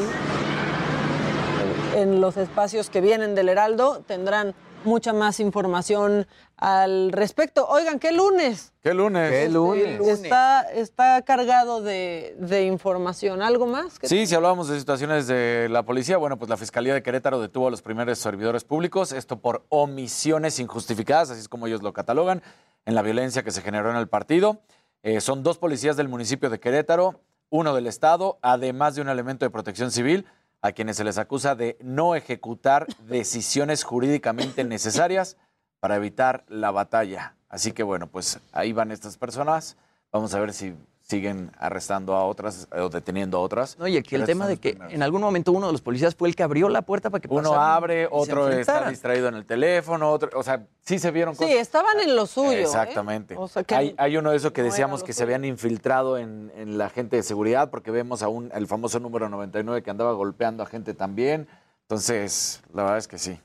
[1.97, 4.55] en los espacios que vienen del Heraldo tendrán
[4.85, 7.67] mucha más información al respecto.
[7.67, 8.71] Oigan, ¿qué lunes?
[8.81, 9.31] ¿Qué lunes?
[9.31, 9.99] ¿Qué lunes?
[10.07, 13.41] Está, está cargado de, de información.
[13.41, 13.99] ¿Algo más?
[13.99, 17.39] que- Sí, si hablábamos de situaciones de la policía, bueno, pues la Fiscalía de Querétaro
[17.41, 21.93] detuvo a los primeros servidores públicos, esto por omisiones injustificadas, así es como ellos lo
[21.93, 22.41] catalogan,
[22.85, 24.61] en la violencia que se generó en el partido.
[25.03, 29.45] Eh, son dos policías del municipio de Querétaro, uno del Estado, además de un elemento
[29.45, 30.25] de protección civil,
[30.63, 35.35] a quienes se les acusa de no ejecutar decisiones jurídicamente necesarias
[35.81, 37.35] para evitar la batalla.
[37.49, 39.75] Así que bueno, pues ahí van estas personas.
[40.13, 40.73] Vamos a ver si
[41.05, 43.77] siguen arrestando a otras o deteniendo a otras.
[43.77, 44.93] No, y aquí el tema de que primeros.
[44.93, 47.27] en algún momento uno de los policías fue el que abrió la puerta para que
[47.29, 51.35] Uno pasaran abre, otro está distraído en el teléfono, otro, o sea, sí se vieron
[51.35, 51.57] Sí, cosas.
[51.57, 52.51] estaban en lo suyo.
[52.51, 52.61] ¿eh?
[52.61, 53.35] Exactamente.
[53.37, 56.17] O sea, que hay, hay uno de esos que no decíamos que se habían infiltrado
[56.17, 59.91] en, en la gente de seguridad porque vemos a un, el famoso número 99 que
[59.91, 61.47] andaba golpeando a gente también.
[61.81, 63.39] Entonces, la verdad es que sí.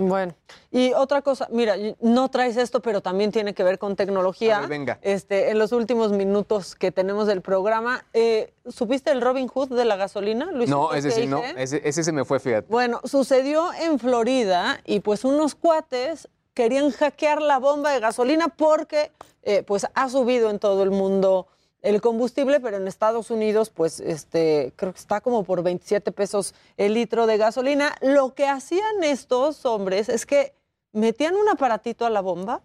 [0.00, 0.34] Bueno,
[0.70, 4.60] y otra cosa, mira, no traes esto, pero también tiene que ver con tecnología.
[4.60, 4.98] Ver, venga.
[5.02, 9.84] Este, en los últimos minutos que tenemos del programa, eh, ¿supiste el Robin Hood de
[9.84, 10.50] la gasolina?
[10.52, 11.42] Luisito, No, ese sí, no.
[11.44, 12.66] Ese, ese se me fue, fíjate.
[12.70, 19.12] Bueno, sucedió en Florida y pues unos cuates querían hackear la bomba de gasolina porque
[19.42, 21.46] eh, pues ha subido en todo el mundo
[21.82, 26.54] el combustible, pero en Estados Unidos pues este creo que está como por 27 pesos
[26.76, 27.94] el litro de gasolina.
[28.00, 30.54] Lo que hacían estos hombres es que
[30.92, 32.62] metían un aparatito a la bomba,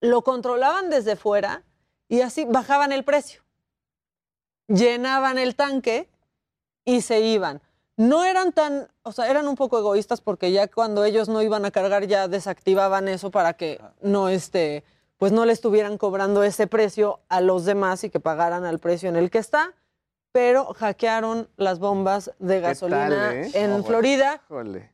[0.00, 1.62] lo controlaban desde fuera
[2.08, 3.42] y así bajaban el precio.
[4.68, 6.08] Llenaban el tanque
[6.84, 7.60] y se iban.
[7.96, 11.66] No eran tan, o sea, eran un poco egoístas porque ya cuando ellos no iban
[11.66, 14.84] a cargar ya desactivaban eso para que no este,
[15.20, 19.10] pues no le estuvieran cobrando ese precio a los demás y que pagaran al precio
[19.10, 19.74] en el que está.
[20.32, 23.50] Pero hackearon las bombas de gasolina tal, eh?
[23.52, 23.84] en.
[23.84, 24.40] Florida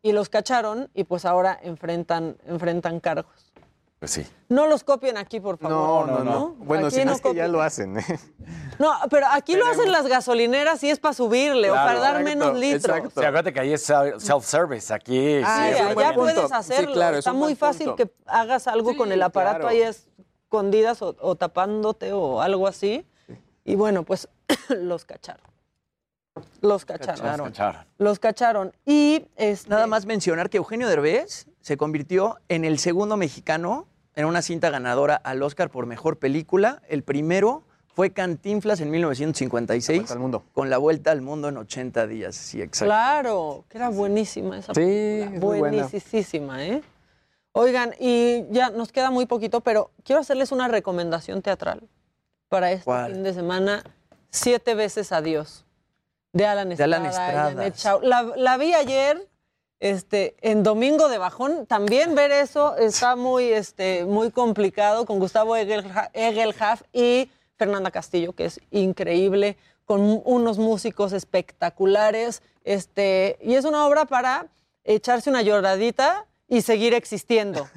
[0.02, 3.52] y los cacharon y pues ahora enfrentan, enfrentan cargos.
[3.98, 4.26] Pues sí.
[4.48, 6.06] No los copien aquí, por favor.
[6.08, 6.48] No, no, no.
[6.58, 8.04] Bueno, Aquí si no es que ya lo hacen, ¿eh?
[8.78, 12.24] No, pero aquí lo hacen las gasolineras y es para subirle o para dar Exacto,
[12.46, 12.96] menos litros.
[12.96, 16.14] Sí, acuérdate que ahí es self- self-service, aquí Ah, sí es punto.
[16.14, 16.88] puedes hacerlo.
[16.88, 18.04] Sí, claro, es Está muy fácil punto.
[18.04, 19.68] que hagas algo con el aparato claro.
[19.68, 19.80] ahí
[20.56, 23.04] escondidas o, o tapándote o algo así.
[23.64, 24.28] Y bueno, pues
[24.68, 25.44] los cacharon.
[26.60, 27.84] Los cacharon.
[27.98, 28.72] Los cacharon.
[28.84, 34.24] Y este, Nada más mencionar que Eugenio Derbez se convirtió en el segundo mexicano en
[34.26, 36.82] una cinta ganadora al Oscar por mejor película.
[36.88, 40.44] El primero Fue Cantinflas en 1956 al mundo.
[40.52, 42.36] con la vuelta al mundo en 80 días.
[42.36, 42.90] Sí, exacto.
[42.90, 45.68] Claro, que era buenísima esa Sí, película.
[45.86, 46.00] es.
[46.02, 46.82] Buenísima, ¿eh?
[47.58, 51.80] Oigan, y ya nos queda muy poquito, pero quiero hacerles una recomendación teatral
[52.50, 53.12] para este ¿Cuál?
[53.14, 53.82] fin de semana.
[54.30, 55.64] Siete veces adiós.
[56.34, 57.46] De Alan De Estrada.
[57.46, 58.00] Alan y Estrada.
[58.02, 59.26] La, la vi ayer,
[59.80, 61.64] este, en Domingo de Bajón.
[61.64, 68.34] También ver eso está muy, este, muy complicado con Gustavo Egelha- Egelhaf y Fernanda Castillo,
[68.34, 72.42] que es increíble, con unos músicos espectaculares.
[72.64, 74.48] Este, y es una obra para
[74.84, 77.68] echarse una lloradita y seguir existiendo.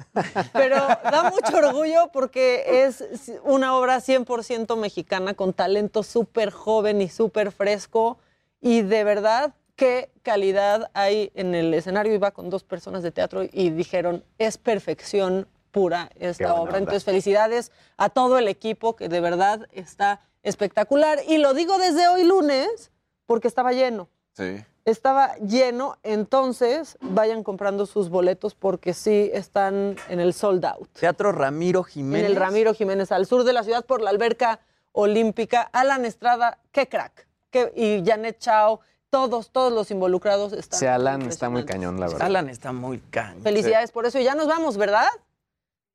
[0.52, 3.04] Pero da mucho orgullo porque es
[3.42, 8.18] una obra 100% mexicana con talento súper joven y súper fresco.
[8.60, 12.14] Y de verdad, qué calidad hay en el escenario.
[12.14, 16.62] Iba con dos personas de teatro y dijeron, es perfección pura esta obra.
[16.62, 16.78] onda.
[16.78, 21.20] Entonces, felicidades a todo el equipo que de verdad está espectacular.
[21.26, 22.90] Y lo digo desde hoy lunes
[23.26, 24.64] porque estaba lleno Sí.
[24.90, 30.88] Estaba lleno, entonces vayan comprando sus boletos porque sí están en el sold out.
[30.98, 32.20] Teatro Ramiro Jiménez.
[32.24, 34.60] En el Ramiro Jiménez, al sur de la ciudad, por la alberca
[34.92, 35.62] olímpica.
[35.72, 37.26] Alan Estrada, qué crack.
[37.50, 40.78] Qué- y Janet Chao, todos, todos los involucrados están.
[40.78, 42.22] Sí, Alan está muy cañón, la verdad.
[42.22, 43.42] Alan está muy cañón.
[43.42, 44.18] Felicidades por eso.
[44.18, 45.08] Y ya nos vamos, ¿verdad?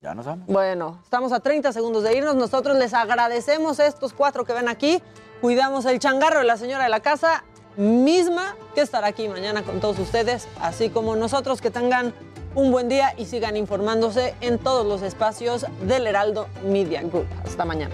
[0.01, 0.45] Ya nos vamos.
[0.47, 2.35] Bueno, estamos a 30 segundos de irnos.
[2.35, 5.01] Nosotros les agradecemos a estos cuatro que ven aquí.
[5.41, 7.43] Cuidamos el changarro de la señora de la casa
[7.77, 12.13] misma que estará aquí mañana con todos ustedes, así como nosotros que tengan
[12.55, 17.27] un buen día y sigan informándose en todos los espacios del Heraldo Media Group.
[17.43, 17.93] Hasta mañana.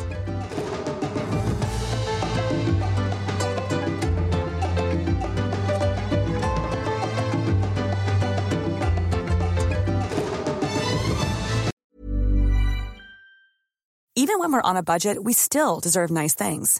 [14.15, 16.79] Even when we're on a budget, we still deserve nice things.